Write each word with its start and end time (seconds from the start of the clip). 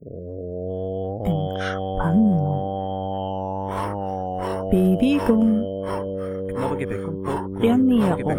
Entspannung. 0.00 1.58
Bewegung. 4.70 5.58
Ernährung. 7.60 8.38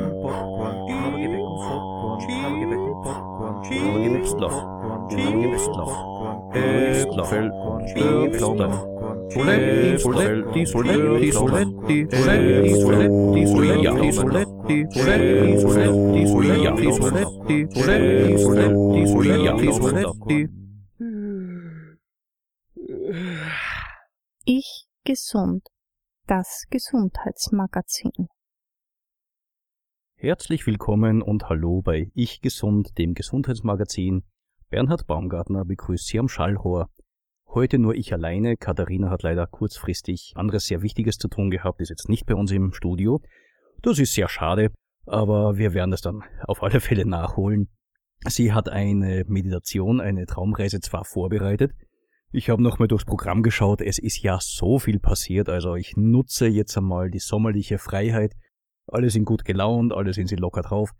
Soletti, 9.29 9.97
Soletti, 9.99 10.65
Soletti, 10.65 11.31
Soletti, 11.31 12.07
Soletti, 12.09 12.75
Soletti, 12.79 13.45
Soletti, 13.45 13.45
Soletti, 13.45 13.83
Soletti, 14.69 14.87
Soletti, 15.59 16.25
Soletti, 16.25 16.87
Soletti, 16.89 17.67
Soletti, 17.69 18.37
Soletti, 18.39 19.07
Soletti, 19.07 19.73
Soletti. 19.73 20.68
Ich 24.51 24.87
gesund. 25.05 25.61
Das 26.25 26.63
Gesundheitsmagazin. 26.71 28.29
Herzlich 30.15 30.65
willkommen 30.65 31.21
und 31.21 31.49
hallo 31.49 31.83
bei 31.83 32.09
Ich 32.15 32.41
Gesund, 32.41 32.97
dem 32.97 33.13
Gesundheitsmagazin. 33.13 34.23
Bernhard 34.71 35.05
Baumgartner 35.05 35.65
begrüßt 35.65 36.07
Sie 36.07 36.17
am 36.17 36.27
Schallrohr. 36.27 36.89
Heute 37.45 37.77
nur 37.77 37.93
ich 37.93 38.11
alleine. 38.11 38.57
Katharina 38.57 39.11
hat 39.11 39.21
leider 39.21 39.45
kurzfristig 39.45 40.33
anderes 40.33 40.65
sehr 40.65 40.81
Wichtiges 40.81 41.17
zu 41.17 41.27
tun 41.27 41.51
gehabt, 41.51 41.79
ist 41.79 41.89
jetzt 41.89 42.09
nicht 42.09 42.25
bei 42.25 42.33
uns 42.33 42.51
im 42.51 42.73
Studio. 42.73 43.21
Das 43.83 43.99
ist 43.99 44.15
sehr 44.15 44.29
schade, 44.29 44.71
aber 45.05 45.59
wir 45.59 45.75
werden 45.75 45.91
das 45.91 46.01
dann 46.01 46.23
auf 46.47 46.63
alle 46.63 46.79
Fälle 46.79 47.05
nachholen. 47.05 47.69
Sie 48.27 48.51
hat 48.51 48.67
eine 48.67 49.25
Meditation, 49.27 50.01
eine 50.01 50.25
Traumreise 50.25 50.79
zwar 50.79 51.05
vorbereitet. 51.05 51.71
Ich 52.31 52.51
habe 52.51 52.61
nochmal 52.61 52.87
durchs 52.87 53.05
Programm 53.05 53.41
geschaut, 53.41 53.81
es 53.81 53.97
ist 53.97 54.21
ja 54.21 54.37
so 54.39 54.77
viel 54.77 54.99
passiert, 54.99 55.49
also 55.49 55.75
ich 55.75 55.97
nutze 55.97 56.45
jetzt 56.45 56.77
einmal 56.77 57.09
die 57.09 57.17
sommerliche 57.17 57.79
Freiheit. 57.79 58.35
Alle 58.85 59.09
sind 59.09 59.25
gut 59.25 59.45
gelaunt, 59.45 59.93
alle 59.93 60.13
sind 60.13 60.27
sie 60.27 60.35
locker 60.35 60.61
drauf. 60.61 60.91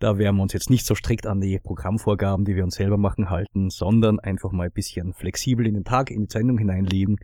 Da 0.00 0.18
werden 0.18 0.36
wir 0.36 0.42
uns 0.42 0.52
jetzt 0.52 0.70
nicht 0.70 0.84
so 0.84 0.96
strikt 0.96 1.28
an 1.28 1.40
die 1.40 1.60
Programmvorgaben, 1.60 2.44
die 2.44 2.56
wir 2.56 2.64
uns 2.64 2.74
selber 2.74 2.96
machen, 2.96 3.30
halten, 3.30 3.70
sondern 3.70 4.18
einfach 4.18 4.50
mal 4.50 4.64
ein 4.64 4.72
bisschen 4.72 5.12
flexibel 5.12 5.64
in 5.68 5.74
den 5.74 5.84
Tag, 5.84 6.10
in 6.10 6.26
die 6.26 6.32
Sendung 6.32 6.58
hineinlegen. 6.58 7.18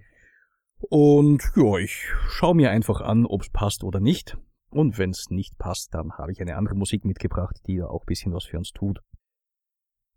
Und 0.78 1.42
ja, 1.56 1.78
ich 1.78 2.06
schaue 2.28 2.54
mir 2.54 2.70
einfach 2.70 3.00
an, 3.00 3.26
ob 3.26 3.42
es 3.42 3.50
passt 3.50 3.82
oder 3.82 3.98
nicht. 3.98 4.38
Und 4.70 4.98
wenn 4.98 5.10
es 5.10 5.30
nicht 5.30 5.58
passt, 5.58 5.94
dann 5.94 6.12
habe 6.12 6.30
ich 6.30 6.40
eine 6.40 6.56
andere 6.56 6.76
Musik 6.76 7.04
mitgebracht, 7.04 7.56
die 7.66 7.74
ja 7.74 7.86
auch 7.86 8.02
ein 8.02 8.06
bisschen 8.06 8.32
was 8.32 8.44
für 8.44 8.58
uns 8.58 8.70
tut. 8.70 9.00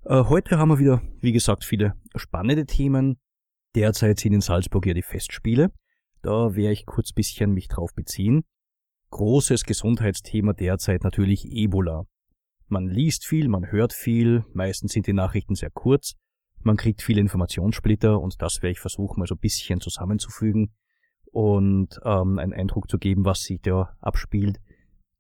Äh, 0.04 0.26
heute 0.26 0.60
haben 0.60 0.70
wir 0.70 0.78
wieder, 0.78 1.02
wie 1.20 1.32
gesagt, 1.32 1.64
viele 1.64 1.96
spannende 2.16 2.68
Themen. 2.68 3.18
Derzeit 3.76 4.20
sind 4.20 4.34
in 4.34 4.42
Salzburg 4.42 4.86
ja 4.86 4.94
die 4.94 5.02
Festspiele. 5.02 5.72
Da 6.22 6.56
werde 6.56 6.74
ich 6.74 6.86
kurz 6.86 7.14
bisschen 7.14 7.54
mich 7.54 7.68
drauf 7.68 7.94
beziehen. 7.96 8.44
Großes 9.12 9.64
Gesundheitsthema 9.64 10.54
derzeit 10.54 11.04
natürlich 11.04 11.46
Ebola. 11.46 12.06
Man 12.68 12.88
liest 12.88 13.26
viel, 13.26 13.50
man 13.50 13.72
hört 13.72 13.94
viel, 13.94 14.46
meistens 14.54 14.94
sind 14.94 15.08
die 15.08 15.14
Nachrichten 15.14 15.56
sehr 15.56 15.72
kurz, 15.72 16.16
man 16.64 16.78
kriegt 16.78 17.02
viele 17.02 17.20
Informationssplitter 17.20 18.20
und 18.20 18.42
das 18.42 18.62
werde 18.62 18.72
ich 18.72 18.80
versuchen 18.80 19.20
mal 19.20 19.28
so 19.28 19.36
ein 19.36 19.40
bisschen 19.40 19.82
zusammenzufügen 19.82 20.72
und 21.32 22.00
ähm, 22.06 22.40
einen 22.40 22.54
Eindruck 22.54 22.90
zu 22.90 22.98
geben, 22.98 23.26
was 23.26 23.42
sich 23.42 23.62
da 23.62 23.98
abspielt, 24.00 24.58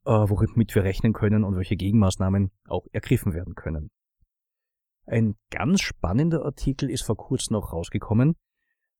äh, 0.05 0.11
womit 0.11 0.75
wir 0.75 0.83
rechnen 0.83 1.13
können 1.13 1.43
und 1.43 1.57
welche 1.57 1.75
Gegenmaßnahmen 1.75 2.51
auch 2.67 2.85
ergriffen 2.91 3.33
werden 3.33 3.55
können. 3.55 3.91
Ein 5.05 5.35
ganz 5.49 5.81
spannender 5.81 6.45
Artikel 6.45 6.89
ist 6.89 7.03
vor 7.03 7.17
kurzem 7.17 7.53
noch 7.53 7.73
rausgekommen. 7.73 8.35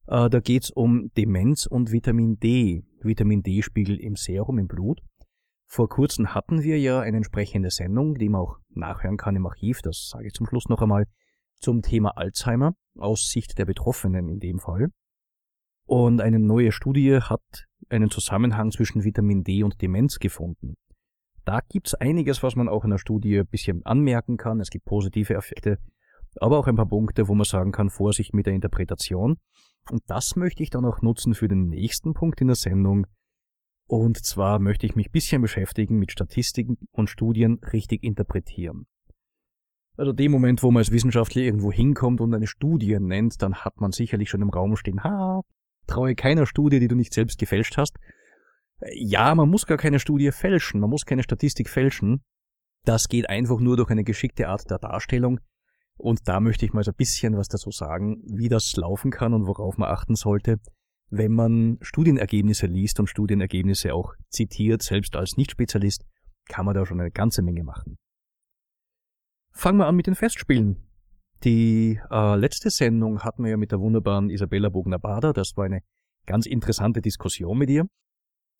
Äh, 0.07 0.29
da 0.29 0.39
geht 0.39 0.63
es 0.63 0.71
um 0.71 1.11
Demenz 1.15 1.65
und 1.65 1.91
Vitamin 1.91 2.39
D, 2.39 2.83
Vitamin 3.01 3.43
D-Spiegel 3.43 3.97
im 3.97 4.15
Serum, 4.15 4.57
im 4.57 4.67
Blut. 4.67 5.01
Vor 5.67 5.87
kurzem 5.87 6.33
hatten 6.33 6.63
wir 6.63 6.79
ja 6.79 6.99
eine 6.99 7.17
entsprechende 7.17 7.69
Sendung, 7.69 8.15
die 8.15 8.27
man 8.27 8.41
auch 8.41 8.57
nachhören 8.69 9.17
kann 9.17 9.35
im 9.35 9.45
Archiv, 9.45 9.81
das 9.81 10.09
sage 10.09 10.27
ich 10.27 10.33
zum 10.33 10.45
Schluss 10.45 10.67
noch 10.67 10.81
einmal, 10.81 11.05
zum 11.61 11.81
Thema 11.81 12.17
Alzheimer 12.17 12.73
aus 12.97 13.29
Sicht 13.29 13.57
der 13.57 13.65
Betroffenen 13.65 14.27
in 14.27 14.39
dem 14.39 14.59
Fall. 14.59 14.89
Und 15.85 16.19
eine 16.21 16.39
neue 16.39 16.71
Studie 16.71 17.19
hat 17.21 17.67
einen 17.89 18.09
Zusammenhang 18.09 18.71
zwischen 18.71 19.03
Vitamin 19.03 19.43
D 19.43 19.63
und 19.63 19.81
Demenz 19.81 20.19
gefunden. 20.19 20.75
Da 21.45 21.59
gibt's 21.69 21.95
einiges, 21.95 22.43
was 22.43 22.55
man 22.55 22.69
auch 22.69 22.83
in 22.83 22.91
der 22.91 22.97
Studie 22.97 23.39
ein 23.39 23.47
bisschen 23.47 23.85
anmerken 23.85 24.37
kann. 24.37 24.59
Es 24.59 24.69
gibt 24.69 24.85
positive 24.85 25.33
Effekte, 25.33 25.79
aber 26.37 26.59
auch 26.59 26.67
ein 26.67 26.75
paar 26.75 26.87
Punkte, 26.87 27.27
wo 27.27 27.35
man 27.35 27.45
sagen 27.45 27.71
kann, 27.71 27.89
Vorsicht 27.89 28.33
mit 28.33 28.45
der 28.45 28.53
Interpretation. 28.53 29.37
Und 29.89 30.03
das 30.07 30.35
möchte 30.35 30.61
ich 30.63 30.69
dann 30.69 30.85
auch 30.85 31.01
nutzen 31.01 31.33
für 31.33 31.47
den 31.47 31.67
nächsten 31.67 32.13
Punkt 32.13 32.41
in 32.41 32.47
der 32.47 32.55
Sendung, 32.55 33.07
und 33.91 34.23
zwar 34.25 34.59
möchte 34.59 34.85
ich 34.85 34.95
mich 34.95 35.09
ein 35.09 35.11
bisschen 35.11 35.41
beschäftigen 35.41 35.99
mit 35.99 36.13
Statistiken 36.13 36.77
und 36.93 37.09
Studien 37.09 37.59
richtig 37.73 38.05
interpretieren. 38.05 38.87
Also 39.97 40.13
dem 40.13 40.31
Moment, 40.31 40.63
wo 40.63 40.71
man 40.71 40.79
als 40.79 40.91
Wissenschaftler 40.91 41.41
irgendwo 41.41 41.73
hinkommt 41.73 42.21
und 42.21 42.33
eine 42.33 42.47
Studie 42.47 42.97
nennt, 43.01 43.41
dann 43.41 43.53
hat 43.53 43.81
man 43.81 43.91
sicherlich 43.91 44.29
schon 44.29 44.41
im 44.43 44.49
Raum 44.49 44.77
stehen, 44.77 45.03
ha, 45.03 45.41
traue 45.87 46.15
keiner 46.15 46.45
Studie, 46.45 46.79
die 46.79 46.87
du 46.87 46.95
nicht 46.95 47.13
selbst 47.13 47.37
gefälscht 47.37 47.75
hast. 47.75 47.97
Ja, 48.93 49.35
man 49.35 49.49
muss 49.49 49.65
gar 49.65 49.77
keine 49.77 49.99
Studie 49.99 50.31
fälschen, 50.31 50.79
man 50.79 50.89
muss 50.89 51.05
keine 51.05 51.23
Statistik 51.23 51.69
fälschen. 51.69 52.21
Das 52.83 53.07
geht 53.09 53.29
einfach 53.29 53.59
nur 53.59 53.77
durch 53.77 53.89
eine 53.91 54.03
geschickte 54.03 54.47
Art 54.47 54.69
der 54.69 54.79
Darstellung. 54.79 55.39
Und 55.97 56.27
da 56.27 56.39
möchte 56.39 56.65
ich 56.65 56.73
mal 56.73 56.83
so 56.83 56.91
ein 56.91 56.97
bisschen 56.97 57.37
was 57.37 57.47
dazu 57.47 57.69
sagen, 57.69 58.23
wie 58.25 58.49
das 58.49 58.75
laufen 58.75 59.11
kann 59.11 59.33
und 59.33 59.45
worauf 59.45 59.77
man 59.77 59.89
achten 59.89 60.15
sollte, 60.15 60.59
wenn 61.11 61.31
man 61.31 61.77
Studienergebnisse 61.81 62.65
liest 62.65 62.99
und 62.99 63.07
Studienergebnisse 63.07 63.93
auch 63.93 64.13
zitiert, 64.29 64.81
selbst 64.81 65.15
als 65.15 65.37
Nicht-Spezialist, 65.37 66.05
kann 66.47 66.65
man 66.65 66.73
da 66.73 66.85
schon 66.85 66.99
eine 66.99 67.11
ganze 67.11 67.43
Menge 67.43 67.63
machen. 67.63 67.97
Fangen 69.51 69.77
wir 69.77 69.87
an 69.87 69.95
mit 69.95 70.07
den 70.07 70.15
Festspielen. 70.15 70.87
Die 71.43 71.99
äh, 72.09 72.35
letzte 72.35 72.69
Sendung 72.69 73.19
hatten 73.19 73.43
wir 73.43 73.51
ja 73.51 73.57
mit 73.57 73.71
der 73.71 73.79
wunderbaren 73.79 74.29
Isabella 74.29 74.69
Bogner-Bader. 74.69 75.33
Das 75.33 75.57
war 75.57 75.65
eine 75.65 75.81
ganz 76.25 76.45
interessante 76.45 77.01
Diskussion 77.01 77.57
mit 77.57 77.69
ihr, 77.69 77.87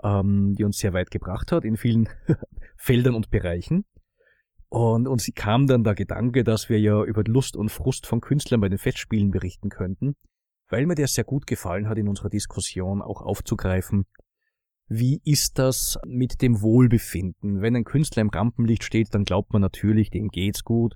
ähm, 0.04 0.56
die 0.56 0.64
uns 0.64 0.78
sehr 0.78 0.94
weit 0.94 1.12
gebracht 1.12 1.52
hat 1.52 1.66
in 1.66 1.78
vielen 1.78 2.10
Feldern 2.78 3.16
und 3.16 3.30
Bereichen. 3.30 3.86
Und 4.70 5.08
uns 5.08 5.30
kam 5.36 5.68
dann 5.68 5.84
der 5.84 5.96
Gedanke, 5.96 6.44
dass 6.44 6.70
wir 6.70 6.80
ja 6.80 7.04
über 7.04 7.24
Lust 7.26 7.58
und 7.58 7.70
Frust 7.70 8.08
von 8.08 8.22
Künstlern 8.22 8.62
bei 8.62 8.70
den 8.70 8.78
Festspielen 8.78 9.32
berichten 9.32 9.70
könnten 9.70 10.16
weil 10.72 10.86
mir 10.86 10.96
der 10.96 11.08
sehr 11.08 11.26
gut 11.26 11.46
gefallen 11.46 11.88
hat, 11.88 11.98
in 11.98 12.08
unserer 12.08 12.30
Diskussion 12.30 13.02
auch 13.02 13.22
aufzugreifen. 13.22 14.06
Wie 14.88 15.22
ist 15.24 15.60
das 15.60 16.00
mit 16.06 16.42
dem 16.42 16.62
Wohlbefinden? 16.62 17.62
Wenn 17.62 17.76
ein 17.76 17.84
Künstler 17.84 18.22
im 18.22 18.30
Rampenlicht 18.30 18.84
steht, 18.84 19.14
dann 19.14 19.24
glaubt 19.24 19.54
man 19.54 19.62
natürlich, 19.62 20.10
dem 20.10 20.30
geht's 20.30 20.64
gut, 20.64 20.96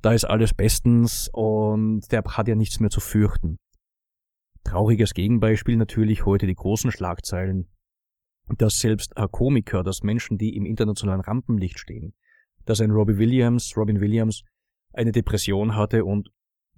da 0.00 0.12
ist 0.12 0.24
alles 0.24 0.54
bestens 0.54 1.28
und 1.32 2.10
der 2.10 2.24
hat 2.24 2.48
ja 2.48 2.54
nichts 2.54 2.80
mehr 2.80 2.90
zu 2.90 3.00
fürchten. 3.00 3.58
Trauriges 4.64 5.14
Gegenbeispiel 5.14 5.76
natürlich 5.76 6.24
heute 6.24 6.46
die 6.46 6.54
großen 6.54 6.90
Schlagzeilen, 6.90 7.68
dass 8.58 8.80
selbst 8.80 9.14
Komiker, 9.30 9.82
dass 9.82 10.02
Menschen, 10.02 10.38
die 10.38 10.56
im 10.56 10.66
internationalen 10.66 11.20
Rampenlicht 11.20 11.78
stehen, 11.78 12.14
dass 12.64 12.80
ein 12.80 12.90
Robbie 12.90 13.18
Williams, 13.18 13.76
Robin 13.76 14.00
Williams, 14.00 14.42
eine 14.92 15.12
Depression 15.12 15.76
hatte 15.76 16.04
und 16.04 16.30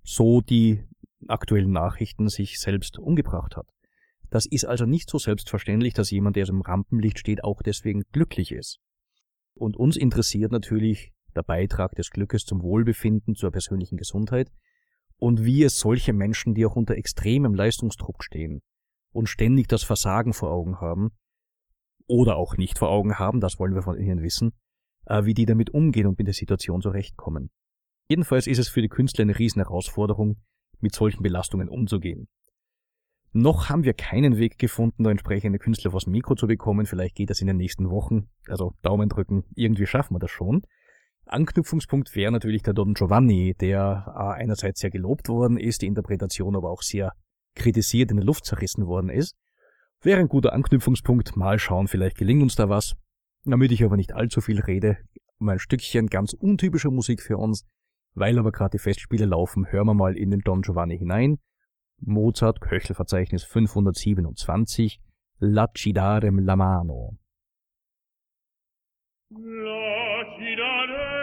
so 0.02 0.40
die 0.40 0.84
aktuellen 1.28 1.70
Nachrichten 1.70 2.28
sich 2.28 2.60
selbst 2.60 2.98
umgebracht 2.98 3.56
hat. 3.56 3.68
Das 4.30 4.46
ist 4.46 4.64
also 4.64 4.86
nicht 4.86 5.10
so 5.10 5.18
selbstverständlich, 5.18 5.94
dass 5.94 6.10
jemand, 6.10 6.36
der 6.36 6.48
im 6.48 6.62
Rampenlicht 6.62 7.18
steht, 7.18 7.44
auch 7.44 7.62
deswegen 7.62 8.02
glücklich 8.12 8.52
ist. 8.52 8.78
Und 9.54 9.76
uns 9.76 9.96
interessiert 9.96 10.52
natürlich 10.52 11.12
der 11.34 11.42
Beitrag 11.42 11.94
des 11.94 12.10
Glückes 12.10 12.44
zum 12.44 12.62
Wohlbefinden, 12.62 13.34
zur 13.34 13.50
persönlichen 13.50 13.96
Gesundheit 13.96 14.50
und 15.16 15.44
wie 15.44 15.62
es 15.62 15.78
solche 15.78 16.12
Menschen, 16.12 16.54
die 16.54 16.66
auch 16.66 16.76
unter 16.76 16.96
extremem 16.96 17.54
Leistungsdruck 17.54 18.24
stehen 18.24 18.62
und 19.12 19.28
ständig 19.28 19.68
das 19.68 19.82
Versagen 19.82 20.32
vor 20.32 20.50
Augen 20.50 20.80
haben 20.80 21.10
oder 22.06 22.36
auch 22.36 22.56
nicht 22.56 22.78
vor 22.78 22.90
Augen 22.90 23.18
haben, 23.18 23.40
das 23.40 23.58
wollen 23.58 23.74
wir 23.74 23.82
von 23.82 23.98
ihnen 23.98 24.22
wissen, 24.22 24.52
äh, 25.06 25.24
wie 25.24 25.34
die 25.34 25.46
damit 25.46 25.70
umgehen 25.70 26.06
und 26.06 26.18
mit 26.18 26.26
der 26.26 26.34
Situation 26.34 26.80
zurechtkommen. 26.80 27.50
Jedenfalls 28.08 28.46
ist 28.46 28.58
es 28.58 28.68
für 28.68 28.82
die 28.82 28.88
Künstler 28.88 29.22
eine 29.22 29.38
riesen 29.38 29.62
Herausforderung, 29.62 30.36
mit 30.80 30.94
solchen 30.94 31.22
Belastungen 31.22 31.68
umzugehen. 31.68 32.28
Noch 33.32 33.70
haben 33.70 33.84
wir 33.84 33.94
keinen 33.94 34.36
Weg 34.36 34.58
gefunden, 34.58 35.04
da 35.04 35.10
entsprechende 35.10 35.58
Künstler 35.58 35.92
vors 35.92 36.06
Mikro 36.06 36.34
zu 36.34 36.46
bekommen. 36.46 36.84
Vielleicht 36.84 37.14
geht 37.14 37.30
das 37.30 37.40
in 37.40 37.46
den 37.46 37.56
nächsten 37.56 37.88
Wochen. 37.88 38.28
Also 38.46 38.74
Daumen 38.82 39.08
drücken, 39.08 39.44
irgendwie 39.54 39.86
schaffen 39.86 40.14
wir 40.14 40.18
das 40.18 40.30
schon. 40.30 40.62
Anknüpfungspunkt 41.24 42.14
wäre 42.14 42.30
natürlich 42.30 42.62
der 42.62 42.74
Don 42.74 42.92
Giovanni, 42.92 43.54
der 43.58 44.04
äh, 44.14 44.42
einerseits 44.42 44.80
sehr 44.80 44.90
gelobt 44.90 45.28
worden 45.28 45.56
ist, 45.56 45.80
die 45.80 45.86
Interpretation 45.86 46.56
aber 46.56 46.70
auch 46.70 46.82
sehr 46.82 47.12
kritisiert 47.54 48.10
in 48.10 48.18
der 48.18 48.26
Luft 48.26 48.44
zerrissen 48.44 48.86
worden 48.86 49.08
ist. 49.08 49.34
Wäre 50.02 50.18
ein 50.18 50.28
guter 50.28 50.52
Anknüpfungspunkt. 50.52 51.36
Mal 51.36 51.60
schauen, 51.60 51.86
vielleicht 51.86 52.18
gelingt 52.18 52.42
uns 52.42 52.56
da 52.56 52.68
was. 52.68 52.94
Damit 53.44 53.70
ich 53.70 53.84
aber 53.84 53.96
nicht 53.96 54.12
allzu 54.12 54.40
viel 54.40 54.60
rede, 54.60 54.98
um 55.38 55.48
ein 55.48 55.60
Stückchen 55.60 56.08
ganz 56.08 56.32
untypischer 56.32 56.90
Musik 56.90 57.22
für 57.22 57.36
uns 57.36 57.64
Weil 58.14 58.38
aber 58.38 58.52
gerade 58.52 58.72
die 58.72 58.82
Festspiele 58.82 59.26
laufen, 59.26 59.70
hören 59.70 59.86
wir 59.86 59.94
mal 59.94 60.16
in 60.16 60.30
den 60.30 60.40
Don 60.40 60.62
Giovanni 60.62 60.98
hinein. 60.98 61.38
Mozart, 61.98 62.60
Köchelverzeichnis 62.60 63.44
527, 63.44 65.00
Lacidarem 65.38 66.40
la 66.40 66.56
mano. 66.56 67.16
Lacidarem 69.30 71.21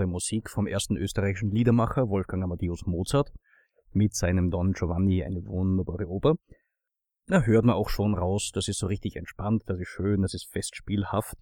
Wunderbare 0.00 0.06
Musik 0.06 0.48
vom 0.48 0.66
ersten 0.66 0.96
österreichischen 0.96 1.50
Liedermacher 1.50 2.08
Wolfgang 2.08 2.42
Amadeus 2.42 2.86
Mozart 2.86 3.30
mit 3.92 4.14
seinem 4.14 4.50
Don 4.50 4.72
Giovanni, 4.72 5.22
eine 5.22 5.44
wunderbare 5.44 6.08
Oper. 6.08 6.36
Da 7.26 7.42
hört 7.42 7.66
man 7.66 7.74
auch 7.74 7.90
schon 7.90 8.14
raus, 8.14 8.50
das 8.54 8.68
ist 8.68 8.78
so 8.78 8.86
richtig 8.86 9.16
entspannt, 9.16 9.64
das 9.66 9.78
ist 9.78 9.88
schön, 9.88 10.22
das 10.22 10.32
ist 10.32 10.50
festspielhaft. 10.50 11.36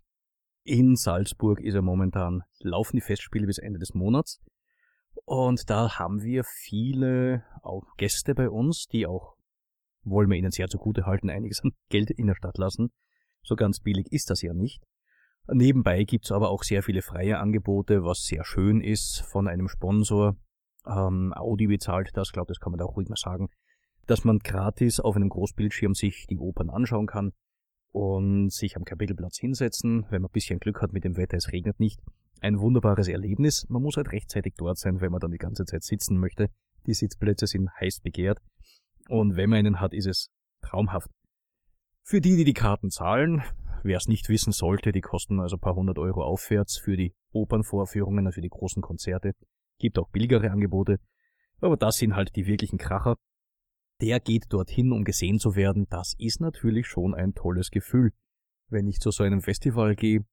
In 0.64 0.96
Salzburg 0.96 1.60
ist 1.60 1.74
er 1.74 1.82
momentan, 1.82 2.42
laufen 2.58 2.96
die 2.96 3.00
Festspiele 3.00 3.46
bis 3.46 3.58
Ende 3.58 3.78
des 3.78 3.94
Monats. 3.94 4.40
Und 5.24 5.70
da 5.70 5.98
haben 5.98 6.22
wir 6.22 6.42
viele 6.44 7.44
auch 7.62 7.84
Gäste 7.96 8.34
bei 8.34 8.50
uns, 8.50 8.86
die 8.86 9.06
auch, 9.06 9.36
wollen 10.02 10.30
wir 10.30 10.36
ihnen 10.36 10.50
sehr 10.50 10.66
zugute 10.66 11.06
halten, 11.06 11.30
einiges 11.30 11.60
an 11.62 11.72
Geld 11.90 12.10
in 12.10 12.26
der 12.26 12.34
Stadt 12.34 12.58
lassen. 12.58 12.90
So 13.42 13.54
ganz 13.54 13.78
billig 13.80 14.10
ist 14.10 14.30
das 14.30 14.42
ja 14.42 14.52
nicht. 14.52 14.82
Nebenbei 15.50 16.05
gibt's 16.05 16.31
aber 16.31 16.50
auch 16.50 16.62
sehr 16.62 16.83
viele 16.83 17.00
freie 17.00 17.38
Angebote, 17.38 18.05
was 18.05 18.25
sehr 18.25 18.45
schön 18.45 18.81
ist 18.83 19.21
von 19.21 19.49
einem 19.49 19.69
Sponsor. 19.69 20.37
Ähm, 20.87 21.33
Audi 21.35 21.67
bezahlt 21.67 22.11
das, 22.14 22.33
glaube 22.33 22.49
das 22.49 22.61
kann 22.61 22.73
man 22.73 22.78
da 22.78 22.85
auch 22.85 22.97
ruhig 22.97 23.09
mal 23.09 23.17
sagen, 23.17 23.49
dass 24.07 24.25
man 24.25 24.38
gratis 24.38 25.00
auf 25.00 25.17
einem 25.17 25.31
Großbildschirm 25.31 25.95
sich 25.95 26.26
die 26.28 26.38
Opern 26.38 26.69
anschauen 26.69 27.07
kann 27.07 27.33
und 27.93 28.52
sich 28.52 28.76
am 28.76 28.85
Kapitelplatz 28.85 29.38
hinsetzen, 29.38 30.05
wenn 30.11 30.23
man 30.23 30.28
ein 30.28 30.33
bisschen 30.33 30.61
Glück 30.61 30.83
hat 30.83 30.93
mit 30.93 31.05
dem 31.05 31.17
Wetter, 31.17 31.38
es 31.38 31.50
regnet 31.50 31.81
nicht. 31.81 32.00
Ein 32.40 32.61
wunderbares 32.61 33.09
Erlebnis. 33.09 33.67
Man 33.69 33.83
muss 33.83 33.97
halt 33.97 34.12
rechtzeitig 34.12 34.55
dort 34.57 34.78
sein, 34.78 35.00
wenn 35.00 35.11
man 35.11 35.21
dann 35.21 35.33
die 35.33 35.38
ganze 35.38 35.64
Zeit 35.64 35.83
sitzen 35.83 36.19
möchte. 36.19 36.50
Die 36.87 36.95
Sitzplätze 36.95 37.47
sind 37.47 37.71
heiß 37.81 38.00
begehrt. 38.00 38.38
Und 39.09 39.37
wenn 39.37 39.50
man 39.50 39.59
einen 39.61 39.81
hat, 39.81 39.93
ist 39.93 40.07
es 40.07 40.31
traumhaft. 40.62 41.11
Für 42.05 42.21
die, 42.21 42.37
die 42.37 42.45
die 42.45 42.55
Karten 42.55 42.90
zahlen, 42.90 43.43
wer 43.82 43.97
es 43.97 44.08
nicht 44.08 44.28
wissen 44.28 44.52
sollte, 44.52 44.92
die 44.92 45.00
kosten 45.00 45.40
also 45.40 45.56
ein 45.56 45.61
paar 45.61 45.75
hundert 45.75 45.99
Euro 45.99 46.23
aufwärts 46.23 46.78
für 46.78 46.97
die 46.97 47.14
Opernvorführungen, 47.32 48.26
also 48.26 48.37
für 48.37 48.40
die 48.42 48.49
großen 48.49 48.82
Konzerte. 48.82 49.32
Gibt 49.78 49.99
auch 49.99 50.08
billigere 50.11 50.50
Angebote. 50.50 50.99
Aber 51.61 51.76
das 51.76 51.97
sind 51.97 52.14
halt 52.14 52.37
die 52.37 52.47
wirklichen 52.47 52.78
Kracher. 52.78 53.16
Der 54.00 54.20
geht 54.20 54.47
dorthin, 54.50 54.92
um 54.92 55.04
gesehen 55.04 55.38
zu 55.38 55.56
werden. 55.56 55.87
Das 55.90 56.14
ist 56.18 56.40
natürlich 56.40 56.87
schon 56.87 57.14
ein 57.14 57.35
tolles 57.35 57.70
Gefühl. 57.70 58.12
Wenn 58.68 58.87
ich 58.87 59.00
zu 59.00 59.11
so 59.11 59.25
einem 59.25 59.40
Festival 59.40 59.97
gehe, 59.97 60.25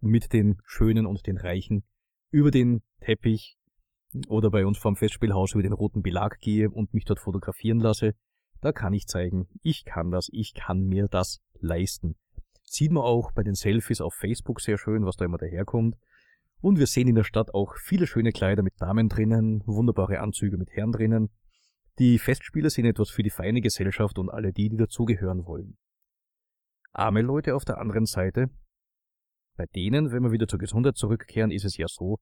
mit 0.00 0.32
den 0.32 0.58
Schönen 0.64 1.06
und 1.06 1.26
den 1.26 1.38
Reichen, 1.38 1.84
über 2.30 2.50
den 2.50 2.82
Teppich, 3.00 3.56
oder 4.28 4.50
bei 4.50 4.66
uns 4.66 4.78
vorm 4.78 4.96
Festspielhaus 4.96 5.52
über 5.54 5.62
den 5.62 5.72
roten 5.72 6.02
Belag 6.02 6.38
gehe 6.40 6.70
und 6.70 6.92
mich 6.92 7.04
dort 7.04 7.20
fotografieren 7.20 7.80
lasse, 7.80 8.14
da 8.60 8.72
kann 8.72 8.92
ich 8.92 9.06
zeigen, 9.06 9.48
ich 9.62 9.84
kann 9.84 10.10
das, 10.10 10.28
ich 10.32 10.54
kann 10.54 10.82
mir 10.82 11.08
das 11.08 11.40
leisten. 11.58 12.16
Sieht 12.72 12.90
man 12.90 13.02
auch 13.02 13.32
bei 13.32 13.42
den 13.42 13.54
Selfies 13.54 14.00
auf 14.00 14.14
Facebook 14.14 14.62
sehr 14.62 14.78
schön, 14.78 15.04
was 15.04 15.16
da 15.16 15.26
immer 15.26 15.36
daherkommt. 15.36 15.94
Und 16.62 16.78
wir 16.78 16.86
sehen 16.86 17.06
in 17.06 17.16
der 17.16 17.24
Stadt 17.24 17.52
auch 17.52 17.76
viele 17.76 18.06
schöne 18.06 18.32
Kleider 18.32 18.62
mit 18.62 18.80
Damen 18.80 19.10
drinnen, 19.10 19.62
wunderbare 19.66 20.20
Anzüge 20.20 20.56
mit 20.56 20.70
Herren 20.70 20.90
drinnen. 20.90 21.28
Die 21.98 22.18
Festspiele 22.18 22.70
sind 22.70 22.86
etwas 22.86 23.10
für 23.10 23.22
die 23.22 23.28
feine 23.28 23.60
Gesellschaft 23.60 24.18
und 24.18 24.30
alle 24.30 24.54
die, 24.54 24.70
die 24.70 24.78
dazugehören 24.78 25.44
wollen. 25.44 25.76
Arme 26.92 27.20
Leute 27.20 27.54
auf 27.56 27.66
der 27.66 27.76
anderen 27.76 28.06
Seite, 28.06 28.48
bei 29.58 29.66
denen, 29.66 30.10
wenn 30.10 30.22
wir 30.22 30.32
wieder 30.32 30.48
zur 30.48 30.58
Gesundheit 30.58 30.96
zurückkehren, 30.96 31.50
ist 31.50 31.66
es 31.66 31.76
ja 31.76 31.88
so, 31.88 32.20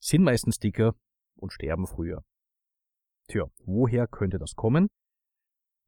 sind 0.00 0.22
meistens 0.22 0.56
dicker 0.56 0.94
und 1.36 1.52
sterben 1.52 1.86
früher. 1.86 2.24
Tja, 3.28 3.44
woher 3.66 4.06
könnte 4.06 4.38
das 4.38 4.54
kommen? 4.54 4.88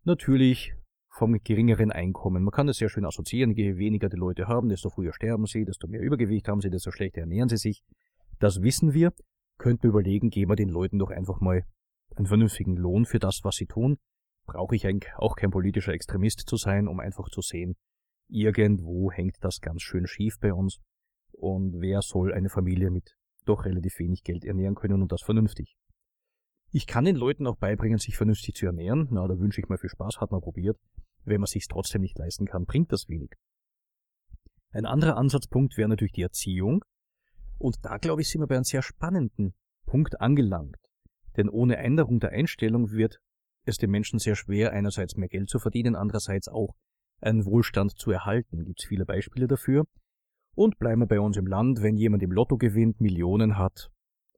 Natürlich 0.02 0.74
vom 1.14 1.38
geringeren 1.44 1.92
Einkommen. 1.92 2.42
Man 2.42 2.50
kann 2.50 2.66
das 2.66 2.78
sehr 2.78 2.88
schön 2.88 3.04
assoziieren, 3.04 3.52
je 3.52 3.76
weniger 3.76 4.08
die 4.08 4.16
Leute 4.16 4.48
haben, 4.48 4.68
desto 4.68 4.90
früher 4.90 5.12
sterben 5.12 5.46
sie, 5.46 5.64
desto 5.64 5.86
mehr 5.86 6.00
Übergewicht 6.00 6.48
haben 6.48 6.60
sie, 6.60 6.70
desto 6.70 6.90
schlechter 6.90 7.20
ernähren 7.20 7.48
sie 7.48 7.56
sich. 7.56 7.84
Das 8.40 8.62
wissen 8.62 8.94
wir. 8.94 9.12
Könnten 9.56 9.84
wir 9.84 9.90
überlegen, 9.90 10.30
geben 10.30 10.50
wir 10.50 10.56
den 10.56 10.68
Leuten 10.68 10.98
doch 10.98 11.10
einfach 11.10 11.40
mal 11.40 11.64
einen 12.16 12.26
vernünftigen 12.26 12.76
Lohn 12.76 13.04
für 13.04 13.20
das, 13.20 13.40
was 13.44 13.54
sie 13.54 13.66
tun. 13.66 13.98
Brauche 14.44 14.74
ich 14.74 14.88
eigentlich 14.88 15.12
auch 15.16 15.36
kein 15.36 15.52
politischer 15.52 15.92
Extremist 15.92 16.40
zu 16.48 16.56
sein, 16.56 16.88
um 16.88 16.98
einfach 16.98 17.28
zu 17.28 17.40
sehen, 17.40 17.76
irgendwo 18.28 19.12
hängt 19.12 19.36
das 19.40 19.60
ganz 19.60 19.82
schön 19.82 20.08
schief 20.08 20.40
bei 20.40 20.52
uns. 20.52 20.80
Und 21.30 21.80
wer 21.80 22.02
soll 22.02 22.34
eine 22.34 22.48
Familie 22.48 22.90
mit 22.90 23.14
doch 23.44 23.64
relativ 23.64 24.00
wenig 24.00 24.24
Geld 24.24 24.44
ernähren 24.44 24.74
können 24.74 25.00
und 25.00 25.12
das 25.12 25.22
vernünftig? 25.22 25.76
Ich 26.76 26.88
kann 26.88 27.04
den 27.04 27.14
Leuten 27.14 27.46
auch 27.46 27.54
beibringen, 27.54 27.98
sich 27.98 28.16
vernünftig 28.16 28.56
zu 28.56 28.66
ernähren. 28.66 29.06
Na, 29.12 29.28
da 29.28 29.38
wünsche 29.38 29.60
ich 29.60 29.68
mal 29.68 29.78
viel 29.78 29.90
Spaß, 29.90 30.20
hat 30.20 30.32
man 30.32 30.40
probiert. 30.40 30.76
Wenn 31.22 31.40
man 31.40 31.46
sich's 31.46 31.68
trotzdem 31.68 32.00
nicht 32.00 32.18
leisten 32.18 32.46
kann, 32.46 32.64
bringt 32.64 32.90
das 32.90 33.08
wenig. 33.08 33.30
Ein 34.72 34.84
anderer 34.84 35.16
Ansatzpunkt 35.16 35.76
wäre 35.76 35.88
natürlich 35.88 36.14
die 36.14 36.22
Erziehung. 36.22 36.84
Und 37.58 37.76
da, 37.82 37.98
glaube 37.98 38.22
ich, 38.22 38.28
sind 38.28 38.40
wir 38.40 38.48
bei 38.48 38.56
einem 38.56 38.64
sehr 38.64 38.82
spannenden 38.82 39.54
Punkt 39.86 40.20
angelangt. 40.20 40.90
Denn 41.36 41.48
ohne 41.48 41.76
Änderung 41.76 42.18
der 42.18 42.30
Einstellung 42.30 42.90
wird 42.90 43.20
es 43.66 43.76
den 43.76 43.92
Menschen 43.92 44.18
sehr 44.18 44.34
schwer, 44.34 44.72
einerseits 44.72 45.14
mehr 45.14 45.28
Geld 45.28 45.50
zu 45.50 45.60
verdienen, 45.60 45.94
andererseits 45.94 46.48
auch 46.48 46.74
einen 47.20 47.44
Wohlstand 47.44 47.92
zu 47.96 48.10
erhalten. 48.10 48.64
Gibt 48.64 48.80
es 48.82 48.88
viele 48.88 49.06
Beispiele 49.06 49.46
dafür. 49.46 49.84
Und 50.56 50.80
bleiben 50.80 51.02
wir 51.02 51.06
bei 51.06 51.20
uns 51.20 51.36
im 51.36 51.46
Land, 51.46 51.82
wenn 51.82 51.96
jemand 51.96 52.24
im 52.24 52.32
Lotto 52.32 52.56
gewinnt, 52.56 53.00
Millionen 53.00 53.58
hat. 53.58 53.92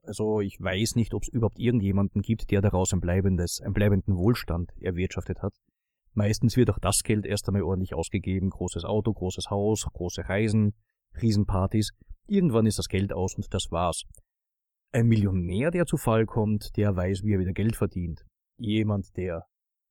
Also 0.06 0.40
ich 0.40 0.60
weiß 0.60 0.94
nicht, 0.94 1.14
ob 1.14 1.24
es 1.24 1.28
überhaupt 1.28 1.58
irgendjemanden 1.58 2.22
gibt, 2.22 2.50
der 2.50 2.60
daraus 2.60 2.92
ein 2.92 3.00
bleibendes, 3.00 3.60
einen 3.60 3.74
bleibenden 3.74 4.16
Wohlstand 4.16 4.72
erwirtschaftet 4.80 5.42
hat. 5.42 5.54
Meistens 6.14 6.56
wird 6.56 6.70
auch 6.70 6.78
das 6.78 7.02
Geld 7.02 7.26
erst 7.26 7.48
einmal 7.48 7.62
ordentlich 7.62 7.94
ausgegeben. 7.94 8.50
Großes 8.50 8.84
Auto, 8.84 9.12
großes 9.12 9.50
Haus, 9.50 9.84
große 9.92 10.28
Reisen, 10.28 10.74
Riesenpartys. 11.20 11.90
Irgendwann 12.28 12.66
ist 12.66 12.78
das 12.78 12.88
Geld 12.88 13.12
aus 13.12 13.34
und 13.34 13.52
das 13.52 13.70
war's. 13.70 14.04
Ein 14.92 15.08
Millionär, 15.08 15.70
der 15.70 15.86
zu 15.86 15.96
Fall 15.96 16.24
kommt, 16.24 16.76
der 16.76 16.96
weiß, 16.96 17.24
wie 17.24 17.34
er 17.34 17.40
wieder 17.40 17.52
Geld 17.52 17.76
verdient. 17.76 18.24
Jemand, 18.58 19.16
der 19.16 19.44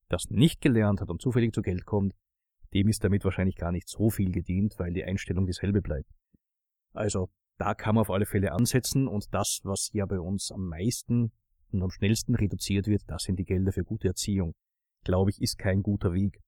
das 0.08 0.30
nicht 0.30 0.60
gelernt 0.60 1.00
hat 1.00 1.10
und 1.10 1.20
zufällig 1.20 1.52
zu 1.52 1.62
Geld 1.62 1.84
kommt, 1.84 2.14
dem 2.72 2.88
ist 2.88 3.04
damit 3.04 3.24
wahrscheinlich 3.24 3.56
gar 3.56 3.70
nicht 3.70 3.88
so 3.88 4.10
viel 4.10 4.32
gedient, 4.32 4.74
weil 4.78 4.92
die 4.92 5.04
Einstellung 5.04 5.46
dieselbe 5.46 5.82
bleibt. 5.82 6.10
Also, 6.92 7.28
da 7.58 7.74
kann 7.74 7.94
man 7.94 8.02
auf 8.02 8.10
alle 8.10 8.26
Fälle 8.26 8.52
ansetzen 8.52 9.08
und 9.08 9.32
das, 9.32 9.60
was 9.64 9.90
ja 9.92 10.06
bei 10.06 10.20
uns 10.20 10.50
am 10.52 10.68
meisten 10.68 11.32
und 11.72 11.82
am 11.82 11.90
schnellsten 11.90 12.34
reduziert 12.34 12.86
wird, 12.86 13.02
das 13.06 13.22
sind 13.24 13.38
die 13.38 13.44
Gelder 13.44 13.72
für 13.72 13.84
gute 13.84 14.08
Erziehung 14.08 14.54
glaube 15.06 15.30
ich, 15.30 15.40
ist 15.40 15.58
kein 15.58 15.82
guter 15.82 16.12
Weg. 16.12 16.40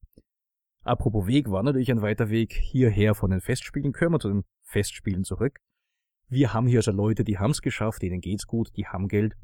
Apropos 0.82 1.26
Weg 1.26 1.50
war 1.50 1.62
natürlich 1.62 1.90
ein 1.90 2.02
weiter 2.02 2.28
Weg 2.28 2.52
hierher 2.52 3.14
von 3.14 3.30
den 3.30 3.40
Festspielen. 3.40 3.92
Können 3.92 4.12
wir 4.12 4.20
zu 4.20 4.28
den 4.28 4.44
Festspielen 4.64 5.24
zurück. 5.24 5.58
Wir 6.28 6.52
haben 6.52 6.66
hier 6.66 6.80
also 6.80 6.92
Leute, 6.92 7.24
die 7.24 7.38
haben's 7.38 7.62
geschafft, 7.62 8.02
denen 8.02 8.20
geht's 8.20 8.46
gut, 8.46 8.68
die 8.76 8.86
haben 8.86 9.08
Geld. 9.08 9.34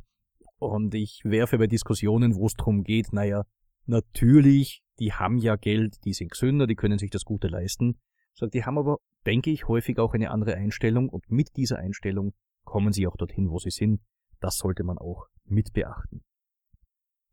Und 0.58 0.94
ich 0.94 1.22
werfe 1.24 1.58
bei 1.58 1.66
Diskussionen, 1.66 2.34
wo 2.34 2.46
es 2.46 2.54
drum 2.54 2.82
geht, 2.82 3.12
naja, 3.12 3.44
natürlich, 3.86 4.82
die 4.98 5.12
haben 5.12 5.38
ja 5.38 5.56
Geld, 5.56 6.04
die 6.04 6.12
sind 6.12 6.30
gesünder, 6.30 6.66
die 6.66 6.76
können 6.76 6.98
sich 6.98 7.10
das 7.10 7.24
Gute 7.24 7.48
leisten. 7.48 7.98
Sagt, 8.34 8.54
die 8.54 8.64
haben 8.64 8.78
aber, 8.78 8.98
denke 9.26 9.50
ich, 9.50 9.68
häufig 9.68 9.98
auch 9.98 10.14
eine 10.14 10.30
andere 10.30 10.54
Einstellung 10.54 11.08
und 11.08 11.30
mit 11.30 11.56
dieser 11.56 11.78
Einstellung 11.78 12.34
kommen 12.64 12.92
sie 12.92 13.06
auch 13.06 13.16
dorthin, 13.16 13.50
wo 13.50 13.58
sie 13.58 13.70
sind. 13.70 14.00
Das 14.40 14.58
sollte 14.58 14.84
man 14.84 14.98
auch 14.98 15.26
mit 15.44 15.72
beachten. 15.72 16.22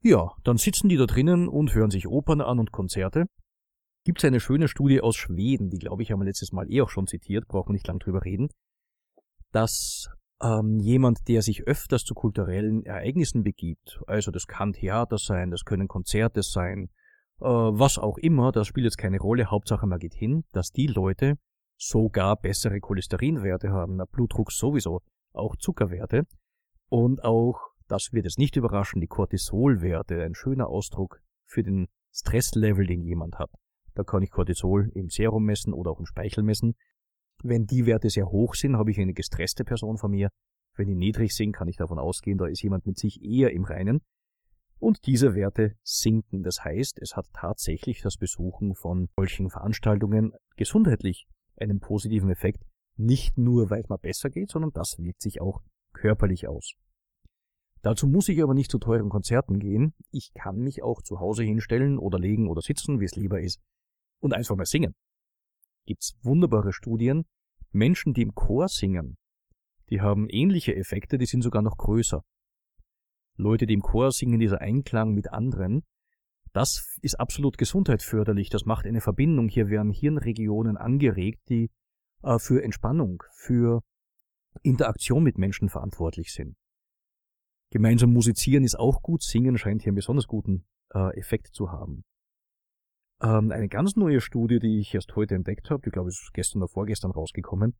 Ja, 0.03 0.31
dann 0.43 0.57
sitzen 0.57 0.89
die 0.89 0.97
da 0.97 1.05
drinnen 1.05 1.47
und 1.47 1.73
hören 1.73 1.91
sich 1.91 2.07
Opern 2.07 2.41
an 2.41 2.59
und 2.59 2.71
Konzerte. 2.71 3.25
Gibt's 4.03 4.25
eine 4.25 4.39
schöne 4.39 4.67
Studie 4.67 4.99
aus 5.01 5.15
Schweden, 5.15 5.69
die 5.69 5.77
glaube 5.77 6.01
ich 6.01 6.11
haben 6.11 6.19
wir 6.19 6.25
letztes 6.25 6.51
Mal 6.51 6.71
eh 6.71 6.81
auch 6.81 6.89
schon 6.89 7.05
zitiert, 7.05 7.47
brauchen 7.47 7.69
wir 7.69 7.73
nicht 7.73 7.87
lang 7.87 7.99
drüber 7.99 8.25
reden, 8.25 8.49
dass 9.51 10.09
ähm, 10.41 10.79
jemand, 10.79 11.27
der 11.27 11.43
sich 11.43 11.67
öfters 11.67 12.03
zu 12.03 12.15
kulturellen 12.15 12.83
Ereignissen 12.83 13.43
begibt, 13.43 14.01
also 14.07 14.31
das 14.31 14.47
kann 14.47 14.73
Theater 14.73 15.19
sein, 15.19 15.51
das 15.51 15.65
können 15.65 15.87
Konzerte 15.87 16.41
sein, 16.41 16.89
äh, 17.41 17.45
was 17.45 17.99
auch 17.99 18.17
immer, 18.17 18.51
das 18.51 18.65
spielt 18.65 18.85
jetzt 18.85 18.97
keine 18.97 19.19
Rolle, 19.19 19.51
Hauptsache 19.51 19.85
man 19.85 19.99
geht 19.99 20.15
hin, 20.15 20.45
dass 20.51 20.71
die 20.71 20.87
Leute 20.87 21.35
sogar 21.81 22.35
bessere 22.39 22.79
Cholesterinwerte 22.79 23.71
haben, 23.71 23.95
na, 23.95 24.05
Blutdruck 24.05 24.51
sowieso, 24.51 25.01
auch 25.33 25.55
Zuckerwerte 25.55 26.27
und 26.89 27.23
auch 27.23 27.71
das 27.87 28.13
wird 28.13 28.25
es 28.25 28.37
nicht 28.37 28.55
überraschen, 28.55 29.01
die 29.01 29.07
Cortisolwerte, 29.07 30.23
ein 30.23 30.35
schöner 30.35 30.67
Ausdruck 30.67 31.21
für 31.45 31.63
den 31.63 31.87
Stresslevel, 32.13 32.85
den 32.85 33.01
jemand 33.01 33.39
hat. 33.39 33.51
Da 33.95 34.03
kann 34.03 34.21
ich 34.21 34.29
Cortisol 34.29 34.91
im 34.93 35.09
Serum 35.09 35.43
messen 35.43 35.73
oder 35.73 35.91
auch 35.91 35.99
im 35.99 36.05
Speichel 36.05 36.43
messen. 36.43 36.75
Wenn 37.43 37.65
die 37.65 37.85
Werte 37.85 38.09
sehr 38.09 38.27
hoch 38.27 38.55
sind, 38.55 38.77
habe 38.77 38.91
ich 38.91 38.99
eine 38.99 39.13
gestresste 39.13 39.65
Person 39.65 39.97
vor 39.97 40.09
mir. 40.09 40.29
Wenn 40.77 40.87
die 40.87 40.95
niedrig 40.95 41.35
sind, 41.35 41.51
kann 41.53 41.67
ich 41.67 41.75
davon 41.75 41.99
ausgehen, 41.99 42.37
da 42.37 42.45
ist 42.45 42.61
jemand 42.61 42.85
mit 42.85 42.97
sich 42.97 43.21
eher 43.21 43.51
im 43.51 43.65
Reinen. 43.65 44.01
Und 44.79 45.05
diese 45.05 45.35
Werte 45.35 45.75
sinken. 45.83 46.43
Das 46.43 46.63
heißt, 46.63 46.99
es 47.01 47.17
hat 47.17 47.25
tatsächlich 47.33 48.01
das 48.01 48.15
Besuchen 48.15 48.73
von 48.75 49.09
solchen 49.17 49.49
Veranstaltungen 49.49 50.31
gesundheitlich 50.55 51.27
einen 51.61 51.79
positiven 51.79 52.29
Effekt. 52.29 52.63
Nicht 52.97 53.37
nur, 53.37 53.69
weil 53.69 53.81
es 53.81 53.89
mal 53.89 53.97
besser 53.97 54.29
geht, 54.29 54.49
sondern 54.49 54.71
das 54.73 54.97
wirkt 54.99 55.21
sich 55.21 55.41
auch 55.41 55.61
körperlich 55.93 56.47
aus. 56.47 56.73
Dazu 57.81 58.07
muss 58.07 58.29
ich 58.29 58.41
aber 58.43 58.53
nicht 58.53 58.69
zu 58.69 58.77
teuren 58.77 59.09
Konzerten 59.09 59.59
gehen. 59.59 59.93
Ich 60.11 60.33
kann 60.33 60.57
mich 60.57 60.83
auch 60.83 61.01
zu 61.01 61.19
Hause 61.19 61.43
hinstellen 61.43 61.97
oder 61.97 62.19
legen 62.19 62.47
oder 62.47 62.61
sitzen, 62.61 62.99
wie 62.99 63.05
es 63.05 63.15
lieber 63.15 63.41
ist, 63.41 63.59
und 64.19 64.33
einfach 64.33 64.55
mal 64.55 64.65
singen. 64.65 64.93
Gibt's 65.85 66.15
wunderbare 66.21 66.73
Studien. 66.73 67.25
Menschen, 67.71 68.13
die 68.13 68.21
im 68.21 68.35
Chor 68.35 68.67
singen, 68.67 69.17
die 69.89 70.01
haben 70.01 70.29
ähnliche 70.29 70.75
Effekte, 70.75 71.17
die 71.17 71.25
sind 71.25 71.41
sogar 71.41 71.61
noch 71.61 71.77
größer. 71.77 72.23
Leute, 73.35 73.65
die 73.65 73.73
im 73.73 73.81
Chor 73.81 74.11
singen, 74.11 74.39
dieser 74.39 74.61
Einklang 74.61 75.13
mit 75.13 75.31
anderen, 75.33 75.83
das 76.53 76.97
ist 77.01 77.19
absolut 77.19 77.57
gesundheitsförderlich. 77.57 78.49
Das 78.49 78.65
macht 78.65 78.85
eine 78.85 79.01
Verbindung. 79.01 79.47
Hier 79.47 79.69
werden 79.69 79.91
Hirnregionen 79.91 80.77
angeregt, 80.77 81.41
die 81.49 81.69
äh, 82.23 82.39
für 82.39 82.63
Entspannung, 82.63 83.23
für 83.31 83.81
Interaktion 84.61 85.23
mit 85.23 85.37
Menschen 85.37 85.69
verantwortlich 85.69 86.33
sind. 86.33 86.55
Gemeinsam 87.71 88.11
musizieren 88.11 88.65
ist 88.65 88.77
auch 88.77 89.01
gut, 89.01 89.23
singen 89.23 89.57
scheint 89.57 89.81
hier 89.81 89.91
einen 89.91 89.95
besonders 89.95 90.27
guten 90.27 90.65
äh, 90.93 91.17
Effekt 91.17 91.55
zu 91.55 91.71
haben. 91.71 92.03
Ähm, 93.21 93.51
eine 93.51 93.69
ganz 93.69 93.95
neue 93.95 94.19
Studie, 94.19 94.59
die 94.59 94.79
ich 94.79 94.93
erst 94.93 95.15
heute 95.15 95.35
entdeckt 95.35 95.69
habe, 95.69 95.81
die 95.85 95.89
glaube 95.89 96.09
ich 96.09 96.19
ist 96.21 96.33
gestern 96.33 96.61
oder 96.61 96.67
vorgestern 96.67 97.11
rausgekommen, 97.11 97.75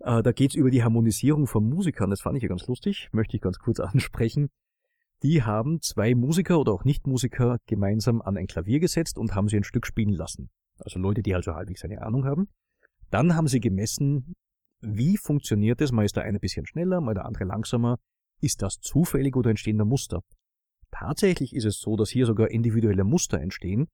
äh, 0.00 0.22
da 0.22 0.32
geht's 0.32 0.54
über 0.54 0.70
die 0.70 0.82
Harmonisierung 0.82 1.46
von 1.46 1.68
Musikern, 1.68 2.10
das 2.10 2.20
fand 2.20 2.36
ich 2.36 2.42
ja 2.42 2.48
ganz 2.48 2.66
lustig, 2.66 3.08
möchte 3.12 3.36
ich 3.36 3.42
ganz 3.42 3.58
kurz 3.58 3.80
ansprechen. 3.80 4.50
Die 5.22 5.42
haben 5.42 5.80
zwei 5.80 6.14
Musiker 6.14 6.58
oder 6.58 6.72
auch 6.72 6.84
Nichtmusiker 6.84 7.58
gemeinsam 7.66 8.20
an 8.20 8.36
ein 8.36 8.46
Klavier 8.46 8.80
gesetzt 8.80 9.16
und 9.16 9.34
haben 9.34 9.48
sie 9.48 9.56
ein 9.56 9.64
Stück 9.64 9.86
spielen 9.86 10.12
lassen. 10.12 10.50
Also 10.78 10.98
Leute, 10.98 11.22
die 11.22 11.34
also 11.34 11.54
halbwegs 11.54 11.84
eine 11.84 12.02
Ahnung 12.02 12.24
haben. 12.24 12.48
Dann 13.10 13.34
haben 13.34 13.46
sie 13.46 13.60
gemessen, 13.60 14.34
wie 14.80 15.16
funktioniert 15.16 15.80
es, 15.80 15.92
mal 15.92 16.04
ist 16.04 16.16
der 16.16 16.24
eine 16.24 16.40
bisschen 16.40 16.66
schneller, 16.66 17.00
mal 17.00 17.14
der 17.14 17.24
andere 17.24 17.44
langsamer, 17.44 17.98
ist 18.40 18.60
das 18.60 18.78
zufällig 18.80 19.36
oder 19.36 19.50
entstehender 19.50 19.84
Muster? 19.84 20.20
Tatsächlich 20.90 21.54
ist 21.54 21.64
es 21.64 21.78
so, 21.78 21.96
dass 21.96 22.10
hier 22.10 22.26
sogar 22.26 22.50
individuelle 22.50 23.04
Muster 23.04 23.40
entstehen. 23.40 23.88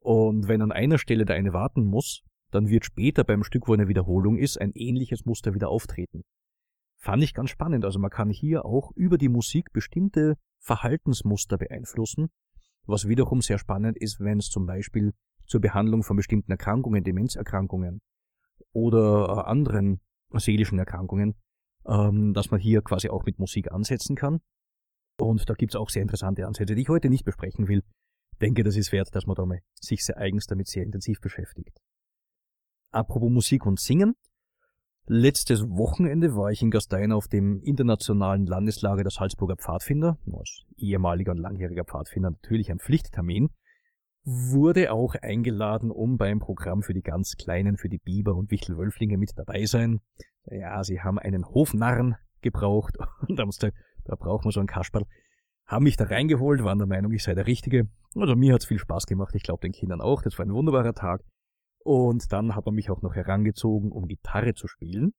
Und 0.00 0.48
wenn 0.48 0.62
an 0.62 0.72
einer 0.72 0.98
Stelle 0.98 1.24
der 1.24 1.36
eine 1.36 1.52
warten 1.52 1.84
muss, 1.84 2.22
dann 2.50 2.68
wird 2.68 2.84
später 2.84 3.24
beim 3.24 3.42
Stück, 3.42 3.68
wo 3.68 3.74
eine 3.74 3.88
Wiederholung 3.88 4.38
ist, 4.38 4.60
ein 4.60 4.72
ähnliches 4.74 5.24
Muster 5.24 5.54
wieder 5.54 5.68
auftreten. 5.68 6.22
Fand 6.98 7.22
ich 7.22 7.34
ganz 7.34 7.50
spannend. 7.50 7.84
Also 7.84 7.98
man 7.98 8.10
kann 8.10 8.30
hier 8.30 8.64
auch 8.64 8.92
über 8.94 9.18
die 9.18 9.28
Musik 9.28 9.72
bestimmte 9.72 10.36
Verhaltensmuster 10.60 11.58
beeinflussen, 11.58 12.28
was 12.86 13.08
wiederum 13.08 13.40
sehr 13.40 13.58
spannend 13.58 13.96
ist, 13.96 14.20
wenn 14.20 14.38
es 14.38 14.48
zum 14.48 14.66
Beispiel 14.66 15.12
zur 15.46 15.60
Behandlung 15.60 16.02
von 16.02 16.16
bestimmten 16.16 16.50
Erkrankungen, 16.50 17.04
Demenzerkrankungen 17.04 18.00
oder 18.72 19.28
äh, 19.28 19.50
anderen 19.50 20.00
seelischen 20.34 20.78
Erkrankungen 20.78 21.34
ähm, 21.88 22.34
dass 22.34 22.50
man 22.50 22.60
hier 22.60 22.82
quasi 22.82 23.08
auch 23.08 23.24
mit 23.24 23.38
Musik 23.38 23.72
ansetzen 23.72 24.14
kann. 24.14 24.40
Und 25.18 25.48
da 25.48 25.54
gibt's 25.54 25.74
auch 25.74 25.88
sehr 25.88 26.02
interessante 26.02 26.46
Ansätze, 26.46 26.74
die 26.74 26.82
ich 26.82 26.88
heute 26.88 27.08
nicht 27.08 27.24
besprechen 27.24 27.66
will. 27.66 27.82
Denke, 28.40 28.62
das 28.62 28.76
ist 28.76 28.92
wert, 28.92 29.14
dass 29.14 29.26
man 29.26 29.34
da 29.34 29.44
mal 29.46 29.60
sich 29.80 30.04
sehr 30.04 30.16
eigens 30.18 30.46
damit 30.46 30.68
sehr 30.68 30.84
intensiv 30.84 31.20
beschäftigt. 31.20 31.80
Apropos 32.92 33.30
Musik 33.30 33.66
und 33.66 33.80
Singen. 33.80 34.14
Letztes 35.10 35.62
Wochenende 35.70 36.36
war 36.36 36.50
ich 36.50 36.60
in 36.60 36.70
Gastein 36.70 37.12
auf 37.12 37.28
dem 37.28 37.62
internationalen 37.62 38.44
Landeslager 38.44 39.04
der 39.04 39.10
Salzburger 39.10 39.56
Pfadfinder. 39.56 40.18
Als 40.30 40.66
ehemaliger 40.76 41.32
und 41.32 41.38
langjähriger 41.38 41.84
Pfadfinder 41.84 42.32
natürlich 42.32 42.70
ein 42.70 42.78
Pflichttermin. 42.78 43.48
Wurde 44.24 44.92
auch 44.92 45.14
eingeladen, 45.14 45.90
um 45.90 46.18
beim 46.18 46.40
Programm 46.40 46.82
für 46.82 46.92
die 46.92 47.00
ganz 47.00 47.36
Kleinen, 47.38 47.78
für 47.78 47.88
die 47.88 47.96
Biber 47.96 48.34
und 48.34 48.50
Wichtelwölflinge 48.50 49.16
mit 49.16 49.32
dabei 49.36 49.64
sein. 49.64 50.00
Ja, 50.44 50.84
sie 50.84 51.00
haben 51.00 51.18
einen 51.18 51.46
Hofnarren 51.46 52.16
gebraucht 52.42 52.98
und 53.26 53.38
da, 53.38 53.46
muss 53.46 53.56
da, 53.56 53.70
braucht 54.04 54.44
man 54.44 54.52
so 54.52 54.60
einen 54.60 54.66
Kasperl. 54.66 55.06
Haben 55.64 55.84
mich 55.84 55.96
da 55.96 56.04
reingeholt, 56.04 56.62
waren 56.64 56.78
der 56.78 56.86
Meinung, 56.86 57.12
ich 57.12 57.22
sei 57.22 57.34
der 57.34 57.46
Richtige. 57.46 57.88
Also 58.14 58.36
mir 58.36 58.52
hat's 58.52 58.66
viel 58.66 58.78
Spaß 58.78 59.06
gemacht, 59.06 59.34
ich 59.34 59.42
glaube 59.42 59.62
den 59.62 59.72
Kindern 59.72 60.02
auch. 60.02 60.20
Das 60.20 60.38
war 60.38 60.44
ein 60.44 60.52
wunderbarer 60.52 60.92
Tag. 60.92 61.22
Und 61.88 62.34
dann 62.34 62.54
hat 62.54 62.66
man 62.66 62.74
mich 62.74 62.90
auch 62.90 63.00
noch 63.00 63.14
herangezogen, 63.14 63.92
um 63.92 64.08
Gitarre 64.08 64.52
zu 64.52 64.68
spielen. 64.68 65.14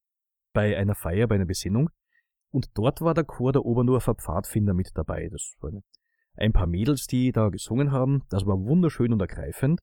Bei 0.53 0.77
einer 0.77 0.93
Feier, 0.93 1.25
bei 1.25 1.33
einer 1.33 1.47
Besinnung. 1.47 1.89
Und 2.51 2.77
dort 2.77 3.01
war 3.01 3.15
der 3.15 3.23
Chor 3.23 3.53
der 3.53 3.65
Obernurfer 3.65 4.13
Pfadfinder 4.13 4.75
mit 4.75 4.91
dabei. 4.93 5.29
Das 5.31 5.55
waren 5.61 5.81
ein 6.35 6.53
paar 6.53 6.67
Mädels, 6.67 7.07
die 7.07 7.31
da 7.31 7.49
gesungen 7.49 7.91
haben. 7.91 8.21
Das 8.29 8.45
war 8.45 8.55
wunderschön 8.55 9.11
und 9.11 9.19
ergreifend. 9.19 9.79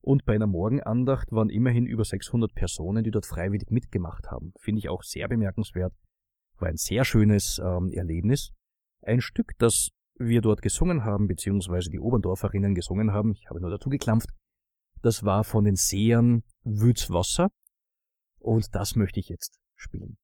Und 0.00 0.24
bei 0.24 0.34
einer 0.34 0.46
Morgenandacht 0.46 1.30
waren 1.32 1.50
immerhin 1.50 1.84
über 1.84 2.02
600 2.02 2.54
Personen, 2.54 3.04
die 3.04 3.10
dort 3.10 3.26
freiwillig 3.26 3.70
mitgemacht 3.70 4.30
haben. 4.30 4.54
Finde 4.58 4.78
ich 4.78 4.88
auch 4.88 5.02
sehr 5.02 5.28
bemerkenswert. 5.28 5.92
War 6.56 6.68
ein 6.68 6.78
sehr 6.78 7.04
schönes 7.04 7.60
ähm, 7.62 7.90
Erlebnis. 7.92 8.52
Ein 9.02 9.20
Stück, 9.20 9.52
das 9.58 9.90
wir 10.18 10.40
dort 10.40 10.62
gesungen 10.62 11.04
haben, 11.04 11.28
beziehungsweise 11.28 11.90
die 11.90 12.00
Oberndorferinnen 12.00 12.74
gesungen 12.74 13.12
haben, 13.12 13.32
ich 13.32 13.50
habe 13.50 13.60
nur 13.60 13.70
dazu 13.70 13.90
geklampft, 13.90 14.30
das 15.02 15.24
war 15.24 15.44
von 15.44 15.64
den 15.64 15.76
Sehern 15.76 16.42
Wützwasser 16.64 17.50
und 18.38 18.74
das 18.74 18.96
möchte 18.96 19.20
ich 19.20 19.28
jetzt 19.28 19.58
spielen. 19.76 20.16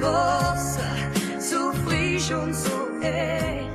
große, 0.00 0.80
so 1.38 1.72
frisch 1.84 2.32
und 2.32 2.54
so 2.54 2.76
echt, 3.02 3.70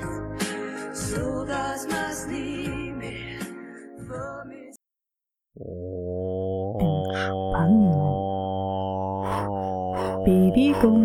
so 0.94 1.46
dass 1.46 1.88
man's 1.88 2.28
nie 2.28 2.92
mehr 2.92 3.40
vermisst. 4.08 4.80
Entspannen. 6.80 7.96
Bewegung. 10.26 11.04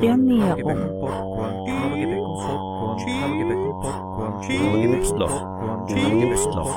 Ernährung. 0.00 0.80
Obstloch. 4.96 5.36
Obstloch. 6.30 6.74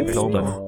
Obstloch. 0.00 0.65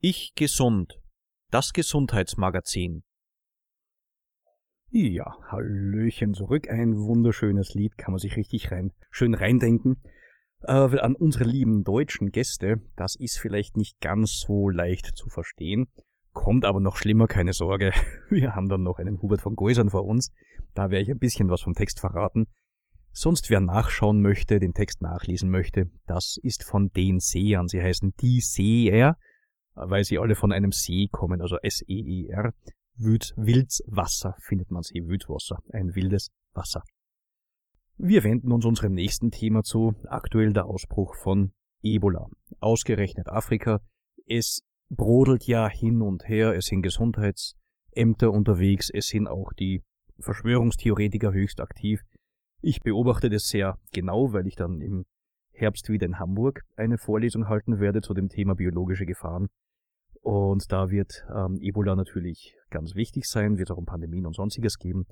Ich 0.00 0.34
gesund. 0.34 1.00
Das 1.50 1.72
Gesundheitsmagazin. 1.72 3.02
Ja, 4.90 5.36
Hallöchen 5.50 6.34
zurück. 6.34 6.68
Ein 6.70 6.96
wunderschönes 6.96 7.74
Lied, 7.74 7.98
kann 7.98 8.12
man 8.12 8.18
sich 8.18 8.36
richtig 8.36 8.70
rein, 8.70 8.92
schön 9.10 9.34
reindenken. 9.34 10.02
Äh, 10.62 10.72
an 10.72 11.14
unsere 11.14 11.44
lieben 11.44 11.84
deutschen 11.84 12.30
Gäste, 12.30 12.80
das 12.96 13.14
ist 13.16 13.38
vielleicht 13.38 13.76
nicht 13.76 14.00
ganz 14.00 14.40
so 14.40 14.68
leicht 14.68 15.16
zu 15.16 15.28
verstehen, 15.28 15.86
kommt 16.32 16.64
aber 16.64 16.80
noch 16.80 16.96
schlimmer, 16.96 17.26
keine 17.26 17.52
Sorge. 17.52 17.92
Wir 18.30 18.54
haben 18.54 18.68
dann 18.68 18.82
noch 18.82 18.98
einen 18.98 19.20
Hubert 19.22 19.40
von 19.40 19.56
Geusern 19.56 19.90
vor 19.90 20.04
uns. 20.04 20.32
Da 20.74 20.90
werde 20.90 21.02
ich 21.02 21.10
ein 21.10 21.18
bisschen 21.18 21.48
was 21.48 21.62
vom 21.62 21.74
Text 21.74 22.00
verraten. 22.00 22.46
Sonst 23.12 23.48
wer 23.48 23.60
nachschauen 23.60 24.20
möchte, 24.20 24.60
den 24.60 24.74
Text 24.74 25.00
nachlesen 25.00 25.48
möchte, 25.48 25.90
das 26.06 26.36
ist 26.42 26.64
von 26.64 26.90
den 26.90 27.18
Sehern. 27.18 27.66
Sie 27.66 27.80
heißen 27.80 28.12
die 28.20 28.40
Seher, 28.42 29.16
weil 29.74 30.04
sie 30.04 30.18
alle 30.18 30.34
von 30.34 30.52
einem 30.52 30.72
See 30.72 31.08
kommen, 31.10 31.40
also 31.40 31.56
S-E-E-R. 31.62 32.52
Wüd, 32.98 33.32
Wildswasser 33.36 34.36
findet 34.40 34.70
man 34.70 34.82
sie, 34.82 35.06
Wildwasser, 35.06 35.58
ein 35.72 35.94
wildes 35.94 36.30
Wasser. 36.52 36.82
Wir 37.98 38.24
wenden 38.24 38.52
uns 38.52 38.66
unserem 38.66 38.92
nächsten 38.92 39.30
Thema 39.30 39.62
zu, 39.62 39.94
aktuell 40.04 40.52
der 40.52 40.66
Ausbruch 40.66 41.14
von 41.14 41.52
Ebola. 41.82 42.26
Ausgerechnet 42.60 43.26
Afrika. 43.30 43.80
Es 44.26 44.60
brodelt 44.90 45.46
ja 45.46 45.66
hin 45.66 46.02
und 46.02 46.28
her, 46.28 46.54
es 46.54 46.66
sind 46.66 46.82
Gesundheitsämter 46.82 48.30
unterwegs, 48.30 48.90
es 48.92 49.06
sind 49.06 49.26
auch 49.26 49.50
die 49.54 49.82
Verschwörungstheoretiker 50.20 51.32
höchst 51.32 51.58
aktiv. 51.62 52.02
Ich 52.60 52.80
beobachte 52.80 53.30
das 53.30 53.46
sehr 53.46 53.78
genau, 53.92 54.30
weil 54.34 54.46
ich 54.46 54.56
dann 54.56 54.82
im 54.82 55.06
Herbst 55.52 55.88
wieder 55.88 56.04
in 56.04 56.18
Hamburg 56.18 56.60
eine 56.76 56.98
Vorlesung 56.98 57.48
halten 57.48 57.80
werde 57.80 58.02
zu 58.02 58.12
dem 58.12 58.28
Thema 58.28 58.56
biologische 58.56 59.06
Gefahren. 59.06 59.46
Und 60.20 60.70
da 60.70 60.90
wird 60.90 61.24
ähm, 61.34 61.56
Ebola 61.62 61.96
natürlich 61.96 62.56
ganz 62.68 62.94
wichtig 62.94 63.24
sein, 63.24 63.56
wird 63.56 63.70
auch 63.70 63.78
um 63.78 63.86
Pandemien 63.86 64.26
und 64.26 64.36
sonstiges 64.36 64.76
geben. 64.76 65.06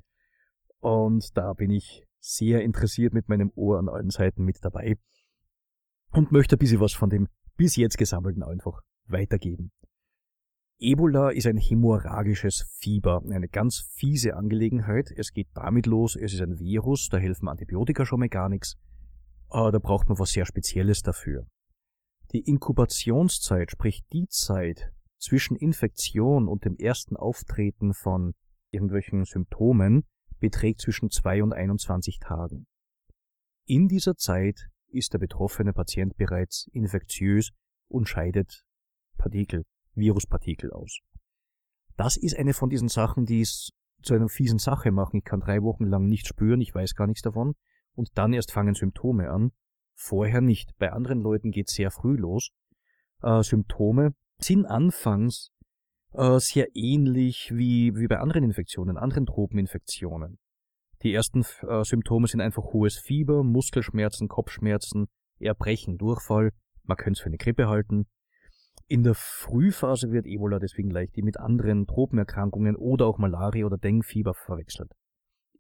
Und 0.81 1.31
da 1.35 1.55
bin 1.55 1.71
ich 1.71 2.05
sehr 2.25 2.63
interessiert 2.63 3.13
mit 3.13 3.29
meinem 3.29 3.53
Ohr 3.55 3.79
an 3.79 3.89
allen 3.89 4.11
Seiten 4.11 4.45
mit 4.45 4.65
dabei 4.65 4.97
und 6.13 6.33
möchte 6.33 6.57
ein 6.57 6.59
bisschen 6.59 6.81
was 6.81 6.95
von 6.95 7.11
dem 7.11 7.29
bis 7.57 7.77
jetzt 7.77 7.99
gesammelten 7.99 8.43
einfach 8.43 8.81
weitergeben. 9.07 9.73
Ebola 10.79 11.31
ist 11.31 11.47
ein 11.47 11.59
hämorrhagisches 11.59 12.67
Fieber, 12.79 13.23
eine 13.31 13.49
ganz 13.49 13.89
fiese 13.93 14.35
Angelegenheit. 14.37 15.13
Es 15.17 15.33
geht 15.33 15.49
damit 15.55 15.87
los, 15.87 16.17
es 16.17 16.33
ist 16.33 16.41
ein 16.41 16.59
Virus, 16.59 17.09
da 17.11 17.19
helfen 17.19 17.49
Antibiotika 17.49 18.05
schon 18.05 18.21
mal 18.21 18.29
gar 18.29 18.49
nichts. 18.49 18.77
Aber 19.49 19.71
da 19.71 19.79
braucht 19.79 20.09
man 20.09 20.19
was 20.19 20.31
sehr 20.31 20.47
Spezielles 20.47 21.03
dafür. 21.03 21.47
Die 22.33 22.41
Inkubationszeit, 22.41 23.71
sprich 23.71 24.03
die 24.13 24.27
Zeit 24.29 24.93
zwischen 25.19 25.57
Infektion 25.57 26.49
und 26.49 26.65
dem 26.65 26.77
ersten 26.77 27.17
Auftreten 27.17 27.95
von 27.95 28.35
irgendwelchen 28.73 29.25
Symptomen, 29.25 30.05
beträgt 30.45 30.83
zwischen 30.83 31.09
zwei 31.09 31.43
und 31.43 31.55
21 31.55 32.19
Tagen. 32.19 32.67
In 33.65 33.89
dieser 33.89 34.15
Zeit 34.15 34.69
ist 34.89 35.15
der 35.15 35.19
betroffene 35.19 35.73
Patient 35.73 36.19
bereits 36.19 36.69
infektiös 36.75 37.49
und 37.89 38.11
scheidet 38.11 38.63
Partikel, 39.17 39.65
Viruspartikel 39.95 40.71
aus. 40.71 40.99
Das 41.97 42.19
ist 42.19 42.37
eine 42.37 42.53
von 42.53 42.69
diesen 42.69 42.89
Sachen, 42.89 43.25
die 43.25 43.41
es 43.41 43.71
zu 44.03 44.13
einer 44.13 44.29
fiesen 44.29 44.59
Sache 44.59 44.93
machen. 44.93 45.17
Ich 45.17 45.25
kann 45.25 45.41
drei 45.41 45.63
Wochen 45.63 45.87
lang 45.87 46.09
nicht 46.09 46.27
spüren, 46.27 46.61
ich 46.61 46.75
weiß 46.75 46.95
gar 46.95 47.07
nichts 47.07 47.23
davon, 47.23 47.55
und 47.95 48.11
dann 48.19 48.35
erst 48.35 48.53
fangen 48.53 48.75
Symptome 48.75 49.31
an. 49.31 49.51
Vorher 49.95 50.43
nicht. 50.43 50.77
Bei 50.77 50.93
anderen 50.93 51.23
Leuten 51.23 51.53
geht 51.53 51.71
sehr 51.71 51.91
früh 51.91 52.17
los. 52.17 52.51
Äh, 53.23 53.43
Symptome 53.43 54.15
sind 54.37 54.67
anfangs 54.67 55.54
äh, 56.15 56.39
sehr 56.39 56.69
ähnlich 56.75 57.53
wie, 57.55 57.95
wie 57.97 58.07
bei 58.07 58.19
anderen 58.19 58.45
Infektionen, 58.45 58.97
anderen 58.97 59.27
Tropeninfektionen. 59.27 60.39
Die 61.03 61.13
ersten 61.13 61.45
äh, 61.69 61.85
Symptome 61.85 62.27
sind 62.27 62.41
einfach 62.41 62.65
hohes 62.73 62.99
Fieber, 62.99 63.43
Muskelschmerzen, 63.43 64.29
Kopfschmerzen, 64.29 65.07
Erbrechen, 65.39 65.99
Durchfall. 65.99 66.51
Man 66.85 66.97
könnte 66.97 67.19
es 67.19 67.21
für 67.21 67.27
eine 67.27 67.37
Grippe 67.37 67.69
halten. 67.69 68.07
In 68.87 69.03
der 69.03 69.15
Frühphase 69.15 70.11
wird 70.13 70.27
Ebola 70.27 70.59
deswegen 70.59 70.91
leicht 70.91 71.17
mit 71.17 71.39
anderen 71.39 71.87
Tropenerkrankungen 71.87 72.77
oder 72.77 73.07
auch 73.07 73.19
Malaria 73.19 73.67
oder 73.67 73.79
Dengue-Fieber 73.79 74.35
verwechselt. 74.35 74.93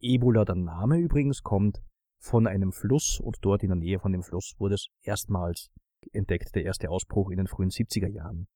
Ebola, 0.01 0.45
der 0.45 0.57
Name 0.57 0.99
übrigens, 0.99 1.43
kommt 1.43 1.81
von 2.19 2.47
einem 2.47 2.73
Fluss 2.73 3.21
und 3.21 3.38
dort 3.43 3.62
in 3.62 3.69
der 3.69 3.77
Nähe 3.77 3.99
von 3.99 4.12
dem 4.12 4.23
Fluss 4.23 4.55
wurde 4.59 4.75
es 4.75 4.88
erstmals 5.03 5.71
entdeckt, 6.12 6.55
der 6.55 6.64
erste 6.64 6.90
Ausbruch 6.90 7.31
in 7.31 7.38
den 7.38 7.47
frühen 7.47 7.71
70er 7.71 8.09
Jahren. 8.09 8.47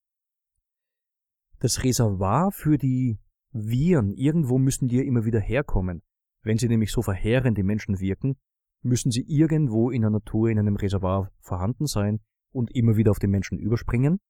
Das 1.60 1.82
Reservoir 1.82 2.50
für 2.52 2.78
die 2.78 3.18
Viren, 3.52 4.12
irgendwo 4.12 4.58
müssen 4.58 4.88
die 4.88 4.96
ja 4.96 5.02
immer 5.02 5.24
wieder 5.24 5.40
herkommen. 5.40 6.02
Wenn 6.42 6.58
sie 6.58 6.68
nämlich 6.68 6.92
so 6.92 7.02
verheerend 7.02 7.58
im 7.58 7.66
Menschen 7.66 7.98
wirken, 7.98 8.36
müssen 8.82 9.10
sie 9.10 9.24
irgendwo 9.26 9.90
in 9.90 10.02
der 10.02 10.10
Natur 10.10 10.50
in 10.50 10.58
einem 10.58 10.76
Reservoir 10.76 11.30
vorhanden 11.40 11.86
sein 11.86 12.20
und 12.52 12.70
immer 12.74 12.96
wieder 12.96 13.10
auf 13.10 13.18
den 13.18 13.30
Menschen 13.30 13.58
überspringen 13.58 14.20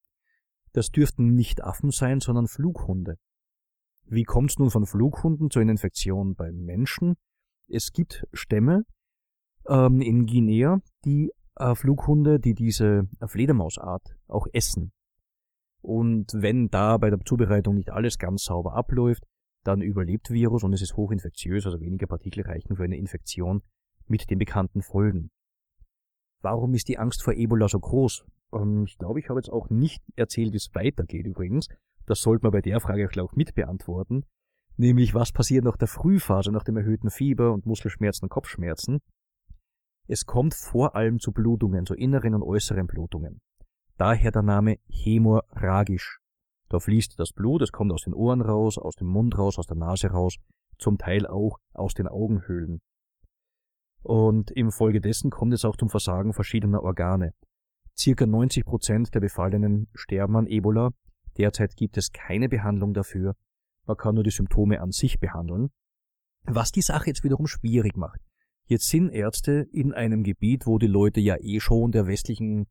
das 0.72 0.90
dürften 0.90 1.34
nicht 1.34 1.64
Affen 1.64 1.90
sein, 1.90 2.20
sondern 2.20 2.46
Flughunde. 2.46 3.16
Wie 4.06 4.24
kommt 4.24 4.50
es 4.50 4.58
nun 4.58 4.70
von 4.70 4.86
Flughunden 4.86 5.50
zu 5.50 5.58
einer 5.58 5.72
Infektion 5.72 6.34
beim 6.34 6.64
Menschen? 6.64 7.16
Es 7.68 7.92
gibt 7.92 8.26
Stämme 8.32 8.84
ähm, 9.66 10.00
in 10.00 10.26
Guinea, 10.26 10.78
die 11.04 11.30
äh, 11.56 11.74
Flughunde, 11.74 12.38
die 12.40 12.54
diese 12.54 13.08
Fledermausart 13.26 14.16
auch 14.26 14.46
essen. 14.52 14.92
Und 15.80 16.32
wenn 16.34 16.68
da 16.68 16.96
bei 16.98 17.10
der 17.10 17.20
Zubereitung 17.20 17.76
nicht 17.76 17.90
alles 17.90 18.18
ganz 18.18 18.44
sauber 18.44 18.74
abläuft, 18.74 19.24
dann 19.64 19.80
überlebt 19.80 20.30
Virus 20.30 20.64
und 20.64 20.72
es 20.72 20.82
ist 20.82 20.96
hochinfektiös, 20.96 21.66
also 21.66 21.80
weniger 21.80 22.06
Partikel 22.06 22.44
reichen 22.44 22.76
für 22.76 22.84
eine 22.84 22.96
Infektion 22.96 23.62
mit 24.06 24.30
den 24.30 24.38
bekannten 24.38 24.82
Folgen. 24.82 25.30
Warum 26.40 26.74
ist 26.74 26.88
die 26.88 26.98
Angst 26.98 27.22
vor 27.22 27.34
Ebola 27.34 27.68
so 27.68 27.78
groß? 27.78 28.24
Ähm, 28.54 28.84
ich 28.86 28.96
glaube, 28.98 29.20
ich 29.20 29.28
habe 29.28 29.38
jetzt 29.40 29.50
auch 29.50 29.68
nicht 29.70 30.02
erzählt, 30.16 30.52
wie 30.52 30.56
es 30.56 30.70
weitergeht 30.74 31.26
übrigens. 31.26 31.68
Das 32.06 32.20
sollte 32.20 32.44
man 32.44 32.52
bei 32.52 32.60
der 32.60 32.80
Frage 32.80 33.08
auch 33.22 33.34
mit 33.34 33.54
beantworten. 33.54 34.24
Nämlich, 34.76 35.12
was 35.12 35.32
passiert 35.32 35.64
nach 35.64 35.76
der 35.76 35.88
Frühphase, 35.88 36.52
nach 36.52 36.62
dem 36.62 36.76
erhöhten 36.76 37.10
Fieber 37.10 37.52
und 37.52 37.66
Muskelschmerzen 37.66 38.26
und 38.26 38.30
Kopfschmerzen? 38.30 39.00
Es 40.06 40.24
kommt 40.24 40.54
vor 40.54 40.94
allem 40.94 41.18
zu 41.18 41.32
Blutungen, 41.32 41.84
zu 41.84 41.94
inneren 41.94 42.34
und 42.34 42.42
äußeren 42.42 42.86
Blutungen. 42.86 43.40
Daher 43.98 44.30
der 44.30 44.42
Name 44.42 44.78
hämorrhagisch. 44.88 46.20
Da 46.68 46.78
fließt 46.78 47.18
das 47.18 47.32
Blut, 47.32 47.62
es 47.62 47.72
kommt 47.72 47.92
aus 47.92 48.02
den 48.02 48.14
Ohren 48.14 48.40
raus, 48.40 48.78
aus 48.78 48.94
dem 48.94 49.08
Mund 49.08 49.37
raus, 49.37 49.58
aus 49.58 49.66
der 49.66 49.76
Nase 49.76 50.08
raus, 50.08 50.37
zum 50.78 50.98
Teil 50.98 51.26
auch 51.26 51.58
aus 51.72 51.94
den 51.94 52.06
Augenhöhlen. 52.06 52.80
Und 54.02 54.52
im 54.52 54.70
Folge 54.70 55.00
dessen 55.00 55.30
kommt 55.30 55.52
es 55.52 55.64
auch 55.64 55.76
zum 55.76 55.88
Versagen 55.88 56.32
verschiedener 56.32 56.82
Organe. 56.82 57.34
Circa 57.98 58.26
90 58.26 58.64
Prozent 58.64 59.14
der 59.14 59.20
Befallenen 59.20 59.88
sterben 59.94 60.37
an 60.37 60.46
Ebola. 60.46 60.90
Derzeit 61.37 61.74
gibt 61.74 61.96
es 61.96 62.12
keine 62.12 62.48
Behandlung 62.48 62.94
dafür. 62.94 63.34
Man 63.87 63.96
kann 63.96 64.14
nur 64.14 64.22
die 64.22 64.30
Symptome 64.30 64.80
an 64.80 64.92
sich 64.92 65.18
behandeln. 65.18 65.70
Was 66.44 66.70
die 66.70 66.82
Sache 66.82 67.08
jetzt 67.08 67.24
wiederum 67.24 67.48
schwierig 67.48 67.96
macht. 67.96 68.20
Jetzt 68.66 68.88
sind 68.88 69.11
Ärzte 69.11 69.66
in 69.72 69.92
einem 69.92 70.22
Gebiet, 70.22 70.66
wo 70.66 70.78
die 70.78 70.87
Leute 70.87 71.20
ja 71.20 71.37
eh 71.40 71.58
schon 71.58 71.90
der 71.90 72.06
westlichen, 72.06 72.66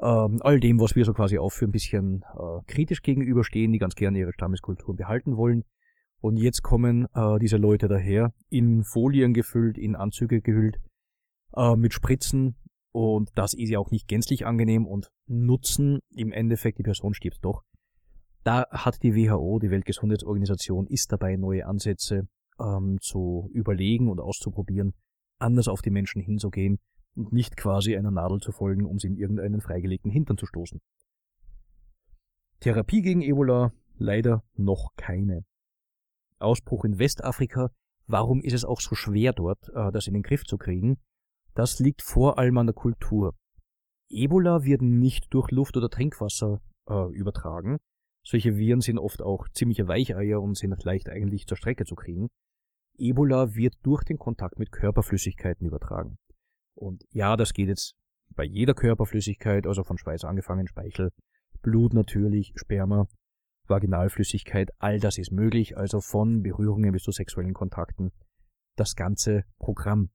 ähm, 0.00 0.38
all 0.42 0.60
dem, 0.60 0.80
was 0.80 0.94
wir 0.94 1.04
so 1.04 1.12
quasi 1.12 1.38
aufführen, 1.38 1.70
ein 1.70 1.72
bisschen 1.72 2.24
äh, 2.34 2.60
kritisch 2.66 3.02
gegenüberstehen, 3.02 3.72
die 3.72 3.78
ganz 3.78 3.94
gerne 3.94 4.18
ihre 4.18 4.32
Stammeskultur 4.32 4.94
behalten 4.94 5.36
wollen. 5.36 5.64
Und 6.20 6.36
jetzt 6.36 6.62
kommen 6.62 7.06
äh, 7.14 7.38
diese 7.38 7.56
Leute 7.56 7.88
daher, 7.88 8.32
in 8.48 8.84
Folien 8.84 9.34
gefüllt, 9.34 9.78
in 9.78 9.96
Anzüge 9.96 10.40
gehüllt, 10.40 10.78
äh, 11.56 11.76
mit 11.76 11.94
Spritzen. 11.94 12.56
Und 12.92 13.30
das 13.34 13.54
ist 13.54 13.70
ja 13.70 13.78
auch 13.78 13.90
nicht 13.90 14.08
gänzlich 14.08 14.46
angenehm 14.46 14.86
und 14.86 15.10
nutzen 15.26 16.00
im 16.14 16.32
Endeffekt, 16.32 16.78
die 16.78 16.82
Person 16.82 17.14
stirbt 17.14 17.38
doch. 17.42 17.62
Da 18.44 18.66
hat 18.70 19.02
die 19.02 19.14
WHO, 19.14 19.58
die 19.58 19.70
Weltgesundheitsorganisation, 19.70 20.86
ist 20.86 21.12
dabei, 21.12 21.36
neue 21.36 21.66
Ansätze 21.66 22.28
ähm, 22.60 22.98
zu 23.00 23.50
überlegen 23.52 24.08
und 24.08 24.20
auszuprobieren, 24.20 24.94
anders 25.38 25.68
auf 25.68 25.82
die 25.82 25.90
Menschen 25.90 26.22
hinzugehen 26.22 26.78
und 27.18 27.32
nicht 27.32 27.56
quasi 27.56 27.96
einer 27.96 28.10
Nadel 28.10 28.38
zu 28.40 28.52
folgen, 28.52 28.86
um 28.86 28.98
sie 28.98 29.08
in 29.08 29.16
irgendeinen 29.16 29.60
freigelegten 29.60 30.10
Hintern 30.10 30.38
zu 30.38 30.46
stoßen. 30.46 30.80
Therapie 32.60 33.02
gegen 33.02 33.22
Ebola 33.22 33.72
leider 33.98 34.44
noch 34.54 34.92
keine. 34.96 35.44
Ausbruch 36.38 36.84
in 36.84 36.98
Westafrika. 36.98 37.70
Warum 38.06 38.40
ist 38.40 38.54
es 38.54 38.64
auch 38.64 38.80
so 38.80 38.94
schwer 38.94 39.32
dort, 39.32 39.68
äh, 39.74 39.90
das 39.92 40.06
in 40.06 40.14
den 40.14 40.22
Griff 40.22 40.44
zu 40.44 40.56
kriegen? 40.56 40.98
Das 41.54 41.78
liegt 41.80 42.02
vor 42.02 42.38
allem 42.38 42.56
an 42.58 42.66
der 42.66 42.74
Kultur. 42.74 43.34
Ebola 44.08 44.64
wird 44.64 44.80
nicht 44.80 45.26
durch 45.34 45.50
Luft 45.50 45.76
oder 45.76 45.90
Trinkwasser 45.90 46.60
äh, 46.88 47.12
übertragen. 47.12 47.78
Solche 48.24 48.56
Viren 48.56 48.80
sind 48.80 48.98
oft 48.98 49.22
auch 49.22 49.48
ziemliche 49.48 49.88
Weicheier 49.88 50.40
und 50.40 50.56
sind 50.56 50.82
leicht 50.84 51.08
eigentlich 51.08 51.46
zur 51.46 51.56
Strecke 51.56 51.84
zu 51.84 51.94
kriegen. 51.94 52.28
Ebola 52.96 53.54
wird 53.54 53.74
durch 53.82 54.04
den 54.04 54.18
Kontakt 54.18 54.58
mit 54.58 54.72
Körperflüssigkeiten 54.72 55.66
übertragen. 55.66 56.18
Und 56.78 57.04
ja, 57.10 57.36
das 57.36 57.52
geht 57.52 57.68
jetzt 57.68 57.94
bei 58.34 58.44
jeder 58.44 58.74
Körperflüssigkeit, 58.74 59.66
also 59.66 59.82
von 59.82 59.98
Schweiß 59.98 60.24
angefangen, 60.24 60.68
Speichel, 60.68 61.10
Blut 61.60 61.92
natürlich, 61.92 62.52
Sperma, 62.54 63.08
Vaginalflüssigkeit, 63.66 64.70
all 64.78 65.00
das 65.00 65.18
ist 65.18 65.32
möglich, 65.32 65.76
also 65.76 66.00
von 66.00 66.42
Berührungen 66.42 66.92
bis 66.92 67.02
zu 67.02 67.10
sexuellen 67.10 67.52
Kontakten, 67.52 68.12
das 68.76 68.94
ganze 68.94 69.44
Programm. 69.58 70.10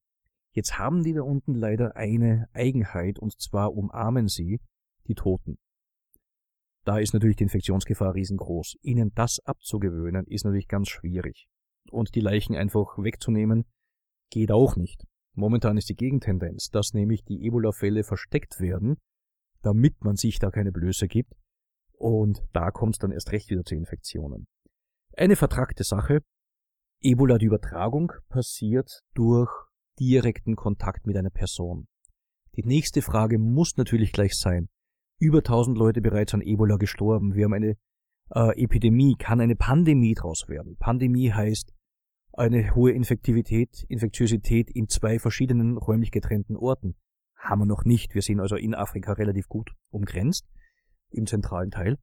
Jetzt 0.53 0.79
haben 0.79 1.03
die 1.03 1.13
da 1.13 1.21
unten 1.21 1.53
leider 1.53 1.95
eine 1.97 2.47
Eigenheit, 2.53 3.19
und 3.19 3.39
zwar 3.41 3.73
umarmen 3.73 4.27
sie 4.27 4.61
die 5.07 5.15
Toten. 5.15 5.57
Da 6.85 6.97
ist 6.99 7.13
natürlich 7.13 7.37
die 7.37 7.43
Infektionsgefahr 7.43 8.13
riesengroß. 8.13 8.77
Ihnen 8.81 9.11
das 9.15 9.39
abzugewöhnen, 9.45 10.25
ist 10.27 10.45
natürlich 10.45 10.67
ganz 10.67 10.89
schwierig. 10.89 11.47
Und 11.91 12.15
die 12.15 12.21
Leichen 12.21 12.55
einfach 12.55 12.97
wegzunehmen, 12.97 13.65
geht 14.29 14.51
auch 14.51 14.75
nicht. 14.75 15.05
Momentan 15.35 15.77
ist 15.77 15.89
die 15.89 15.95
Gegentendenz, 15.95 16.69
dass 16.69 16.93
nämlich 16.93 17.23
die 17.25 17.45
Ebola-Fälle 17.45 18.03
versteckt 18.03 18.59
werden, 18.59 18.97
damit 19.61 20.03
man 20.03 20.15
sich 20.15 20.39
da 20.39 20.51
keine 20.51 20.71
Blöße 20.71 21.07
gibt. 21.07 21.33
Und 21.97 22.43
da 22.53 22.69
kommt 22.71 22.95
es 22.95 22.99
dann 22.99 23.11
erst 23.11 23.31
recht 23.31 23.49
wieder 23.49 23.63
zu 23.63 23.75
Infektionen. 23.75 24.47
Eine 25.15 25.35
vertragte 25.35 25.83
Sache. 25.83 26.21
Ebola, 27.01 27.37
die 27.37 27.47
Übertragung 27.47 28.11
passiert 28.29 29.01
durch 29.13 29.51
direkten 29.99 30.55
Kontakt 30.55 31.05
mit 31.05 31.17
einer 31.17 31.29
Person. 31.29 31.87
Die 32.55 32.63
nächste 32.63 33.01
Frage 33.01 33.39
muss 33.39 33.77
natürlich 33.77 34.11
gleich 34.11 34.35
sein. 34.35 34.69
Über 35.19 35.39
1000 35.39 35.77
Leute 35.77 36.01
bereits 36.01 36.33
an 36.33 36.41
Ebola 36.41 36.77
gestorben. 36.77 37.33
Wir 37.35 37.45
haben 37.45 37.53
eine 37.53 37.75
äh, 38.35 38.63
Epidemie, 38.63 39.15
kann 39.17 39.41
eine 39.41 39.55
Pandemie 39.55 40.13
draus 40.13 40.47
werden. 40.47 40.75
Pandemie 40.77 41.31
heißt 41.31 41.73
eine 42.33 42.75
hohe 42.75 42.91
Infektivität, 42.91 43.85
Infektiosität 43.87 44.69
in 44.71 44.87
zwei 44.87 45.19
verschiedenen 45.19 45.77
räumlich 45.77 46.11
getrennten 46.11 46.55
Orten. 46.55 46.95
Haben 47.35 47.61
wir 47.61 47.65
noch 47.65 47.85
nicht. 47.85 48.15
Wir 48.15 48.21
sind 48.21 48.39
also 48.39 48.55
in 48.55 48.73
Afrika 48.73 49.13
relativ 49.13 49.47
gut 49.47 49.71
umgrenzt, 49.89 50.47
im 51.09 51.25
zentralen 51.25 51.71
Teil. 51.71 51.97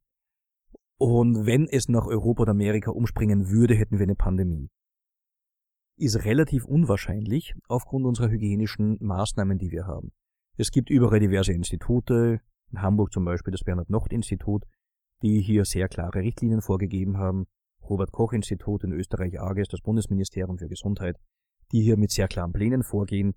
Und 0.97 1.45
wenn 1.45 1.67
es 1.67 1.89
nach 1.89 2.05
Europa 2.05 2.43
oder 2.43 2.51
Amerika 2.51 2.91
umspringen 2.91 3.49
würde, 3.49 3.75
hätten 3.75 3.97
wir 3.97 4.03
eine 4.03 4.15
Pandemie. 4.15 4.69
Ist 5.97 6.25
relativ 6.25 6.65
unwahrscheinlich 6.65 7.53
aufgrund 7.67 8.05
unserer 8.05 8.29
hygienischen 8.29 8.97
Maßnahmen, 9.01 9.57
die 9.57 9.71
wir 9.71 9.87
haben. 9.87 10.11
Es 10.57 10.71
gibt 10.71 10.89
überall 10.89 11.19
diverse 11.19 11.53
Institute, 11.53 12.39
in 12.71 12.81
Hamburg 12.81 13.11
zum 13.11 13.25
Beispiel 13.25 13.51
das 13.51 13.63
Bernhard-Nocht-Institut, 13.63 14.63
die 15.21 15.41
hier 15.41 15.65
sehr 15.65 15.87
klare 15.87 16.19
Richtlinien 16.19 16.61
vorgegeben 16.61 17.17
haben. 17.17 17.47
Robert-Koch-Institut 17.89 18.83
in 18.83 18.91
Österreich 18.91 19.39
AGES, 19.39 19.67
das 19.69 19.81
Bundesministerium 19.81 20.57
für 20.57 20.67
Gesundheit, 20.67 21.17
die 21.71 21.81
hier 21.81 21.97
mit 21.97 22.11
sehr 22.11 22.27
klaren 22.27 22.51
Plänen 22.51 22.83
vorgehen. 22.83 23.33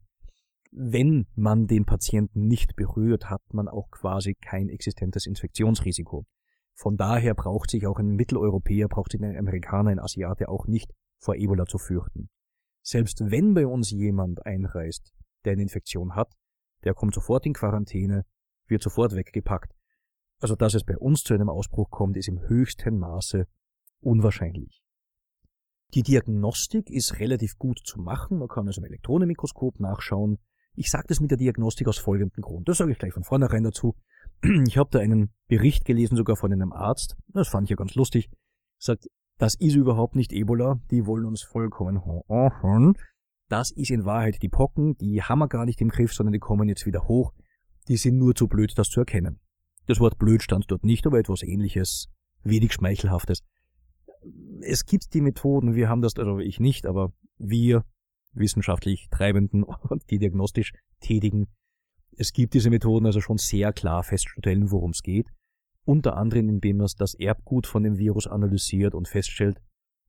Wenn 0.71 1.27
man 1.35 1.67
den 1.67 1.85
Patienten 1.85 2.47
nicht 2.47 2.75
berührt, 2.77 3.31
hat 3.31 3.43
man 3.53 3.69
auch 3.69 3.91
quasi 3.91 4.35
kein 4.35 4.69
existentes 4.69 5.27
Infektionsrisiko. 5.27 6.27
Von 6.75 6.97
daher 6.97 7.35
braucht 7.35 7.71
sich 7.71 7.87
auch 7.87 7.99
ein 7.99 8.17
Mitteleuropäer, 8.17 8.89
braucht 8.89 9.13
sich 9.13 9.23
ein 9.23 9.37
Amerikaner, 9.37 9.91
ein 9.91 10.01
Asiate 10.01 10.49
auch 10.49 10.67
nicht 10.67 10.93
vor 11.19 11.37
Ebola 11.37 11.67
zu 11.67 11.79
fürchten. 11.79 12.29
Selbst 12.83 13.21
wenn 13.31 13.55
bei 13.55 13.67
uns 13.67 13.91
jemand 13.91 14.45
einreist, 14.45 15.13
der 15.45 15.53
eine 15.53 15.63
Infektion 15.63 16.15
hat, 16.15 16.35
der 16.83 16.95
kommt 16.95 17.15
sofort 17.15 17.47
in 17.47 17.55
Quarantäne, 17.55 18.25
wird 18.67 18.83
sofort 18.83 19.15
weggepackt. 19.15 19.73
Also 20.41 20.57
dass 20.57 20.75
es 20.75 20.85
bei 20.85 20.99
uns 20.99 21.23
zu 21.23 21.33
einem 21.33 21.49
Ausbruch 21.49 21.91
kommt, 21.91 22.17
ist 22.17 22.29
im 22.29 22.41
höchsten 22.49 22.99
Maße 22.99 23.47
unwahrscheinlich. 24.05 24.85
Die 25.95 26.03
Diagnostik 26.03 26.91
ist 26.91 27.21
relativ 27.21 27.57
gut 27.57 27.81
zu 27.85 28.01
machen. 28.01 28.39
Man 28.39 28.49
kann 28.49 28.67
also 28.67 28.81
im 28.81 28.87
Elektronenmikroskop 28.87 29.79
nachschauen. 29.79 30.39
Ich 30.75 30.91
sage 30.91 31.07
das 31.07 31.21
mit 31.21 31.31
der 31.31 31.39
Diagnostik 31.39 31.87
aus 31.87 31.99
folgendem 31.99 32.43
Grund. 32.43 32.69
Das 32.69 32.79
sage 32.79 32.91
ich 32.91 32.99
gleich 32.99 33.13
von 33.13 33.23
vornherein 33.23 33.63
dazu. 33.63 33.95
Ich 34.67 34.77
habe 34.77 34.91
da 34.91 34.99
einen 34.99 35.33
Bericht 35.47 35.85
gelesen, 35.85 36.17
sogar 36.17 36.37
von 36.37 36.53
einem 36.53 36.73
Arzt. 36.73 37.17
Das 37.29 37.49
fand 37.49 37.67
ich 37.67 37.71
ja 37.71 37.77
ganz 37.77 37.95
lustig. 37.95 38.29
Sagt, 38.79 39.07
das 39.39 39.55
ist 39.55 39.77
überhaupt 39.77 40.17
nicht 40.17 40.33
Ebola. 40.33 40.81
Die 40.91 41.07
wollen 41.07 41.27
uns 41.27 41.43
vollkommen 41.43 42.03
Das 43.49 43.71
ist 43.71 43.91
in 43.91 44.05
Wahrheit 44.05 44.43
die 44.43 44.49
Pocken. 44.49 44.97
Die 44.97 45.23
haben 45.23 45.39
wir 45.39 45.49
gar 45.49 45.65
nicht 45.65 45.81
im 45.81 45.91
Griff, 45.91 46.13
sondern 46.13 46.33
die 46.33 46.41
kommen 46.41 46.69
jetzt 46.69 46.87
wieder 46.87 47.07
hoch. 47.07 47.33
Die 47.87 47.97
sind 47.97 48.19
nur 48.19 48.35
zu 48.35 48.49
blöd, 48.49 48.77
das 48.77 48.89
zu 48.89 49.01
erkennen. 49.01 49.39
Das 49.87 50.01
Wort 50.01 50.19
blöd 50.19 50.43
stand 50.43 50.65
dort 50.69 50.85
nicht, 50.85 51.07
aber 51.07 51.19
etwas 51.21 51.43
ähnliches, 51.43 52.09
wenig 52.43 52.73
schmeichelhaftes 52.73 53.43
es 54.61 54.85
gibt 54.85 55.15
die 55.15 55.21
Methoden, 55.21 55.75
wir 55.75 55.89
haben 55.89 56.03
das, 56.03 56.17
also 56.17 56.39
ich 56.39 56.61
nicht, 56.61 56.87
aber 56.87 57.13
wir 57.39 57.85
wissenschaftlich 58.33 59.09
Treibenden 59.11 59.63
und 59.65 60.11
die 60.11 60.19
diagnostisch 60.19 60.73
Tätigen, 61.01 61.49
es 62.17 62.33
gibt 62.33 62.55
diese 62.55 62.71
Methoden 62.71 63.07
also 63.07 63.21
schon 63.21 63.39
sehr 63.39 63.73
klar 63.73 64.03
feststellen, 64.03 64.71
worum 64.71 64.91
es 64.91 65.03
geht. 65.03 65.29
Unter 65.85 66.17
anderem, 66.17 66.49
indem 66.49 66.79
man 66.79 66.89
das 66.97 67.15
Erbgut 67.15 67.67
von 67.67 67.83
dem 67.83 67.99
Virus 67.99 68.27
analysiert 68.27 68.95
und 68.95 69.09
feststellt, 69.09 69.61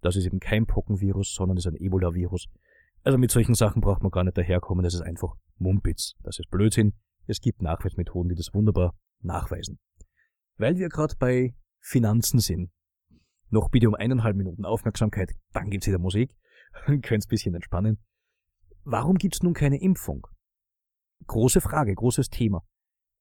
das 0.01 0.15
ist 0.15 0.25
eben 0.25 0.39
kein 0.39 0.67
Pockenvirus, 0.67 1.33
sondern 1.33 1.57
ist 1.57 1.67
ein 1.67 1.75
Ebola-Virus. 1.75 2.47
Also 3.03 3.17
mit 3.17 3.31
solchen 3.31 3.55
Sachen 3.55 3.81
braucht 3.81 4.01
man 4.01 4.11
gar 4.11 4.23
nicht 4.23 4.37
daherkommen, 4.37 4.83
das 4.83 4.93
ist 4.93 5.01
einfach 5.01 5.35
Mumpitz. 5.57 6.13
Das 6.23 6.39
ist 6.39 6.49
Blödsinn. 6.49 6.93
Es 7.27 7.41
gibt 7.41 7.61
Nachweismethoden, 7.61 8.29
die 8.29 8.35
das 8.35 8.53
wunderbar 8.53 8.95
nachweisen. 9.21 9.79
Weil 10.57 10.77
wir 10.77 10.89
gerade 10.89 11.15
bei 11.17 11.55
Finanzen 11.79 12.39
sind, 12.39 12.71
noch 13.49 13.69
bitte 13.69 13.87
um 13.87 13.95
eineinhalb 13.95 14.35
Minuten 14.35 14.65
Aufmerksamkeit, 14.65 15.31
dann 15.53 15.69
gibt's 15.69 15.87
wieder 15.87 15.99
Musik. 15.99 16.35
Könnt's 17.01 17.27
bisschen 17.27 17.55
entspannen. 17.55 17.97
Warum 18.83 19.15
gibt's 19.15 19.41
nun 19.41 19.53
keine 19.53 19.79
Impfung? 19.81 20.27
Große 21.27 21.61
Frage, 21.61 21.93
großes 21.95 22.29
Thema. 22.29 22.63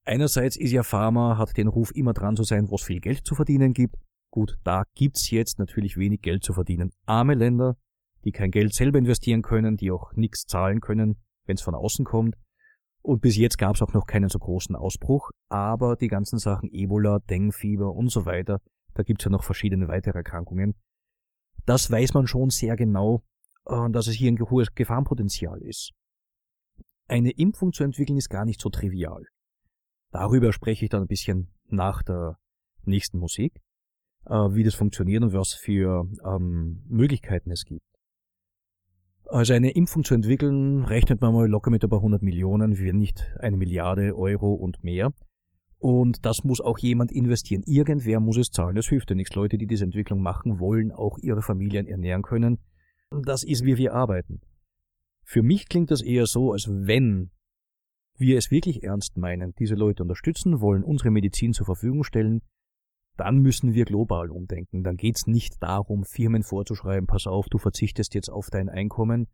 Einerseits 0.04 0.56
ist 0.56 0.72
ja 0.72 0.82
Pharma, 0.82 1.38
hat 1.38 1.56
den 1.56 1.68
Ruf 1.68 1.90
immer 1.94 2.12
dran 2.12 2.36
zu 2.36 2.42
sein, 2.42 2.68
wo 2.68 2.74
es 2.74 2.82
viel 2.82 3.00
Geld 3.00 3.26
zu 3.26 3.34
verdienen 3.34 3.72
gibt. 3.72 3.96
Gut, 4.30 4.58
da 4.64 4.84
gibt's 4.94 5.30
jetzt 5.30 5.58
natürlich 5.58 5.96
wenig 5.96 6.20
Geld 6.20 6.44
zu 6.44 6.52
verdienen. 6.52 6.92
Arme 7.06 7.34
Länder, 7.34 7.76
die 8.24 8.32
kein 8.32 8.50
Geld 8.50 8.74
selber 8.74 8.98
investieren 8.98 9.42
können, 9.42 9.76
die 9.76 9.90
auch 9.90 10.12
nichts 10.14 10.44
zahlen 10.44 10.80
können, 10.80 11.16
wenn's 11.46 11.62
von 11.62 11.74
außen 11.74 12.04
kommt. 12.04 12.36
Und 13.00 13.20
bis 13.20 13.36
jetzt 13.36 13.58
gab's 13.58 13.80
auch 13.80 13.92
noch 13.92 14.06
keinen 14.06 14.28
so 14.28 14.38
großen 14.38 14.76
Ausbruch, 14.76 15.30
aber 15.48 15.96
die 15.96 16.08
ganzen 16.08 16.38
Sachen 16.38 16.70
Ebola, 16.72 17.18
Dengue-Fieber 17.20 17.92
und 17.92 18.10
so 18.10 18.26
weiter, 18.26 18.60
da 18.94 19.02
gibt's 19.02 19.24
ja 19.24 19.30
noch 19.30 19.44
verschiedene 19.44 19.88
weitere 19.88 20.18
Erkrankungen. 20.18 20.74
Das 21.66 21.90
weiß 21.90 22.14
man 22.14 22.26
schon 22.26 22.50
sehr 22.50 22.76
genau, 22.76 23.22
äh, 23.66 23.90
dass 23.90 24.06
es 24.06 24.14
hier 24.14 24.30
ein 24.30 24.38
hohes 24.38 24.74
Gefahrenpotenzial 24.74 25.60
ist. 25.62 25.92
Eine 27.06 27.30
Impfung 27.32 27.72
zu 27.72 27.84
entwickeln 27.84 28.16
ist 28.16 28.30
gar 28.30 28.44
nicht 28.44 28.60
so 28.60 28.70
trivial. 28.70 29.24
Darüber 30.10 30.52
spreche 30.52 30.84
ich 30.84 30.90
dann 30.90 31.02
ein 31.02 31.08
bisschen 31.08 31.52
nach 31.66 32.02
der 32.02 32.38
nächsten 32.84 33.18
Musik, 33.18 33.60
äh, 34.26 34.34
wie 34.34 34.62
das 34.62 34.74
funktioniert 34.74 35.22
und 35.22 35.32
was 35.32 35.54
für 35.54 36.08
ähm, 36.24 36.82
Möglichkeiten 36.86 37.50
es 37.50 37.64
gibt. 37.64 37.84
Also 39.26 39.54
eine 39.54 39.70
Impfung 39.70 40.04
zu 40.04 40.14
entwickeln, 40.14 40.84
rechnet 40.84 41.20
man 41.20 41.32
mal 41.32 41.48
locker 41.48 41.70
mit 41.70 41.82
ein 41.82 41.90
paar 41.90 42.02
hundert 42.02 42.22
Millionen, 42.22 42.78
wenn 42.78 42.98
nicht 42.98 43.26
eine 43.40 43.56
Milliarde 43.56 44.16
Euro 44.16 44.52
und 44.52 44.84
mehr. 44.84 45.12
Und 45.84 46.24
das 46.24 46.44
muss 46.44 46.62
auch 46.62 46.78
jemand 46.78 47.12
investieren. 47.12 47.62
Irgendwer 47.66 48.18
muss 48.18 48.38
es 48.38 48.48
zahlen. 48.48 48.74
Das 48.74 48.88
hilft 48.88 49.10
ja 49.10 49.16
nichts. 49.16 49.34
Leute, 49.34 49.58
die 49.58 49.66
diese 49.66 49.84
Entwicklung 49.84 50.22
machen, 50.22 50.58
wollen 50.58 50.90
auch 50.90 51.18
ihre 51.18 51.42
Familien 51.42 51.86
ernähren 51.86 52.22
können. 52.22 52.58
Das 53.10 53.44
ist, 53.44 53.66
wie 53.66 53.76
wir 53.76 53.92
arbeiten. 53.92 54.40
Für 55.24 55.42
mich 55.42 55.68
klingt 55.68 55.90
das 55.90 56.00
eher 56.00 56.24
so, 56.24 56.52
als 56.52 56.70
wenn 56.70 57.32
wir 58.16 58.38
es 58.38 58.50
wirklich 58.50 58.82
ernst 58.82 59.18
meinen, 59.18 59.52
diese 59.58 59.74
Leute 59.74 60.04
unterstützen 60.04 60.62
wollen, 60.62 60.84
unsere 60.84 61.10
Medizin 61.10 61.52
zur 61.52 61.66
Verfügung 61.66 62.02
stellen, 62.02 62.40
dann 63.18 63.40
müssen 63.40 63.74
wir 63.74 63.84
global 63.84 64.30
umdenken. 64.30 64.84
Dann 64.84 64.96
geht's 64.96 65.26
nicht 65.26 65.62
darum, 65.62 66.04
Firmen 66.04 66.44
vorzuschreiben, 66.44 67.06
pass 67.06 67.26
auf, 67.26 67.50
du 67.50 67.58
verzichtest 67.58 68.14
jetzt 68.14 68.30
auf 68.30 68.48
dein 68.50 68.70
Einkommen, 68.70 69.28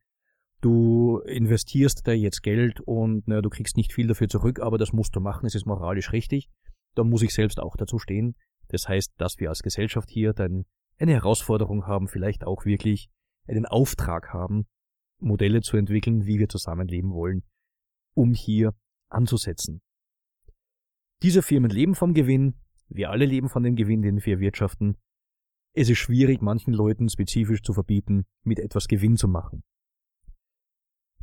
du 0.60 1.18
investierst 1.26 2.06
da 2.06 2.12
jetzt 2.12 2.42
Geld 2.42 2.80
und 2.80 3.24
na, 3.26 3.40
du 3.40 3.50
kriegst 3.50 3.76
nicht 3.76 3.92
viel 3.92 4.06
dafür 4.06 4.28
zurück, 4.28 4.60
aber 4.60 4.78
das 4.78 4.92
musst 4.92 5.16
du 5.16 5.20
machen, 5.20 5.46
es 5.46 5.54
ist 5.54 5.66
moralisch 5.66 6.12
richtig. 6.12 6.48
Da 6.94 7.04
muss 7.04 7.22
ich 7.22 7.32
selbst 7.32 7.60
auch 7.60 7.76
dazu 7.76 7.98
stehen. 7.98 8.36
Das 8.68 8.88
heißt, 8.88 9.12
dass 9.16 9.38
wir 9.38 9.48
als 9.48 9.62
Gesellschaft 9.62 10.10
hier 10.10 10.32
dann 10.32 10.64
eine 10.98 11.12
Herausforderung 11.12 11.86
haben, 11.86 12.08
vielleicht 12.08 12.44
auch 12.44 12.64
wirklich 12.64 13.08
einen 13.46 13.66
Auftrag 13.66 14.32
haben, 14.32 14.66
Modelle 15.18 15.60
zu 15.60 15.76
entwickeln, 15.76 16.26
wie 16.26 16.38
wir 16.38 16.48
zusammenleben 16.48 17.12
wollen, 17.12 17.42
um 18.14 18.32
hier 18.32 18.74
anzusetzen. 19.08 19.82
Diese 21.22 21.42
Firmen 21.42 21.70
leben 21.70 21.94
vom 21.94 22.14
Gewinn, 22.14 22.54
wir 22.88 23.10
alle 23.10 23.24
leben 23.24 23.48
von 23.48 23.62
dem 23.62 23.76
Gewinn, 23.76 24.02
den 24.02 24.24
wir 24.24 24.34
erwirtschaften. 24.34 24.96
Es 25.74 25.88
ist 25.88 25.98
schwierig, 25.98 26.42
manchen 26.42 26.72
Leuten 26.72 27.08
spezifisch 27.08 27.62
zu 27.62 27.72
verbieten, 27.72 28.24
mit 28.42 28.58
etwas 28.58 28.88
Gewinn 28.88 29.16
zu 29.16 29.28
machen. 29.28 29.62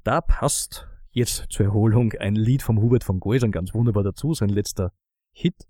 Da 0.07 0.21
passt 0.21 0.87
jetzt 1.11 1.47
zur 1.49 1.65
Erholung 1.65 2.13
ein 2.13 2.33
Lied 2.33 2.61
von 2.61 2.77
Hubert 2.77 3.03
von 3.03 3.19
Geusern 3.19 3.51
ganz 3.51 3.73
wunderbar 3.73 4.05
dazu, 4.05 4.33
sein 4.33 4.47
letzter 4.47 4.93
Hit. 5.33 5.67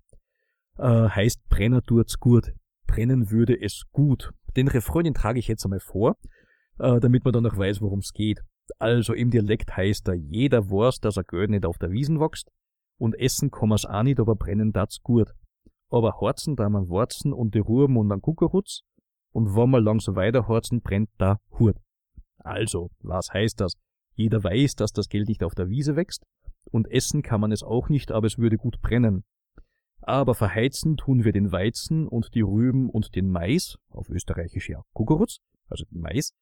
Äh, 0.78 1.08
heißt 1.08 1.48
Brenner 1.48 1.82
tut's 1.82 2.20
gut. 2.20 2.52
Brennen 2.86 3.32
würde 3.32 3.60
es 3.60 3.82
gut. 3.90 4.30
Den 4.56 4.68
Refrain, 4.68 5.02
den 5.02 5.14
trage 5.14 5.40
ich 5.40 5.48
jetzt 5.48 5.64
einmal 5.64 5.80
vor, 5.80 6.18
äh, 6.78 7.00
damit 7.00 7.24
man 7.24 7.32
dann 7.32 7.42
noch 7.42 7.58
weiß, 7.58 7.80
worum 7.80 7.98
es 7.98 8.12
geht. 8.12 8.38
Also 8.78 9.12
im 9.12 9.32
Dialekt 9.32 9.76
heißt 9.76 10.06
er, 10.06 10.14
jeder 10.14 10.70
weiß, 10.70 11.00
dass 11.00 11.16
er 11.16 11.24
Geld 11.24 11.50
nicht 11.50 11.66
auf 11.66 11.78
der 11.78 11.90
Wiesen 11.90 12.20
wächst 12.20 12.48
und 12.96 13.18
essen 13.18 13.50
kann 13.50 13.70
man's 13.70 13.86
auch 13.86 14.04
nicht, 14.04 14.20
aber 14.20 14.36
brennen 14.36 14.72
tut's 14.72 15.00
gut. 15.02 15.34
Aber 15.90 16.20
horzen 16.20 16.54
da 16.54 16.68
man 16.68 16.88
Warzen 16.88 17.32
und 17.32 17.56
die 17.56 17.58
Ruben 17.58 17.96
und 17.96 18.08
dann 18.08 18.20
Kuckerhutz 18.20 18.82
und 19.32 19.56
wenn 19.56 19.70
man 19.70 19.82
langsam 19.82 20.14
weiterhorzen, 20.14 20.80
brennt 20.80 21.10
da 21.18 21.40
Hurt. 21.58 21.78
Also, 22.38 22.92
was 23.00 23.32
heißt 23.32 23.60
das? 23.60 23.72
Jeder 24.18 24.42
weiß, 24.42 24.74
dass 24.74 24.92
das 24.92 25.08
Geld 25.08 25.28
nicht 25.28 25.44
auf 25.44 25.54
der 25.54 25.68
Wiese 25.68 25.94
wächst 25.94 26.26
und 26.72 26.90
essen 26.90 27.22
kann 27.22 27.40
man 27.40 27.52
es 27.52 27.62
auch 27.62 27.88
nicht, 27.88 28.10
aber 28.10 28.26
es 28.26 28.36
würde 28.36 28.56
gut 28.56 28.80
brennen. 28.82 29.22
Aber 30.00 30.34
verheizen 30.34 30.96
tun 30.96 31.22
wir 31.22 31.30
den 31.30 31.52
Weizen 31.52 32.08
und 32.08 32.34
die 32.34 32.40
Rüben 32.40 32.90
und 32.90 33.14
den 33.14 33.30
Mais, 33.30 33.78
auf 33.90 34.08
österreichisch 34.08 34.70
ja 34.70 34.82
Kukuruz, 34.92 35.38
also 35.68 35.84
den 35.84 36.00
Mais. 36.00 36.32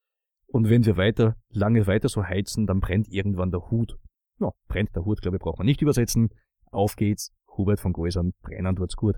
Und 0.46 0.70
wenn 0.70 0.86
wir 0.86 0.96
weiter, 0.96 1.36
lange 1.50 1.86
weiter 1.86 2.08
so 2.08 2.24
heizen, 2.24 2.66
dann 2.66 2.80
brennt 2.80 3.08
irgendwann 3.08 3.50
der 3.50 3.70
Hut. 3.70 3.98
Ja, 4.40 4.52
brennt 4.68 4.96
der 4.96 5.04
Hut, 5.04 5.20
glaube 5.20 5.36
ich, 5.36 5.42
braucht 5.42 5.58
man 5.58 5.66
nicht 5.66 5.82
übersetzen. 5.82 6.30
Auf 6.70 6.96
geht's, 6.96 7.34
Hubert 7.58 7.80
von 7.80 7.92
Gäusern, 7.92 8.32
brennen 8.40 8.76
tut's 8.76 8.96
gut. 8.96 9.16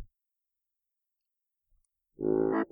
Thank 2.20 2.66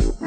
you. 0.00 0.25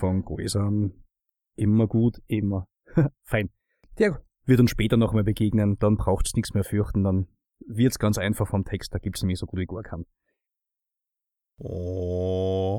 von 0.00 0.24
Gäusern. 0.24 0.92
Immer 1.56 1.86
gut, 1.86 2.20
immer. 2.26 2.66
Fein. 3.22 3.50
Der 3.98 4.20
wird 4.46 4.60
uns 4.60 4.70
später 4.70 4.96
nochmal 4.96 5.24
begegnen, 5.24 5.76
dann 5.78 5.96
braucht 5.96 6.26
es 6.26 6.34
nichts 6.34 6.54
mehr 6.54 6.64
fürchten, 6.64 7.04
dann 7.04 7.28
wird 7.66 7.92
es 7.92 7.98
ganz 7.98 8.18
einfach 8.18 8.48
vom 8.48 8.64
Text, 8.64 8.94
da 8.94 8.98
gibt 8.98 9.16
es 9.16 9.22
nämlich 9.22 9.38
so 9.38 9.46
gut 9.46 9.60
wie 9.60 9.66
gar 9.66 9.82
keinen. 9.82 10.06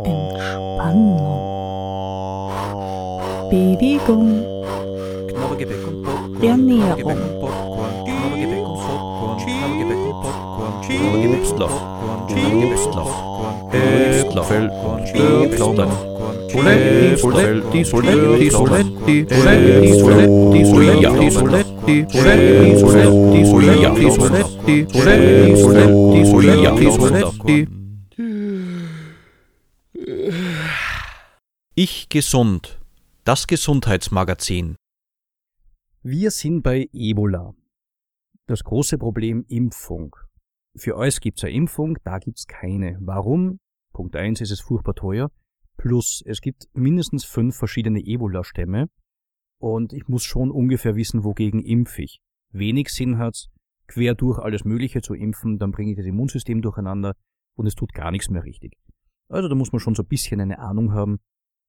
Entspannung. 0.04 1.22
Bewegung. 3.52 4.42
Ernährung. 6.42 7.71
Obstloch, 11.00 11.82
Obstloch, 13.72 14.52
Ich 31.76 32.10
gesund, 32.10 32.80
das 33.24 33.48
Gesundheitsmagazin. 33.48 34.76
Wir 36.04 36.32
sind 36.32 36.64
bei 36.64 36.90
Ebola. 36.92 37.54
Das 38.48 38.64
große 38.64 38.98
Problem 38.98 39.46
Impfung 39.48 40.16
für 40.76 40.96
euch 40.96 41.20
gibt 41.20 41.38
es 41.38 41.44
eine 41.44 41.54
Impfung, 41.54 41.98
da 42.04 42.20
gibt 42.20 42.40
es 42.40 42.48
keine. 42.48 42.98
Warum? 43.02 43.60
Punkt 43.94 44.16
1 44.16 44.42
ist 44.42 44.52
es 44.52 44.62
furchtbar 44.62 44.96
teuer. 44.96 45.30
Plus, 45.78 46.24
es 46.26 46.42
gibt 46.42 46.68
mindestens 46.74 47.26
fünf 47.26 47.56
verschiedene 47.56 48.00
Ebola-Stämme 48.00 48.88
und 49.60 49.94
ich 49.94 50.08
muss 50.08 50.24
schon 50.24 50.52
ungefähr 50.52 50.96
wissen, 50.96 51.24
wogegen 51.24 51.62
impfe 51.62 52.04
ich. 52.04 52.20
Wenig 52.52 52.90
Sinn 52.90 53.18
hat's, 53.18 53.50
quer 53.88 54.16
durch 54.16 54.40
alles 54.40 54.64
Mögliche 54.64 55.02
zu 55.02 55.14
impfen, 55.14 55.58
dann 55.58 55.72
bringe 55.72 55.92
ich 55.92 55.98
das 55.98 56.06
Immunsystem 56.06 56.62
durcheinander 56.62 57.16
und 57.56 57.68
es 57.68 57.76
tut 57.76 57.94
gar 57.94 58.12
nichts 58.12 58.30
mehr 58.30 58.44
richtig. 58.44 58.78
Also 59.28 59.50
da 59.50 59.56
muss 59.56 59.72
man 59.72 59.80
schon 59.80 59.96
so 59.96 60.04
ein 60.04 60.08
bisschen 60.08 60.42
eine 60.42 60.60
Ahnung 60.60 60.94
haben, 60.94 61.20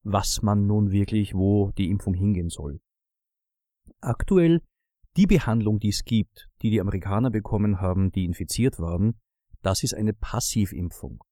was 0.03 0.43
man 0.43 0.67
nun 0.67 0.91
wirklich, 0.91 1.35
wo 1.35 1.71
die 1.79 1.91
Impfung 1.91 2.15
hingehen 2.15 2.49
soll. 2.49 2.81
Aktuell 4.01 4.61
die 5.17 5.27
Behandlung, 5.27 5.79
die 5.79 5.91
es 5.91 6.05
gibt, 6.05 6.49
die 6.63 6.71
die 6.71 6.81
Amerikaner 6.81 7.31
bekommen 7.31 7.81
haben, 7.81 8.11
die 8.13 8.25
infiziert 8.25 8.79
waren, 8.79 9.21
das 9.63 9.83
ist 9.83 9.95
eine 9.95 10.13
Passivimpfung. 10.13 11.23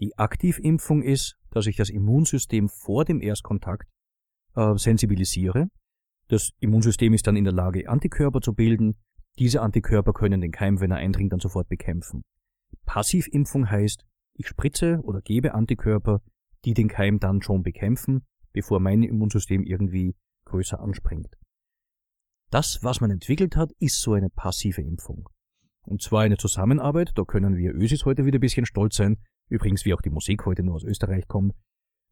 Die 0.00 0.16
Aktivimpfung 0.18 1.02
ist, 1.02 1.38
dass 1.50 1.66
ich 1.66 1.76
das 1.76 1.88
Immunsystem 1.88 2.68
vor 2.68 3.04
dem 3.04 3.20
Erstkontakt 3.20 3.88
äh, 4.54 4.76
sensibilisiere. 4.76 5.68
Das 6.28 6.50
Immunsystem 6.58 7.14
ist 7.14 7.26
dann 7.26 7.36
in 7.36 7.44
der 7.44 7.52
Lage, 7.52 7.88
Antikörper 7.88 8.40
zu 8.40 8.52
bilden. 8.52 8.96
Diese 9.38 9.62
Antikörper 9.62 10.12
können 10.12 10.40
den 10.40 10.50
Keim, 10.50 10.80
wenn 10.80 10.90
er 10.90 10.98
eindringt, 10.98 11.32
dann 11.32 11.40
sofort 11.40 11.68
bekämpfen. 11.68 12.24
Passivimpfung 12.84 13.70
heißt, 13.70 14.04
ich 14.34 14.48
spritze 14.48 15.00
oder 15.02 15.22
gebe 15.22 15.54
Antikörper, 15.54 16.20
die 16.64 16.74
den 16.74 16.88
Keim 16.88 17.20
dann 17.20 17.40
schon 17.40 17.62
bekämpfen, 17.62 18.26
bevor 18.52 18.80
mein 18.80 19.02
Immunsystem 19.02 19.62
irgendwie 19.62 20.14
größer 20.44 20.80
anspringt. 20.80 21.36
Das, 22.50 22.78
was 22.82 23.00
man 23.00 23.10
entwickelt 23.10 23.56
hat, 23.56 23.72
ist 23.80 24.00
so 24.00 24.12
eine 24.12 24.30
passive 24.30 24.80
Impfung. 24.80 25.28
Und 25.82 26.02
zwar 26.02 26.22
eine 26.22 26.36
Zusammenarbeit, 26.36 27.12
da 27.16 27.24
können 27.24 27.56
wir 27.56 27.74
Ösis 27.74 28.04
heute 28.04 28.24
wieder 28.24 28.38
ein 28.38 28.40
bisschen 28.40 28.66
stolz 28.66 28.96
sein, 28.96 29.18
übrigens 29.48 29.84
wie 29.84 29.94
auch 29.94 30.00
die 30.00 30.10
Musik 30.10 30.46
heute 30.46 30.62
nur 30.62 30.76
aus 30.76 30.84
Österreich 30.84 31.26
kommt. 31.26 31.54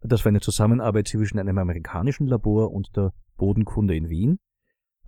Das 0.01 0.25
war 0.25 0.31
eine 0.31 0.41
Zusammenarbeit 0.41 1.09
zwischen 1.09 1.39
einem 1.39 1.59
amerikanischen 1.59 2.27
Labor 2.27 2.73
und 2.73 2.97
der 2.97 3.13
Bodenkunde 3.37 3.97
in 3.97 4.09
Wien. 4.09 4.39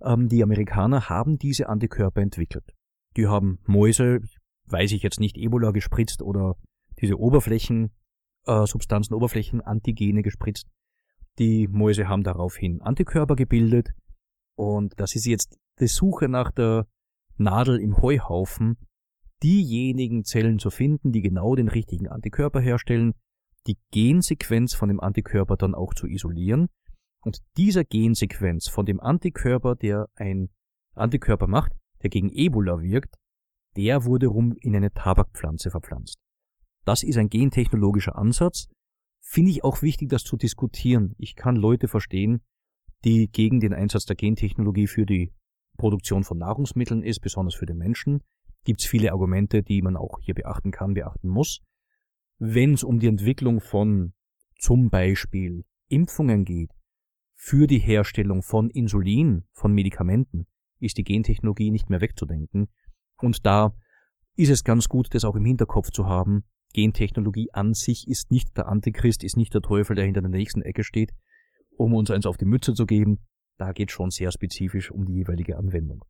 Ähm, 0.01 0.27
die 0.27 0.43
Amerikaner 0.43 1.09
haben 1.09 1.37
diese 1.37 1.69
Antikörper 1.69 2.21
entwickelt. 2.21 2.73
Die 3.15 3.27
haben 3.27 3.59
Mäuse, 3.65 4.21
weiß 4.65 4.91
ich 4.91 5.03
jetzt 5.03 5.19
nicht, 5.19 5.37
Ebola 5.37 5.71
gespritzt 5.71 6.21
oder 6.21 6.55
diese 6.99 7.19
Oberflächen, 7.19 7.91
äh, 8.45 8.65
Substanzen, 8.65 9.13
Oberflächen, 9.13 9.61
Antigene 9.61 10.23
gespritzt. 10.23 10.67
Die 11.37 11.67
Mäuse 11.67 12.07
haben 12.07 12.23
daraufhin 12.23 12.81
Antikörper 12.81 13.35
gebildet 13.35 13.89
und 14.57 14.99
das 14.99 15.15
ist 15.15 15.25
jetzt 15.25 15.57
die 15.79 15.87
Suche 15.87 16.27
nach 16.27 16.51
der 16.51 16.87
Nadel 17.37 17.79
im 17.79 17.97
Heuhaufen, 18.01 18.77
diejenigen 19.43 20.23
Zellen 20.23 20.57
zu 20.57 20.71
finden, 20.71 21.11
die 21.11 21.21
genau 21.21 21.55
den 21.55 21.67
richtigen 21.67 22.07
Antikörper 22.07 22.59
herstellen, 22.59 23.13
die 23.67 23.77
Gensequenz 23.91 24.73
von 24.73 24.89
dem 24.89 24.99
Antikörper 24.99 25.57
dann 25.57 25.75
auch 25.75 25.93
zu 25.93 26.07
isolieren 26.07 26.69
und 27.23 27.39
dieser 27.57 27.83
Gensequenz 27.83 28.67
von 28.67 28.85
dem 28.85 28.99
Antikörper, 28.99 29.75
der 29.75 30.07
ein 30.15 30.49
Antikörper 30.95 31.47
macht, 31.47 31.73
der 32.01 32.09
gegen 32.09 32.29
Ebola 32.29 32.81
wirkt, 32.81 33.15
der 33.75 34.05
wurde 34.05 34.27
rum 34.27 34.55
in 34.59 34.75
eine 34.75 34.91
Tabakpflanze 34.91 35.69
verpflanzt. 35.69 36.17
Das 36.85 37.03
ist 37.03 37.17
ein 37.17 37.29
gentechnologischer 37.29 38.15
Ansatz. 38.15 38.69
Finde 39.21 39.51
ich 39.51 39.63
auch 39.63 39.81
wichtig, 39.81 40.09
das 40.09 40.23
zu 40.23 40.37
diskutieren. 40.37 41.13
Ich 41.17 41.35
kann 41.35 41.55
Leute 41.55 41.87
verstehen, 41.87 42.41
die 43.03 43.29
gegen 43.29 43.59
den 43.59 43.73
Einsatz 43.73 44.05
der 44.05 44.15
Gentechnologie 44.15 44.87
für 44.87 45.05
die 45.05 45.33
Produktion 45.77 46.23
von 46.23 46.37
Nahrungsmitteln 46.37 47.03
ist, 47.03 47.19
besonders 47.19 47.55
für 47.55 47.65
den 47.65 47.77
Menschen. 47.77 48.23
Gibt 48.63 48.81
es 48.81 48.87
viele 48.87 49.11
Argumente, 49.11 49.63
die 49.63 49.81
man 49.81 49.95
auch 49.95 50.19
hier 50.19 50.33
beachten 50.33 50.71
kann, 50.71 50.93
beachten 50.93 51.29
muss. 51.29 51.61
Wenn 52.39 52.73
es 52.73 52.83
um 52.83 52.99
die 52.99 53.07
Entwicklung 53.07 53.61
von 53.61 54.13
zum 54.59 54.89
Beispiel 54.89 55.63
Impfungen 55.87 56.43
geht, 56.43 56.71
für 57.33 57.67
die 57.67 57.79
Herstellung 57.79 58.41
von 58.41 58.69
Insulin, 58.69 59.45
von 59.53 59.71
Medikamenten, 59.71 60.47
ist 60.79 60.97
die 60.97 61.03
Gentechnologie 61.03 61.71
nicht 61.71 61.89
mehr 61.89 62.01
wegzudenken. 62.01 62.67
Und 63.17 63.45
da 63.45 63.73
ist 64.35 64.49
es 64.49 64.63
ganz 64.63 64.89
gut, 64.89 65.13
das 65.13 65.23
auch 65.23 65.35
im 65.35 65.45
Hinterkopf 65.45 65.91
zu 65.91 66.07
haben. 66.07 66.43
Gentechnologie 66.73 67.49
an 67.53 67.73
sich 67.73 68.07
ist 68.07 68.31
nicht 68.31 68.57
der 68.57 68.67
Antichrist, 68.67 69.23
ist 69.23 69.37
nicht 69.37 69.53
der 69.53 69.61
Teufel, 69.61 69.95
der 69.95 70.05
hinter 70.05 70.21
der 70.21 70.29
nächsten 70.29 70.61
Ecke 70.61 70.83
steht, 70.83 71.13
um 71.77 71.93
uns 71.93 72.11
eins 72.11 72.25
auf 72.25 72.37
die 72.37 72.45
Mütze 72.45 72.73
zu 72.73 72.85
geben. 72.85 73.19
Da 73.57 73.71
geht 73.71 73.91
schon 73.91 74.09
sehr 74.09 74.31
spezifisch 74.31 74.91
um 74.91 75.05
die 75.05 75.13
jeweilige 75.13 75.57
Anwendung. 75.57 76.03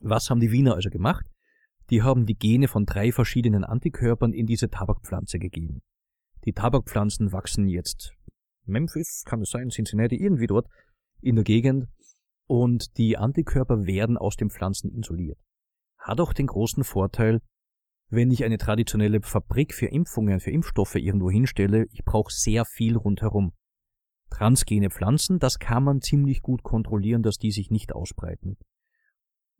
Was 0.00 0.30
haben 0.30 0.40
die 0.40 0.50
Wiener 0.50 0.74
also 0.74 0.90
gemacht? 0.90 1.26
Die 1.90 2.02
haben 2.02 2.26
die 2.26 2.36
Gene 2.36 2.68
von 2.68 2.86
drei 2.86 3.12
verschiedenen 3.12 3.64
Antikörpern 3.64 4.32
in 4.32 4.46
diese 4.46 4.70
Tabakpflanze 4.70 5.38
gegeben. 5.38 5.82
Die 6.44 6.52
Tabakpflanzen 6.52 7.32
wachsen 7.32 7.68
jetzt 7.68 8.12
Memphis, 8.64 9.22
kann 9.26 9.42
es 9.42 9.50
sein, 9.50 9.70
Cincinnati, 9.70 10.16
irgendwie 10.16 10.46
dort 10.46 10.66
in 11.20 11.36
der 11.36 11.44
Gegend 11.44 11.86
und 12.46 12.96
die 12.98 13.16
Antikörper 13.16 13.86
werden 13.86 14.16
aus 14.16 14.36
den 14.36 14.50
Pflanzen 14.50 14.90
isoliert. 14.92 15.38
Hat 15.98 16.20
auch 16.20 16.32
den 16.32 16.46
großen 16.46 16.84
Vorteil, 16.84 17.40
wenn 18.08 18.30
ich 18.30 18.44
eine 18.44 18.58
traditionelle 18.58 19.22
Fabrik 19.22 19.72
für 19.72 19.86
Impfungen, 19.86 20.40
für 20.40 20.50
Impfstoffe 20.50 20.96
irgendwo 20.96 21.30
hinstelle, 21.30 21.86
ich 21.92 22.04
brauche 22.04 22.32
sehr 22.32 22.64
viel 22.64 22.96
rundherum. 22.96 23.52
Transgene 24.32 24.88
Pflanzen, 24.88 25.38
das 25.38 25.58
kann 25.58 25.84
man 25.84 26.00
ziemlich 26.00 26.40
gut 26.40 26.62
kontrollieren, 26.62 27.22
dass 27.22 27.36
die 27.36 27.50
sich 27.50 27.70
nicht 27.70 27.92
ausbreiten. 27.92 28.56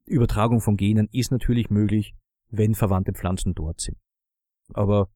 Übertragung 0.06 0.60
von 0.60 0.78
Genen 0.78 1.08
ist 1.12 1.30
natürlich 1.30 1.68
möglich, 1.68 2.14
wenn 2.48 2.74
verwandte 2.74 3.12
Pflanzen 3.12 3.54
dort 3.54 3.80
sind. 3.80 3.98
Aber, 4.72 5.10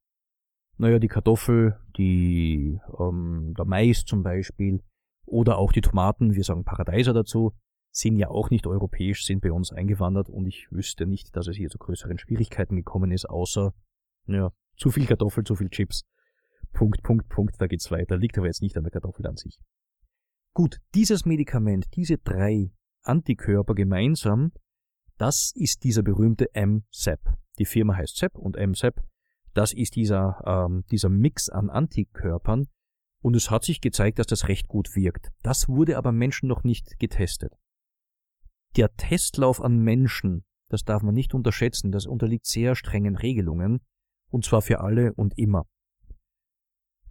naja, 0.77 0.99
die 0.99 1.09
Kartoffel, 1.09 1.79
die, 1.97 2.79
ähm, 2.99 3.55
der 3.57 3.65
Mais 3.65 4.05
zum 4.05 4.23
Beispiel, 4.23 4.83
oder 5.25 5.57
auch 5.57 5.73
die 5.73 5.81
Tomaten, 5.81 6.35
wir 6.35 6.45
sagen 6.45 6.65
Paradeiser 6.65 7.15
dazu, 7.15 7.53
sind 7.91 8.19
ja 8.19 8.29
auch 8.29 8.51
nicht 8.51 8.67
europäisch, 8.67 9.25
sind 9.25 9.41
bei 9.41 9.51
uns 9.51 9.73
eingewandert 9.73 10.29
und 10.29 10.47
ich 10.47 10.71
wüsste 10.71 11.07
nicht, 11.07 11.35
dass 11.35 11.49
es 11.49 11.57
hier 11.57 11.71
zu 11.71 11.79
größeren 11.79 12.19
Schwierigkeiten 12.19 12.77
gekommen 12.77 13.11
ist, 13.11 13.25
außer, 13.25 13.73
ja, 14.27 14.53
zu 14.77 14.91
viel 14.91 15.07
Kartoffel, 15.07 15.45
zu 15.45 15.55
viel 15.55 15.71
Chips. 15.71 16.05
Punkt, 16.77 17.03
Punkt, 17.03 17.31
Punkt, 17.31 17.55
da 17.59 17.67
geht's 17.69 17.91
weiter. 17.91 18.19
Liegt 18.19 18.37
aber 18.37 18.49
jetzt 18.49 18.61
nicht 18.61 18.77
an 18.77 18.85
der 18.85 18.91
Kartoffel 18.91 19.27
an 19.27 19.37
sich. 19.37 19.59
Gut, 20.53 20.79
dieses 20.95 21.25
Medikament, 21.25 21.87
diese 21.95 22.19
drei 22.19 22.71
Antikörper 23.03 23.75
gemeinsam, 23.75 24.53
das 25.17 25.53
ist 25.55 25.85
dieser 25.85 26.03
berühmte 26.03 26.51
MSEP. 26.53 27.21
Die 27.59 27.65
Firma 27.65 27.97
heißt 27.97 28.19
SEP 28.19 28.37
und 28.37 28.59
MSEP. 28.59 29.03
Das 29.55 29.73
ist 29.73 29.97
dieser, 29.97 30.43
ähm, 30.45 30.85
dieser 30.91 31.09
Mix 31.09 31.49
an 31.49 31.71
Antikörpern. 31.71 32.69
Und 33.23 33.37
es 33.37 33.51
hat 33.51 33.65
sich 33.65 33.81
gezeigt, 33.81 34.19
dass 34.19 34.27
das 34.27 34.49
recht 34.49 34.69
gut 34.69 34.95
wirkt. 34.95 35.31
Das 35.43 35.71
wurde 35.71 35.97
aber 35.97 36.13
Menschen 36.13 36.47
noch 36.47 36.63
nicht 36.63 36.99
getestet. 36.99 37.55
Der 38.77 38.95
Testlauf 38.97 39.63
an 39.63 39.79
Menschen, 39.79 40.45
das 40.69 40.85
darf 40.85 41.03
man 41.03 41.15
nicht 41.15 41.33
unterschätzen, 41.33 41.91
das 41.91 42.05
unterliegt 42.05 42.45
sehr 42.45 42.77
strengen 42.77 43.17
Regelungen. 43.17 43.81
Und 44.29 44.45
zwar 44.45 44.61
für 44.61 44.81
alle 44.81 45.15
und 45.15 45.39
immer. 45.39 45.65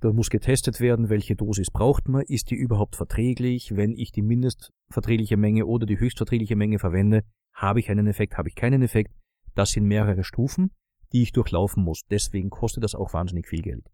Da 0.06 0.14
muss 0.14 0.30
getestet 0.30 0.82
werden, 0.82 1.10
welche 1.10 1.36
Dosis 1.36 1.72
braucht 1.72 2.08
man, 2.08 2.22
ist 2.28 2.52
die 2.52 2.56
überhaupt 2.56 2.96
verträglich, 2.96 3.76
wenn 3.76 3.96
ich 3.96 4.12
die 4.12 4.22
mindestverträgliche 4.22 5.36
Menge 5.36 5.66
oder 5.66 5.88
die 5.88 5.98
höchstverträgliche 5.98 6.56
Menge 6.56 6.78
verwende, 6.78 7.24
habe 7.56 7.80
ich 7.80 7.90
einen 7.90 8.06
Effekt, 8.06 8.38
habe 8.38 8.48
ich 8.48 8.54
keinen 8.54 8.84
Effekt. 8.84 9.12
Das 9.56 9.72
sind 9.72 9.86
mehrere 9.86 10.24
Stufen, 10.24 10.70
die 11.12 11.24
ich 11.24 11.32
durchlaufen 11.32 11.84
muss. 11.84 12.02
Deswegen 12.08 12.52
kostet 12.52 12.84
das 12.84 12.94
auch 12.94 13.14
wahnsinnig 13.14 13.48
viel 13.48 13.64
Geld. 13.64 13.90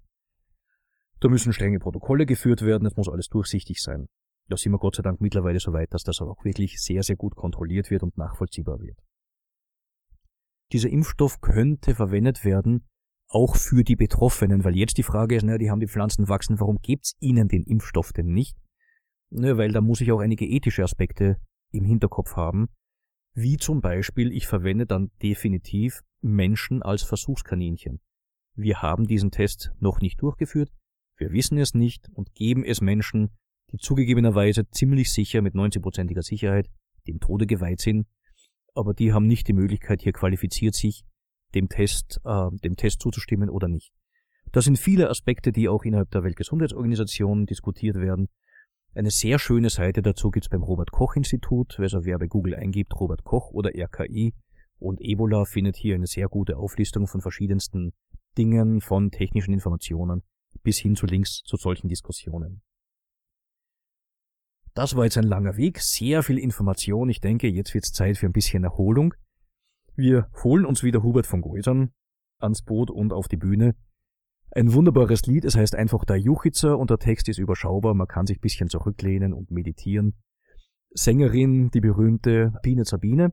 Da 1.21 1.29
müssen 1.29 1.53
strenge 1.53 1.79
Protokolle 1.79 2.25
geführt 2.25 2.61
werden, 2.61 2.85
es 2.85 2.97
muss 2.97 3.07
alles 3.07 3.29
durchsichtig 3.29 3.81
sein. 3.81 4.07
Da 4.49 4.57
sind 4.57 4.73
wir 4.73 4.79
Gott 4.79 4.97
sei 4.97 5.03
Dank 5.03 5.21
mittlerweile 5.21 5.61
so 5.61 5.71
weit, 5.71 5.93
dass 5.93 6.03
das 6.03 6.19
auch 6.19 6.43
wirklich 6.43 6.81
sehr, 6.81 7.03
sehr 7.03 7.15
gut 7.15 7.37
kontrolliert 7.37 7.89
wird 7.89 8.03
und 8.03 8.17
nachvollziehbar 8.17 8.81
wird. 8.81 8.99
Dieser 10.73 10.89
Impfstoff 10.89 11.39
könnte 11.39 11.95
verwendet 11.95 12.43
werden, 12.43 12.85
auch 13.31 13.55
für 13.55 13.83
die 13.83 13.95
Betroffenen, 13.95 14.63
weil 14.63 14.75
jetzt 14.75 14.97
die 14.97 15.03
Frage 15.03 15.35
ist, 15.35 15.43
naja, 15.43 15.57
die 15.57 15.71
haben 15.71 15.79
die 15.79 15.87
Pflanzen 15.87 16.27
wachsen, 16.27 16.59
warum 16.59 16.79
gibt's 16.81 17.15
ihnen 17.19 17.47
den 17.47 17.63
Impfstoff 17.63 18.11
denn 18.11 18.27
nicht? 18.27 18.57
Naja, 19.29 19.57
weil 19.57 19.71
da 19.71 19.79
muss 19.79 20.01
ich 20.01 20.11
auch 20.11 20.19
einige 20.19 20.45
ethische 20.45 20.83
Aspekte 20.83 21.37
im 21.71 21.85
Hinterkopf 21.85 22.35
haben, 22.35 22.67
wie 23.33 23.55
zum 23.55 23.79
Beispiel, 23.79 24.33
ich 24.33 24.47
verwende 24.47 24.85
dann 24.85 25.11
definitiv 25.21 26.01
Menschen 26.19 26.83
als 26.83 27.03
Versuchskaninchen. 27.03 28.01
Wir 28.55 28.81
haben 28.81 29.07
diesen 29.07 29.31
Test 29.31 29.71
noch 29.79 30.01
nicht 30.01 30.21
durchgeführt, 30.21 30.69
wir 31.15 31.31
wissen 31.31 31.57
es 31.57 31.73
nicht 31.73 32.09
und 32.09 32.33
geben 32.33 32.65
es 32.65 32.81
Menschen, 32.81 33.29
die 33.71 33.77
zugegebenerweise 33.77 34.69
ziemlich 34.69 35.13
sicher 35.13 35.41
mit 35.41 35.55
90%iger 35.55 36.23
Sicherheit 36.23 36.69
dem 37.07 37.21
Tode 37.21 37.47
geweiht 37.47 37.79
sind, 37.79 38.07
aber 38.73 38.93
die 38.93 39.13
haben 39.13 39.27
nicht 39.27 39.47
die 39.47 39.53
Möglichkeit, 39.53 40.01
hier 40.01 40.11
qualifiziert 40.11 40.75
sich 40.75 41.05
dem 41.55 41.69
Test, 41.69 42.19
äh, 42.23 42.49
dem 42.63 42.75
Test 42.75 43.01
zuzustimmen 43.01 43.49
oder 43.49 43.67
nicht. 43.67 43.91
Das 44.51 44.65
sind 44.65 44.77
viele 44.77 45.09
Aspekte, 45.09 45.51
die 45.51 45.69
auch 45.69 45.83
innerhalb 45.83 46.11
der 46.11 46.23
Weltgesundheitsorganisation 46.23 47.45
diskutiert 47.45 47.95
werden. 47.95 48.27
Eine 48.93 49.11
sehr 49.11 49.39
schöne 49.39 49.69
Seite 49.69 50.01
dazu 50.01 50.31
gibt's 50.31 50.49
beim 50.49 50.63
Robert 50.63 50.91
Koch 50.91 51.15
Institut. 51.15 51.79
Also 51.79 52.03
wer 52.03 52.19
bei 52.19 52.27
Google 52.27 52.55
eingibt, 52.55 52.99
Robert 52.99 53.23
Koch 53.23 53.51
oder 53.51 53.71
RKI 53.73 54.33
und 54.79 54.99
Ebola 54.99 55.45
findet 55.45 55.77
hier 55.77 55.95
eine 55.95 56.07
sehr 56.07 56.27
gute 56.27 56.57
Auflistung 56.57 57.07
von 57.07 57.21
verschiedensten 57.21 57.93
Dingen, 58.37 58.81
von 58.81 59.11
technischen 59.11 59.53
Informationen 59.53 60.23
bis 60.63 60.79
hin 60.79 60.95
zu 60.95 61.05
Links 61.05 61.43
zu 61.45 61.55
solchen 61.55 61.87
Diskussionen. 61.87 62.61
Das 64.73 64.95
war 64.95 65.03
jetzt 65.05 65.17
ein 65.17 65.25
langer 65.25 65.57
Weg, 65.57 65.79
sehr 65.79 66.23
viel 66.23 66.37
Information. 66.37 67.09
Ich 67.09 67.19
denke, 67.19 67.47
jetzt 67.47 67.73
wird's 67.73 67.91
Zeit 67.91 68.17
für 68.17 68.25
ein 68.25 68.31
bisschen 68.31 68.63
Erholung. 68.63 69.13
Wir 69.95 70.27
holen 70.43 70.65
uns 70.65 70.83
wieder 70.83 71.03
Hubert 71.03 71.27
von 71.27 71.41
Geusern 71.41 71.91
ans 72.39 72.61
Boot 72.61 72.89
und 72.89 73.13
auf 73.13 73.27
die 73.27 73.37
Bühne. 73.37 73.75
Ein 74.51 74.73
wunderbares 74.73 75.25
Lied, 75.25 75.45
es 75.45 75.55
heißt 75.55 75.75
einfach 75.75 76.05
der 76.05 76.17
Juchitzer 76.17 76.77
und 76.77 76.89
der 76.89 76.97
Text 76.97 77.29
ist 77.29 77.37
überschaubar, 77.37 77.93
man 77.93 78.07
kann 78.07 78.25
sich 78.25 78.37
ein 78.37 78.41
bisschen 78.41 78.69
zurücklehnen 78.69 79.33
und 79.33 79.51
meditieren. 79.51 80.15
Sängerin, 80.89 81.69
die 81.71 81.79
berühmte 81.79 82.53
Biene 82.61 82.83
Sabine, 82.83 83.31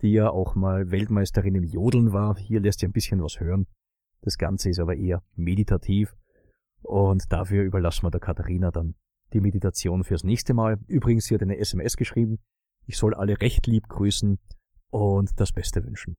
die 0.00 0.12
ja 0.12 0.30
auch 0.30 0.54
mal 0.54 0.90
Weltmeisterin 0.90 1.54
im 1.54 1.64
Jodeln 1.64 2.12
war. 2.12 2.36
Hier 2.38 2.60
lässt 2.60 2.80
sie 2.80 2.86
ein 2.86 2.92
bisschen 2.92 3.22
was 3.22 3.40
hören. 3.40 3.66
Das 4.22 4.38
Ganze 4.38 4.70
ist 4.70 4.78
aber 4.78 4.96
eher 4.96 5.22
meditativ 5.34 6.14
und 6.80 7.30
dafür 7.30 7.62
überlassen 7.62 8.04
wir 8.04 8.10
der 8.10 8.20
Katharina 8.20 8.70
dann 8.70 8.94
die 9.34 9.40
Meditation 9.40 10.04
fürs 10.04 10.24
nächste 10.24 10.54
Mal. 10.54 10.78
Übrigens, 10.86 11.26
sie 11.26 11.34
hat 11.34 11.42
eine 11.42 11.58
SMS 11.58 11.96
geschrieben. 11.96 12.38
Ich 12.86 12.96
soll 12.96 13.14
alle 13.14 13.40
recht 13.40 13.66
lieb 13.66 13.88
grüßen 13.88 14.38
und 14.94 15.40
das 15.40 15.50
Beste 15.50 15.84
wünschen. 15.84 16.16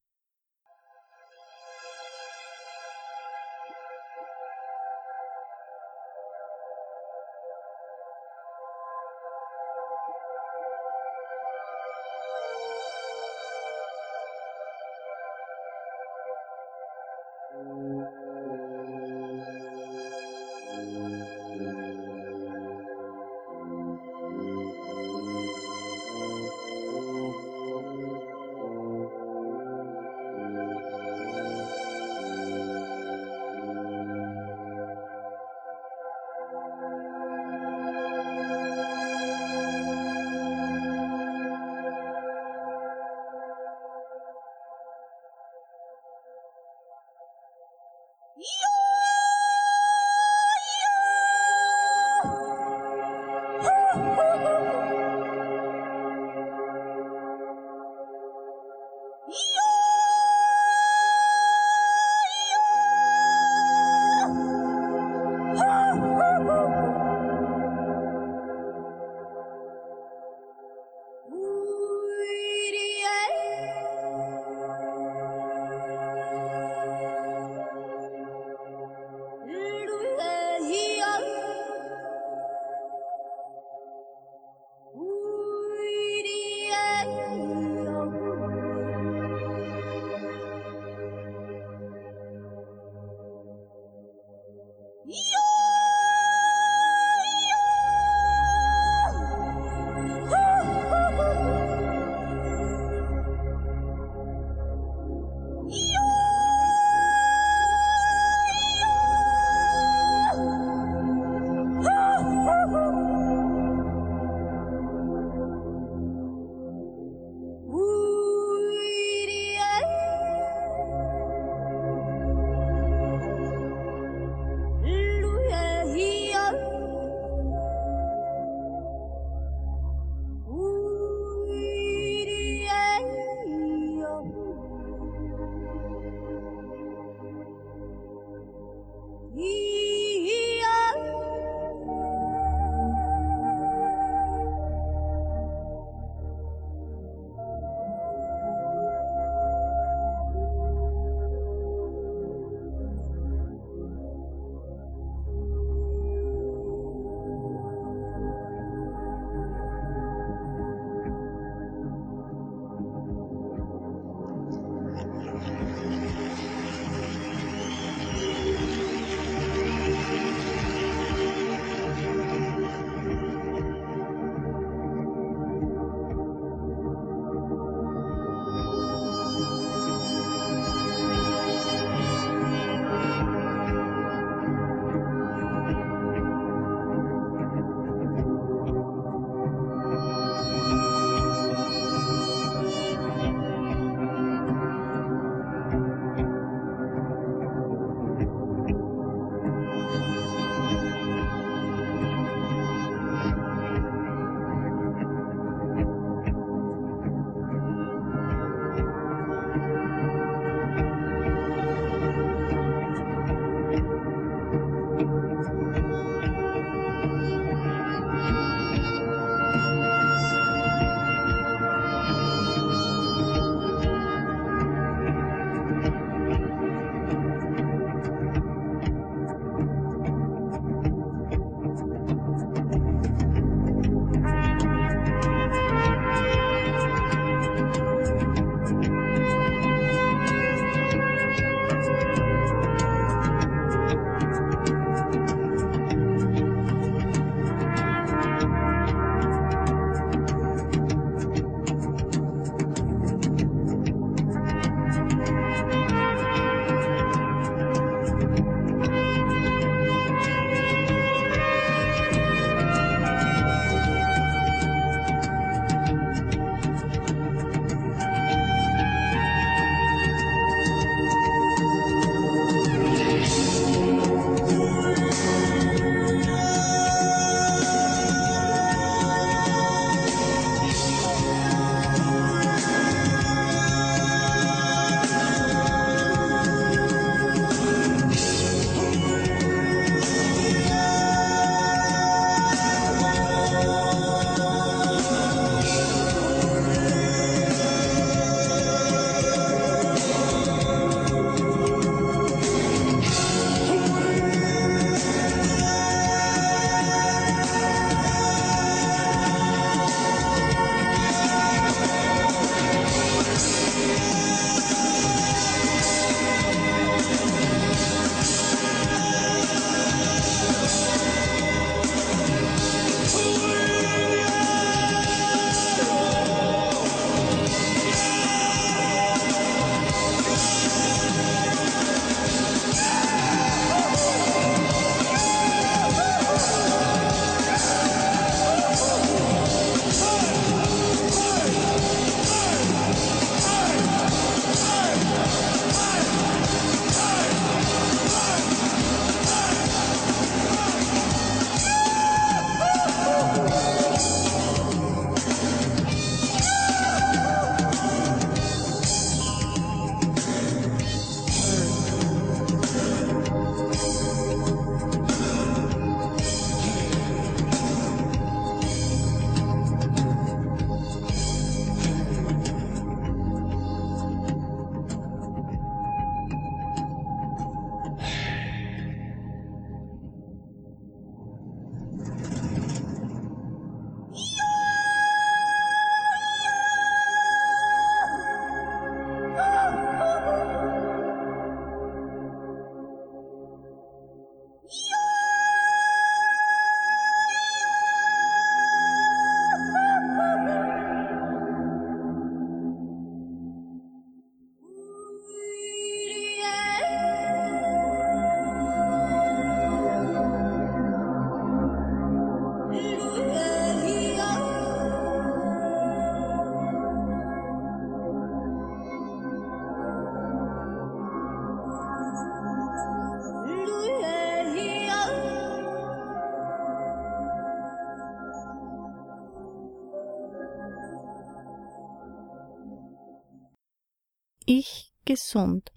Gesund. 435.06 435.72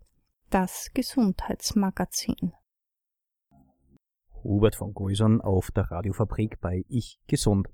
Das 0.51 0.91
Gesundheitsmagazin. 0.95 2.53
Hubert 4.43 4.77
von 4.77 4.95
Geusern 4.95 5.41
auf 5.43 5.71
der 5.71 5.91
Radiofabrik 5.91 6.59
bei 6.61 6.85
Ich 6.89 7.21
Gesund. 7.27 7.69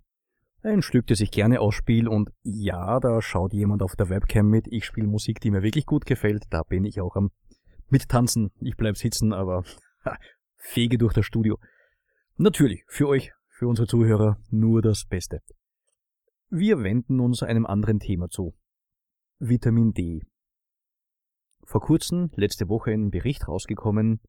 Ein 0.62 0.82
Stück, 0.82 1.06
das 1.06 1.20
ich 1.20 1.30
gerne 1.30 1.60
ausspiele 1.60 2.10
und 2.10 2.30
ja, 2.42 2.98
da 2.98 3.22
schaut 3.22 3.52
jemand 3.52 3.82
auf 3.82 3.96
der 3.96 4.08
Webcam 4.08 4.48
mit. 4.48 4.66
Ich 4.68 4.86
spiele 4.86 5.06
Musik, 5.06 5.40
die 5.40 5.50
mir 5.50 5.62
wirklich 5.62 5.86
gut 5.86 6.06
gefällt. 6.06 6.44
Da 6.50 6.62
bin 6.62 6.84
ich 6.84 7.00
auch 7.00 7.16
am 7.16 7.30
Mittanzen. 7.88 8.50
Ich 8.60 8.76
bleib 8.76 8.96
sitzen, 8.96 9.32
aber 9.32 9.62
ha, 10.04 10.16
fege 10.56 10.98
durch 10.98 11.12
das 11.12 11.26
Studio. 11.26 11.58
Natürlich, 12.36 12.82
für 12.88 13.08
euch, 13.08 13.32
für 13.48 13.68
unsere 13.68 13.86
Zuhörer, 13.86 14.38
nur 14.50 14.82
das 14.82 15.04
Beste. 15.04 15.40
Wir 16.48 16.82
wenden 16.82 17.20
uns 17.20 17.42
einem 17.42 17.66
anderen 17.66 18.00
Thema 18.00 18.28
zu. 18.28 18.54
Vitamin 19.38 19.92
D. 19.92 20.22
Vor 21.66 21.80
kurzem, 21.80 22.30
letzte 22.36 22.68
Woche, 22.68 22.92
ein 22.92 23.10
Bericht 23.10 23.48
rausgekommen, 23.48 24.20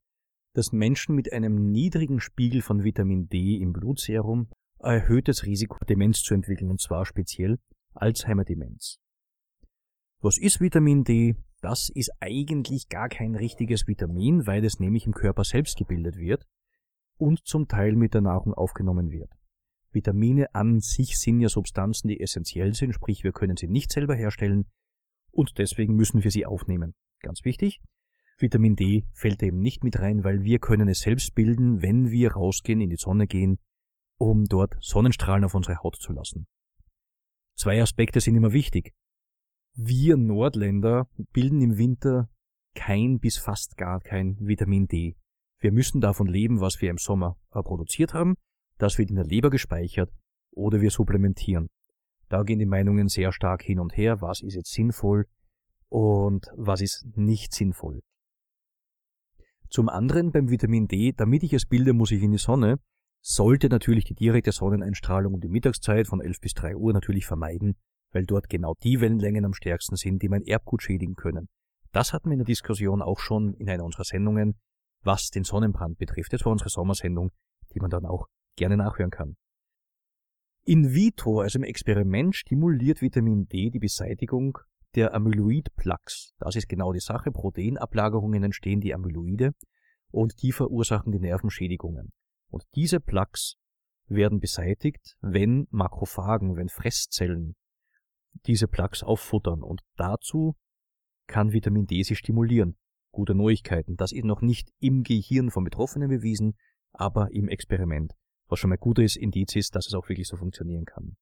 dass 0.54 0.72
Menschen 0.72 1.14
mit 1.14 1.32
einem 1.32 1.70
niedrigen 1.70 2.20
Spiegel 2.20 2.62
von 2.62 2.82
Vitamin 2.82 3.28
D 3.28 3.56
im 3.56 3.72
Blutserum 3.72 4.48
erhöhtes 4.78 5.44
Risiko, 5.44 5.78
Demenz 5.84 6.22
zu 6.22 6.34
entwickeln, 6.34 6.70
und 6.70 6.80
zwar 6.80 7.04
speziell 7.04 7.58
Alzheimer-Demenz. 7.94 8.98
Was 10.20 10.38
ist 10.38 10.60
Vitamin 10.60 11.04
D? 11.04 11.36
Das 11.60 11.90
ist 11.90 12.10
eigentlich 12.20 12.88
gar 12.88 13.08
kein 13.08 13.34
richtiges 13.34 13.86
Vitamin, 13.86 14.46
weil 14.46 14.64
es 14.64 14.80
nämlich 14.80 15.06
im 15.06 15.12
Körper 15.12 15.44
selbst 15.44 15.76
gebildet 15.76 16.16
wird 16.16 16.46
und 17.18 17.46
zum 17.46 17.68
Teil 17.68 17.96
mit 17.96 18.14
der 18.14 18.22
Nahrung 18.22 18.54
aufgenommen 18.54 19.10
wird. 19.10 19.30
Vitamine 19.92 20.54
an 20.54 20.80
sich 20.80 21.18
sind 21.18 21.40
ja 21.40 21.48
Substanzen, 21.48 22.08
die 22.08 22.20
essentiell 22.20 22.74
sind, 22.74 22.92
sprich 22.92 23.24
wir 23.24 23.32
können 23.32 23.56
sie 23.56 23.68
nicht 23.68 23.90
selber 23.90 24.14
herstellen 24.14 24.66
und 25.30 25.58
deswegen 25.58 25.96
müssen 25.96 26.24
wir 26.24 26.30
sie 26.30 26.46
aufnehmen. 26.46 26.94
Ganz 27.26 27.44
wichtig, 27.44 27.80
Vitamin 28.38 28.76
D 28.76 29.04
fällt 29.12 29.42
eben 29.42 29.58
nicht 29.58 29.82
mit 29.82 29.98
rein, 29.98 30.22
weil 30.22 30.44
wir 30.44 30.60
können 30.60 30.86
es 30.86 31.00
selbst 31.00 31.34
bilden, 31.34 31.82
wenn 31.82 32.12
wir 32.12 32.34
rausgehen, 32.34 32.80
in 32.80 32.88
die 32.88 32.96
Sonne 32.96 33.26
gehen, 33.26 33.58
um 34.16 34.44
dort 34.44 34.76
Sonnenstrahlen 34.78 35.44
auf 35.44 35.56
unsere 35.56 35.82
Haut 35.82 35.96
zu 35.96 36.12
lassen. 36.12 36.46
Zwei 37.56 37.82
Aspekte 37.82 38.20
sind 38.20 38.36
immer 38.36 38.52
wichtig. 38.52 38.94
Wir 39.74 40.16
Nordländer 40.16 41.08
bilden 41.32 41.60
im 41.62 41.78
Winter 41.78 42.30
kein 42.76 43.18
bis 43.18 43.38
fast 43.38 43.76
gar 43.76 44.00
kein 44.00 44.36
Vitamin 44.38 44.86
D. 44.86 45.16
Wir 45.58 45.72
müssen 45.72 46.00
davon 46.00 46.28
leben, 46.28 46.60
was 46.60 46.80
wir 46.80 46.90
im 46.90 46.98
Sommer 46.98 47.36
produziert 47.50 48.14
haben, 48.14 48.36
das 48.78 48.98
wird 48.98 49.10
in 49.10 49.16
der 49.16 49.24
Leber 49.24 49.50
gespeichert 49.50 50.12
oder 50.52 50.80
wir 50.80 50.92
supplementieren. 50.92 51.70
Da 52.28 52.44
gehen 52.44 52.60
die 52.60 52.66
Meinungen 52.66 53.08
sehr 53.08 53.32
stark 53.32 53.64
hin 53.64 53.80
und 53.80 53.96
her, 53.96 54.20
was 54.20 54.42
ist 54.42 54.54
jetzt 54.54 54.72
sinnvoll 54.72 55.26
und 55.88 56.46
was 56.56 56.80
ist 56.80 57.06
nicht 57.16 57.54
sinnvoll. 57.54 58.02
Zum 59.68 59.88
anderen 59.88 60.30
beim 60.32 60.48
Vitamin 60.48 60.86
D, 60.86 61.12
damit 61.12 61.42
ich 61.42 61.52
es 61.52 61.66
bilde, 61.66 61.92
muss 61.92 62.12
ich 62.12 62.22
in 62.22 62.32
die 62.32 62.38
Sonne, 62.38 62.78
sollte 63.20 63.68
natürlich 63.68 64.04
die 64.04 64.14
direkte 64.14 64.52
Sonneneinstrahlung 64.52 65.34
um 65.34 65.40
die 65.40 65.48
Mittagszeit 65.48 66.06
von 66.06 66.20
11 66.20 66.40
bis 66.40 66.54
3 66.54 66.76
Uhr 66.76 66.92
natürlich 66.92 67.26
vermeiden, 67.26 67.76
weil 68.12 68.24
dort 68.24 68.48
genau 68.48 68.74
die 68.82 69.00
Wellenlängen 69.00 69.44
am 69.44 69.54
stärksten 69.54 69.96
sind, 69.96 70.22
die 70.22 70.28
mein 70.28 70.42
Erbgut 70.42 70.82
schädigen 70.82 71.16
können. 71.16 71.48
Das 71.92 72.12
hatten 72.12 72.28
wir 72.28 72.34
in 72.34 72.40
der 72.40 72.46
Diskussion 72.46 73.02
auch 73.02 73.18
schon 73.18 73.54
in 73.54 73.68
einer 73.68 73.84
unserer 73.84 74.04
Sendungen, 74.04 74.56
was 75.02 75.30
den 75.30 75.44
Sonnenbrand 75.44 75.98
betrifft. 75.98 76.32
Das 76.32 76.44
war 76.44 76.52
unsere 76.52 76.70
Sommersendung, 76.70 77.30
die 77.74 77.80
man 77.80 77.90
dann 77.90 78.06
auch 78.06 78.26
gerne 78.56 78.76
nachhören 78.76 79.10
kann. 79.10 79.36
In 80.64 80.94
vitro, 80.94 81.40
also 81.40 81.58
im 81.58 81.64
Experiment, 81.64 82.34
stimuliert 82.34 83.00
Vitamin 83.00 83.46
D 83.46 83.70
die 83.70 83.78
Beseitigung 83.78 84.58
der 84.96 85.14
Amyloid-Plaques. 85.14 86.32
Das 86.38 86.56
ist 86.56 86.68
genau 86.68 86.92
die 86.92 87.00
Sache. 87.00 87.30
Proteinablagerungen 87.30 88.42
entstehen 88.42 88.80
die 88.80 88.94
Amyloide 88.94 89.52
und 90.10 90.42
die 90.42 90.52
verursachen 90.52 91.12
die 91.12 91.20
Nervenschädigungen. 91.20 92.12
Und 92.48 92.64
diese 92.74 93.00
Plaques 93.00 93.56
werden 94.06 94.40
beseitigt, 94.40 95.16
wenn 95.20 95.66
Makrophagen, 95.70 96.56
wenn 96.56 96.68
Fresszellen 96.68 97.56
diese 98.46 98.68
Plaques 98.68 99.02
auffuttern 99.02 99.62
und 99.62 99.82
dazu 99.96 100.56
kann 101.26 101.52
Vitamin 101.52 101.86
D 101.86 102.02
sie 102.02 102.16
stimulieren. 102.16 102.76
Gute 103.10 103.34
Neuigkeiten. 103.34 103.96
Das 103.96 104.12
ist 104.12 104.24
noch 104.24 104.42
nicht 104.42 104.70
im 104.78 105.02
Gehirn 105.02 105.50
von 105.50 105.64
Betroffenen 105.64 106.08
bewiesen, 106.08 106.54
aber 106.92 107.30
im 107.32 107.48
Experiment. 107.48 108.12
Was 108.48 108.60
schon 108.60 108.70
mal 108.70 108.76
gutes 108.76 109.16
Indiz 109.16 109.56
ist, 109.56 109.74
dass 109.74 109.86
es 109.86 109.94
auch 109.94 110.08
wirklich 110.08 110.28
so 110.28 110.36
funktionieren 110.36 110.84
kann. 110.84 111.16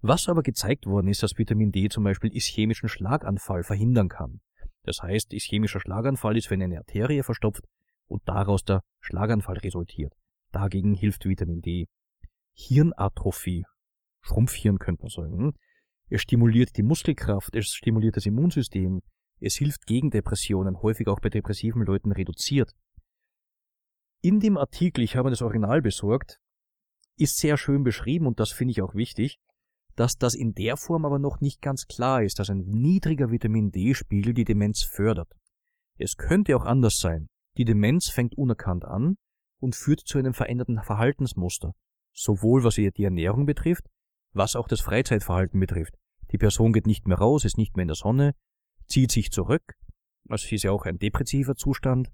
Was 0.00 0.28
aber 0.28 0.42
gezeigt 0.42 0.86
worden 0.86 1.08
ist, 1.08 1.22
dass 1.22 1.36
Vitamin 1.36 1.72
D 1.72 1.88
zum 1.88 2.04
Beispiel 2.04 2.34
ischämischen 2.34 2.88
Schlaganfall 2.88 3.64
verhindern 3.64 4.08
kann. 4.08 4.40
Das 4.84 5.02
heißt, 5.02 5.32
ischämischer 5.32 5.80
Schlaganfall 5.80 6.36
ist, 6.36 6.50
wenn 6.50 6.62
eine 6.62 6.78
Arterie 6.78 7.22
verstopft 7.22 7.64
und 8.06 8.22
daraus 8.26 8.64
der 8.64 8.82
Schlaganfall 9.00 9.58
resultiert. 9.58 10.14
Dagegen 10.52 10.94
hilft 10.94 11.24
Vitamin 11.24 11.60
D. 11.60 11.88
Hirnatrophie, 12.54 13.64
Schrumpfhirn 14.22 14.78
könnte 14.78 15.02
man 15.02 15.10
sagen. 15.10 15.52
Es 16.08 16.22
stimuliert 16.22 16.76
die 16.76 16.82
Muskelkraft, 16.82 17.54
es 17.54 17.68
stimuliert 17.68 18.16
das 18.16 18.26
Immunsystem, 18.26 19.02
es 19.40 19.56
hilft 19.56 19.86
gegen 19.86 20.10
Depressionen, 20.10 20.80
häufig 20.80 21.06
auch 21.08 21.20
bei 21.20 21.28
depressiven 21.28 21.84
Leuten 21.84 22.12
reduziert. 22.12 22.72
In 24.20 24.40
dem 24.40 24.56
Artikel, 24.56 25.04
ich 25.04 25.16
habe 25.16 25.30
das 25.30 25.42
Original 25.42 25.82
besorgt, 25.82 26.40
ist 27.16 27.38
sehr 27.38 27.56
schön 27.56 27.84
beschrieben 27.84 28.26
und 28.26 28.40
das 28.40 28.50
finde 28.50 28.72
ich 28.72 28.82
auch 28.82 28.94
wichtig, 28.94 29.38
dass 29.98 30.16
das 30.16 30.34
in 30.34 30.54
der 30.54 30.76
Form 30.76 31.04
aber 31.04 31.18
noch 31.18 31.40
nicht 31.40 31.60
ganz 31.60 31.88
klar 31.88 32.22
ist, 32.22 32.38
dass 32.38 32.50
ein 32.50 32.60
niedriger 32.60 33.32
Vitamin 33.32 33.72
D-Spiegel 33.72 34.32
die 34.32 34.44
Demenz 34.44 34.84
fördert. 34.84 35.34
Es 35.98 36.16
könnte 36.16 36.56
auch 36.56 36.64
anders 36.64 36.98
sein. 36.98 37.28
Die 37.56 37.64
Demenz 37.64 38.08
fängt 38.08 38.38
unerkannt 38.38 38.84
an 38.84 39.16
und 39.58 39.74
führt 39.74 40.00
zu 40.00 40.18
einem 40.18 40.34
veränderten 40.34 40.80
Verhaltensmuster, 40.80 41.74
sowohl 42.12 42.62
was 42.62 42.76
die 42.76 43.02
Ernährung 43.02 43.44
betrifft, 43.44 43.86
was 44.32 44.54
auch 44.54 44.68
das 44.68 44.80
Freizeitverhalten 44.80 45.58
betrifft. 45.58 45.94
Die 46.30 46.38
Person 46.38 46.72
geht 46.72 46.86
nicht 46.86 47.08
mehr 47.08 47.18
raus, 47.18 47.44
ist 47.44 47.58
nicht 47.58 47.74
mehr 47.76 47.82
in 47.82 47.88
der 47.88 47.96
Sonne, 47.96 48.36
zieht 48.86 49.10
sich 49.10 49.32
zurück, 49.32 49.74
also 50.28 50.54
ist 50.54 50.62
ja 50.62 50.70
auch 50.70 50.84
ein 50.84 50.98
depressiver 50.98 51.56
Zustand. 51.56 52.08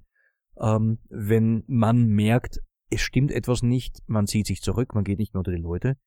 Ähm, 0.59 1.01
wenn 1.11 1.64
man 1.66 2.07
merkt, 2.07 2.61
es 2.89 3.03
stimmt 3.03 3.30
etwas 3.30 3.62
nicht, 3.62 3.99
man 4.07 4.26
zieht 4.26 4.47
sich 4.47 4.62
zurück, 4.62 4.95
man 4.95 5.05
geht 5.05 5.18
nicht 5.18 5.35
mehr 5.35 5.41
unter 5.41 5.53
die 5.53 5.61
Leute, 5.61 5.99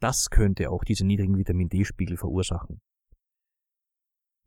das 0.00 0.30
könnte 0.30 0.70
auch 0.70 0.84
diese 0.84 1.06
niedrigen 1.06 1.36
Vitamin 1.36 1.68
D-Spiegel 1.68 2.16
verursachen. 2.16 2.80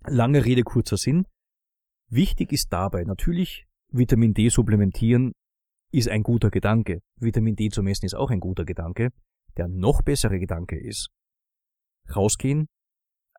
Lange 0.06 0.46
Rede, 0.46 0.64
kurzer 0.64 0.98
Sinn. 0.98 1.26
Wichtig 2.10 2.52
ist 2.52 2.72
dabei 2.72 3.04
natürlich, 3.04 3.68
Vitamin 3.92 4.34
D 4.34 4.50
supplementieren 4.50 5.34
ist 5.92 6.10
ein 6.10 6.24
guter 6.24 6.50
Gedanke. 6.50 7.02
Vitamin 7.16 7.56
D 7.56 7.70
zu 7.70 7.82
messen 7.82 8.06
ist 8.06 8.14
auch 8.14 8.30
ein 8.30 8.40
guter 8.40 8.66
Gedanke. 8.66 9.10
Der 9.58 9.68
noch 9.68 10.04
bessere 10.04 10.40
Gedanke 10.40 10.80
ist, 10.80 11.10
rausgehen, 12.16 12.68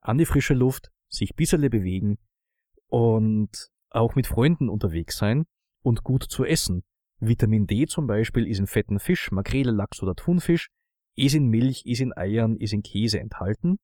an 0.03 0.19
die 0.19 0.27
frische 0.27 0.55
Luft, 0.55 0.91
sich 1.09 1.35
bissele 1.35 1.71
bewegen 1.71 2.19
und 2.89 3.71
auch 3.91 4.17
mit 4.17 4.27
Freunden 4.27 4.69
unterwegs 4.69 5.17
sein 5.17 5.45
und 5.83 6.03
gut 6.03 6.25
zu 6.25 6.45
essen. 6.45 6.83
Vitamin 7.21 7.67
D 7.67 7.87
zum 7.87 8.07
Beispiel 8.07 8.47
ist 8.47 8.59
in 8.59 8.67
fetten 8.67 8.99
Fisch, 8.99 9.31
Makrele, 9.31 9.71
Lachs 9.71 10.03
oder 10.03 10.15
Thunfisch 10.15 10.69
ist 11.17 11.35
in 11.35 11.49
Milch, 11.49 11.85
ist 11.87 12.01
in 12.01 12.17
Eiern, 12.17 12.57
ist 12.57 12.73
in 12.73 12.83
Käse 12.83 13.21
enthalten. 13.21 13.79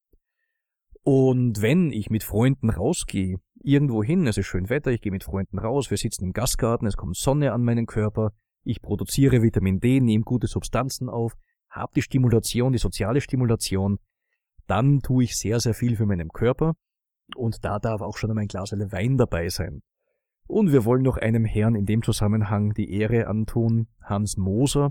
Und 1.03 1.63
wenn 1.63 1.93
ich 1.93 2.11
mit 2.11 2.25
Freunden 2.25 2.71
rausgehe, 2.71 3.37
irgendwo 3.63 4.03
hin, 4.03 4.27
es 4.27 4.39
ist 4.39 4.47
schön 4.47 4.69
Wetter, 4.69 4.91
ich 4.91 5.01
gehe 5.01 5.13
mit 5.13 5.25
Freunden 5.25 5.59
raus, 5.59 5.91
wir 5.91 5.97
sitzen 5.97 6.25
im 6.25 6.33
Gastgarten, 6.33 6.87
es 6.87 6.97
kommt 6.97 7.17
Sonne 7.17 7.53
an 7.53 7.63
meinen 7.63 7.87
Körper, 7.87 8.33
ich 8.65 8.83
produziere 8.83 9.43
Vitamin 9.43 9.79
D, 9.79 10.01
nehme 10.01 10.25
gute 10.25 10.49
Substanzen 10.49 11.09
auf, 11.09 11.35
habe 11.71 11.93
die 11.95 12.03
Stimulation, 12.03 12.73
die 12.73 12.79
soziale 12.79 13.21
Stimulation, 13.21 13.99
dann 14.67 15.01
tue 15.01 15.25
ich 15.25 15.37
sehr, 15.37 15.61
sehr 15.61 15.75
viel 15.75 15.97
für 15.97 16.07
meinen 16.07 16.31
Körper 16.31 16.75
und 17.37 17.65
da 17.65 17.79
darf 17.79 18.01
auch 18.01 18.17
schon 18.17 18.31
einmal 18.31 18.43
ein 18.43 18.49
Glas 18.49 18.73
Wein 18.73 19.17
dabei 19.17 19.49
sein. 19.49 19.83
Und 20.49 20.73
wir 20.73 20.85
wollen 20.85 21.03
noch 21.03 21.17
einem 21.17 21.45
Herrn 21.45 21.75
in 21.75 21.87
dem 21.87 22.03
Zusammenhang 22.03 22.73
die 22.73 22.91
Ehre 22.93 23.27
antun, 23.27 23.89
Hans 24.03 24.37
Moser, 24.37 24.91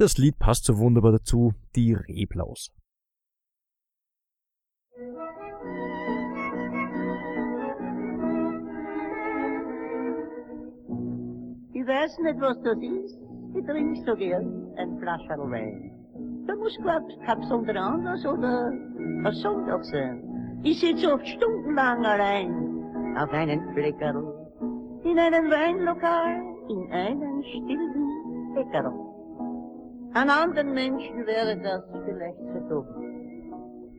das 0.00 0.16
Lied 0.16 0.38
passt 0.38 0.64
so 0.64 0.78
wunderbar 0.78 1.12
dazu, 1.12 1.52
die 1.76 1.92
Reblaus. 1.92 2.70
Ich 11.74 11.86
weiß 11.86 12.18
nicht, 12.20 12.40
was 12.40 12.56
das 12.62 12.78
ist. 12.78 13.18
Ich 13.54 13.66
trinke 13.66 14.00
so 14.06 14.16
gern 14.16 14.72
ein 14.78 14.98
Flascherl 15.00 15.50
Wein. 15.50 15.92
Da 16.46 16.56
muss 16.56 16.76
glaub 16.80 17.02
kein 17.26 17.40
besonderer 17.40 17.92
Anlass 17.92 18.24
oder 18.24 18.68
ein 18.68 19.32
Sonntag 19.34 19.84
sein. 19.84 20.60
Ich 20.62 20.80
sitze 20.80 21.12
oft 21.12 21.26
stundenlang 21.26 22.04
allein 22.06 23.16
auf 23.18 23.30
einem 23.32 23.74
Fleckerl, 23.74 24.48
in 25.04 25.18
einem 25.18 25.50
Weinlokal, 25.50 26.40
in 26.70 26.90
einem 26.90 27.42
stillen 27.42 28.54
Bäckerl. 28.54 29.09
An 30.12 30.28
anderen 30.28 30.74
Menschen 30.74 31.24
wäre 31.24 31.56
das 31.62 31.84
vielleicht 32.04 32.38
zu 32.38 32.60
dumm. 32.68 32.86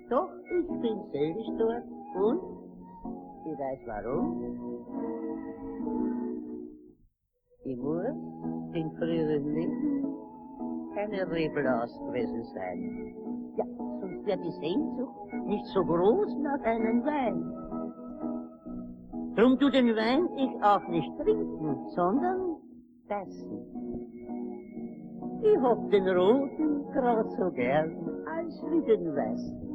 Doch 0.09 0.29
ich 0.59 0.67
bin 0.81 0.99
selig 1.11 1.47
dort 1.57 1.85
und 2.15 2.41
Ich 3.45 3.57
weiß 3.57 3.79
warum. 3.87 4.43
Ich 7.63 7.77
muss 7.77 8.75
in 8.75 8.91
früheren 8.97 9.53
Leben 9.53 10.15
keine 10.95 11.31
Reblaus 11.31 11.97
gewesen 12.07 12.43
sein. 12.53 13.15
Ja, 13.55 13.65
sonst 14.01 14.25
wäre 14.25 14.39
die 14.39 14.51
Sehnsucht 14.59 15.33
nicht 15.45 15.65
so 15.67 15.83
groß 15.85 16.37
nach 16.39 16.61
einem 16.63 17.05
Wein. 17.05 17.41
Drum 19.35 19.57
tu 19.59 19.69
den 19.69 19.95
Wein 19.95 20.27
ich 20.35 20.61
auch 20.61 20.85
nicht 20.89 21.17
trinken, 21.19 21.89
sondern 21.95 22.57
beißen. 23.07 23.90
Ich 25.43 25.57
hab 25.57 25.89
den 25.89 26.07
roten 26.07 26.85
grad 26.93 27.31
so 27.31 27.49
gern 27.51 27.91
als 28.27 28.63
wie 28.69 28.81
den 28.81 29.15
weißen. 29.15 29.71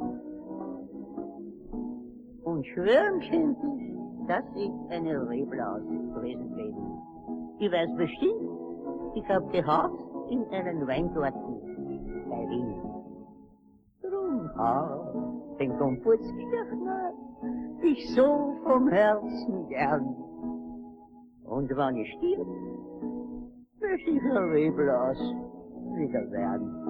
Und 2.43 2.65
schwören 2.67 3.19
könnt 3.29 3.57
ich, 3.63 4.27
dass 4.27 4.45
ich 4.55 4.71
eine 4.89 5.29
Reblaus 5.29 5.81
gewesen 6.15 6.55
bin. 6.55 6.75
Ich 7.59 7.69
weiß 7.69 7.89
bestimmt, 7.97 8.49
ich 9.15 9.27
hab 9.27 9.51
gehabt 9.51 9.99
in 10.29 10.45
einem 10.51 10.87
Weingarten 10.87 11.59
bei 12.29 12.49
Wien. 12.49 12.81
Drum 14.01 14.49
hab 14.57 15.57
den 15.59 15.77
Komputzkirchner 15.77 17.11
ich 17.83 18.15
so 18.15 18.55
vom 18.63 18.87
Herzen 18.87 19.67
gern. 19.67 20.15
Und 21.43 21.69
wann 21.75 21.95
ich 21.97 22.09
stirb, 22.17 22.47
möchte 23.81 24.09
ich 24.11 24.21
ein 24.23 24.49
Reblaus 24.51 25.35
wieder 25.97 26.31
werden. 26.31 26.87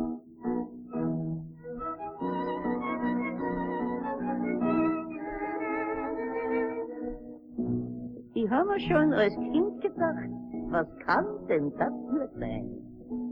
Ich 8.34 8.50
habe 8.52 8.80
schon 8.80 9.14
als 9.14 9.34
Kind 9.34 9.82
gedacht, 9.82 10.30
was 10.70 10.88
kann 11.06 11.26
denn 11.50 11.72
das 11.78 11.92
nur 11.92 12.28
sein? 12.40 12.70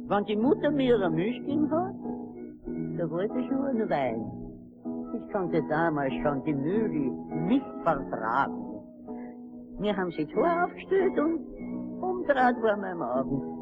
Wenn 0.08 0.24
die 0.26 0.36
Mutter 0.36 0.72
mir 0.72 0.96
eine 0.96 1.10
Milch 1.10 1.40
gegeben 1.40 1.70
hat, 1.72 1.96
da 2.98 3.10
wollte 3.10 3.40
ich 3.40 3.50
nur 3.52 3.66
einen 3.66 3.90
Wein. 3.90 4.26
Ich 5.14 5.32
konnte 5.32 5.62
damals 5.70 6.14
schon 6.24 6.44
die 6.44 6.54
Mühle 6.54 7.12
nicht 7.48 7.66
vertragen. 7.84 8.66
Mir 9.80 9.96
haben 9.96 10.12
sie 10.12 10.26
Tor 10.26 10.66
aufgestellt 10.66 11.20
und 11.20 11.40
umdraht 12.02 12.56
war 12.62 12.78
mein 12.78 12.98
Magen. 12.98 13.55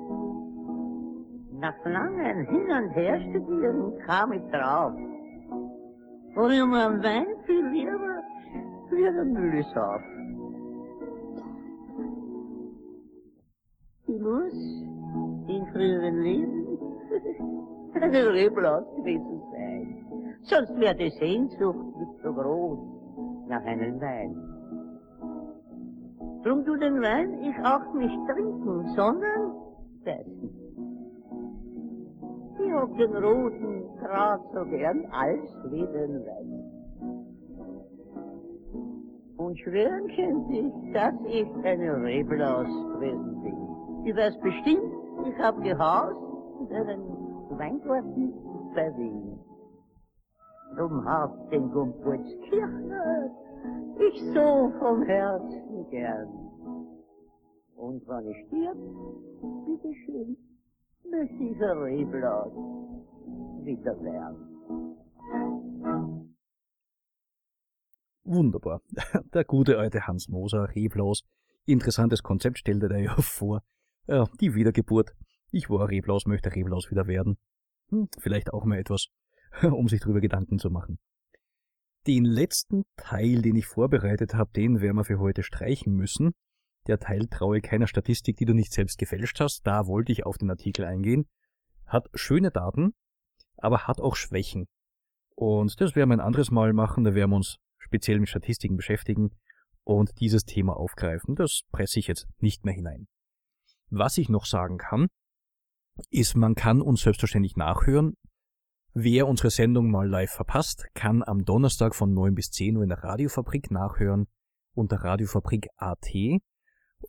Nach 1.63 1.85
langem 1.85 2.45
Hin 2.47 2.69
und 2.69 2.89
Her 2.89 3.21
studieren 3.21 3.97
kam 4.05 4.33
ich 4.33 4.43
drauf. 4.51 4.91
Wo 6.35 6.49
ich 6.49 6.65
mir 6.65 6.87
einen 6.87 7.01
Wein 7.01 7.27
viel 7.45 7.65
lieber 7.67 8.21
wie 8.91 9.07
eine 9.07 9.23
Mühle 9.23 9.63
sauf. 9.73 10.01
Ich 14.07 14.19
muss 14.19 14.53
in 15.47 15.65
früheren 15.71 16.21
Leben 16.21 16.67
eine 17.93 18.33
Reblaus 18.33 18.83
gewesen 18.97 19.41
sein. 19.53 20.05
Sonst 20.41 20.77
wäre 20.81 20.95
die 20.95 21.11
Sehnsucht 21.11 21.95
nicht 21.97 22.23
so 22.23 22.33
groß 22.33 22.79
nach 23.47 23.63
einem 23.63 24.01
Wein. 24.01 24.35
Drum 26.43 26.65
tu 26.65 26.75
den 26.75 27.01
Wein 27.01 27.33
ich 27.41 27.57
auch 27.65 27.93
nicht 27.93 28.19
trinken, 28.27 28.85
sondern 28.97 29.53
beißen. 30.03 30.62
Hab 32.73 32.97
den 32.97 33.15
roten 33.15 33.97
grad 33.99 34.41
so 34.53 34.65
gern 34.65 35.05
als 35.11 35.49
wie 35.69 35.85
den 35.85 36.25
Wein. 36.25 36.63
Und 39.37 39.59
schwören 39.59 40.07
könnt 40.15 40.49
ich, 40.51 40.93
dass 40.93 41.13
ich 41.27 41.47
eine 41.63 42.03
Reblaus 42.03 42.67
gewesen 42.93 43.41
bin. 43.43 44.07
Ich 44.07 44.15
weiß 44.15 44.37
bestimmt, 44.41 44.93
ich 45.27 45.37
hab 45.39 45.61
gehaust 45.63 46.17
in 46.61 46.75
einem 46.75 47.03
Weingarten 47.57 48.33
bei 48.75 48.97
Wien. 48.97 49.39
Drum 50.75 51.05
hab 51.05 51.49
den 51.51 51.69
Gumputzkirchner 51.71 53.29
ich 53.99 54.33
so 54.33 54.71
vom 54.79 55.03
Herzen 55.03 55.89
gern. 55.89 56.27
Und 57.75 58.07
wenn 58.07 58.27
ich 58.27 58.47
stirb, 58.47 58.77
bitteschön, 59.65 60.37
möchte 61.09 61.43
ich 61.43 61.61
ein 61.61 61.77
Reblaus 61.77 62.53
wieder 63.65 64.01
werden. 64.01 64.53
Wunderbar. 68.23 68.81
Der 69.33 69.43
gute 69.43 69.77
alte 69.77 70.07
Hans 70.07 70.29
Moser, 70.29 70.69
Reblaus. 70.75 71.23
Interessantes 71.65 72.23
Konzept 72.23 72.59
stellte 72.59 72.87
er 72.89 72.99
ja 72.99 73.15
vor. 73.17 73.63
Ja, 74.07 74.27
die 74.39 74.55
Wiedergeburt. 74.55 75.13
Ich 75.51 75.69
war 75.69 75.89
Reblaus, 75.89 76.25
möchte 76.25 76.53
Reblaus 76.53 76.89
wieder 76.89 77.07
werden. 77.07 77.37
Hm, 77.89 78.07
vielleicht 78.19 78.53
auch 78.53 78.65
mal 78.65 78.79
etwas, 78.79 79.07
um 79.61 79.87
sich 79.87 80.01
drüber 80.01 80.21
Gedanken 80.21 80.57
zu 80.57 80.69
machen. 80.69 80.99
Den 82.07 82.25
letzten 82.25 82.83
Teil, 82.97 83.41
den 83.41 83.55
ich 83.55 83.65
vorbereitet 83.65 84.33
habe, 84.33 84.51
den 84.51 84.81
werden 84.81 84.97
wir 84.97 85.05
für 85.05 85.19
heute 85.19 85.43
streichen 85.43 85.93
müssen. 85.93 86.33
Der 86.87 86.99
Teil 86.99 87.27
traue 87.27 87.61
keiner 87.61 87.87
Statistik, 87.87 88.37
die 88.37 88.45
du 88.45 88.53
nicht 88.53 88.73
selbst 88.73 88.97
gefälscht 88.97 89.39
hast. 89.39 89.65
Da 89.65 89.87
wollte 89.87 90.11
ich 90.11 90.25
auf 90.25 90.37
den 90.37 90.49
Artikel 90.49 90.85
eingehen. 90.85 91.27
Hat 91.85 92.09
schöne 92.13 92.51
Daten, 92.51 92.93
aber 93.57 93.87
hat 93.87 94.01
auch 94.01 94.15
Schwächen. 94.15 94.67
Und 95.35 95.79
das 95.79 95.95
werden 95.95 96.09
wir 96.09 96.17
ein 96.17 96.25
anderes 96.25 96.51
Mal 96.51 96.73
machen. 96.73 97.03
Da 97.03 97.13
werden 97.13 97.31
wir 97.31 97.37
uns 97.37 97.57
speziell 97.77 98.19
mit 98.19 98.29
Statistiken 98.29 98.75
beschäftigen 98.75 99.31
und 99.83 100.19
dieses 100.19 100.45
Thema 100.45 100.75
aufgreifen. 100.75 101.35
Das 101.35 101.61
presse 101.71 101.99
ich 101.99 102.07
jetzt 102.07 102.27
nicht 102.39 102.65
mehr 102.65 102.73
hinein. 102.73 103.07
Was 103.89 104.17
ich 104.17 104.29
noch 104.29 104.45
sagen 104.45 104.77
kann, 104.77 105.07
ist, 106.09 106.35
man 106.35 106.55
kann 106.55 106.81
uns 106.81 107.01
selbstverständlich 107.01 107.55
nachhören. 107.55 108.15
Wer 108.93 109.27
unsere 109.27 109.49
Sendung 109.49 109.89
mal 109.89 110.07
live 110.07 110.31
verpasst, 110.31 110.87
kann 110.93 111.23
am 111.23 111.45
Donnerstag 111.45 111.95
von 111.95 112.13
9 112.13 112.35
bis 112.35 112.51
10 112.51 112.77
Uhr 112.77 112.83
in 112.83 112.89
der 112.89 113.03
Radiofabrik 113.03 113.71
nachhören 113.71 114.27
unter 114.75 114.97
Radiofabrik 114.97 115.67
AT. 115.77 116.13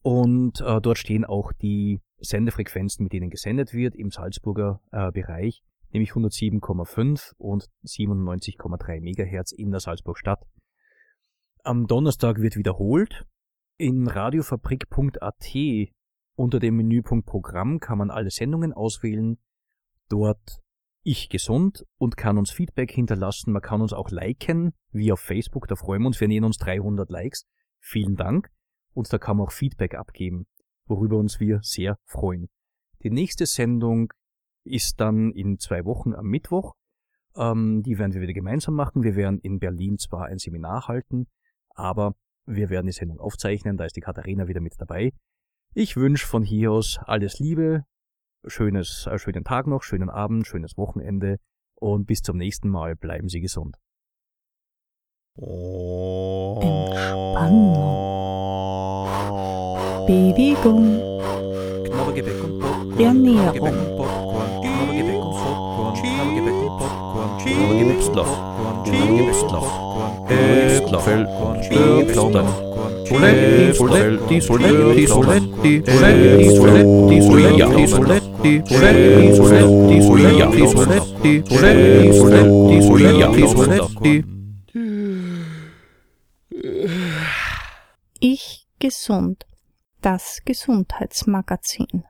Und 0.02 0.60
äh, 0.60 0.80
dort 0.80 0.98
stehen 0.98 1.24
auch 1.24 1.52
die 1.52 2.00
Sendefrequenzen, 2.18 3.04
mit 3.04 3.12
denen 3.12 3.30
gesendet 3.30 3.72
wird 3.72 3.94
im 3.94 4.10
Salzburger 4.10 4.80
äh, 4.92 5.10
Bereich, 5.12 5.62
nämlich 5.92 6.12
107,5 6.12 7.32
und 7.36 7.68
97,3 7.84 9.00
Megahertz 9.00 9.52
in 9.52 9.70
der 9.70 9.80
Salzburgstadt. 9.80 10.42
Am 11.62 11.86
Donnerstag 11.86 12.40
wird 12.40 12.56
wiederholt. 12.56 13.24
In 13.76 14.06
radiofabrik.at 14.06 15.54
unter 16.36 16.58
dem 16.58 16.76
Menüpunkt 16.76 17.26
Programm 17.26 17.78
kann 17.78 17.98
man 17.98 18.10
alle 18.10 18.30
Sendungen 18.30 18.72
auswählen. 18.72 19.38
Dort 20.08 20.60
ich 21.02 21.28
gesund 21.28 21.84
und 21.98 22.16
kann 22.16 22.38
uns 22.38 22.50
Feedback 22.50 22.90
hinterlassen. 22.90 23.52
Man 23.52 23.62
kann 23.62 23.82
uns 23.82 23.92
auch 23.92 24.10
liken, 24.10 24.72
wie 24.90 25.12
auf 25.12 25.20
Facebook. 25.20 25.68
Da 25.68 25.76
freuen 25.76 26.02
wir 26.02 26.08
uns. 26.08 26.20
Wir 26.20 26.28
nähern 26.28 26.44
uns 26.44 26.56
300 26.58 27.08
Likes. 27.10 27.46
Vielen 27.78 28.16
Dank. 28.16 28.50
Und 28.94 29.12
da 29.12 29.18
kann 29.18 29.36
man 29.36 29.46
auch 29.46 29.52
Feedback 29.52 29.94
abgeben, 29.94 30.46
worüber 30.86 31.18
uns 31.18 31.40
wir 31.40 31.60
sehr 31.62 31.98
freuen. 32.04 32.48
Die 33.02 33.10
nächste 33.10 33.44
Sendung 33.46 34.12
ist 34.64 35.00
dann 35.00 35.32
in 35.32 35.58
zwei 35.58 35.84
Wochen 35.84 36.14
am 36.14 36.26
Mittwoch. 36.26 36.74
Ähm, 37.36 37.82
die 37.82 37.98
werden 37.98 38.14
wir 38.14 38.22
wieder 38.22 38.32
gemeinsam 38.32 38.74
machen. 38.74 39.02
Wir 39.02 39.16
werden 39.16 39.38
in 39.40 39.58
Berlin 39.58 39.98
zwar 39.98 40.26
ein 40.26 40.38
Seminar 40.38 40.88
halten, 40.88 41.26
aber 41.70 42.14
wir 42.46 42.70
werden 42.70 42.86
die 42.86 42.92
Sendung 42.92 43.18
aufzeichnen. 43.18 43.76
Da 43.76 43.84
ist 43.84 43.96
die 43.96 44.00
Katharina 44.00 44.48
wieder 44.48 44.60
mit 44.60 44.74
dabei. 44.78 45.12
Ich 45.74 45.96
wünsche 45.96 46.26
von 46.26 46.44
hier 46.44 46.70
aus 46.70 46.98
alles 47.02 47.40
Liebe, 47.40 47.84
schönes, 48.46 49.08
äh, 49.10 49.18
schönen 49.18 49.44
Tag 49.44 49.66
noch, 49.66 49.82
schönen 49.82 50.08
Abend, 50.08 50.46
schönes 50.46 50.76
Wochenende 50.76 51.38
und 51.74 52.06
bis 52.06 52.22
zum 52.22 52.36
nächsten 52.36 52.68
Mal. 52.68 52.94
Bleiben 52.94 53.28
Sie 53.28 53.40
gesund. 53.40 53.76
Entspannung. 56.62 58.23
Bewegung, 60.06 61.00
Ernährung, 62.98 63.74
Ich 88.20 88.66
gesund. 88.78 89.44
Das 90.04 90.42
Gesundheitsmagazin. 90.44 92.02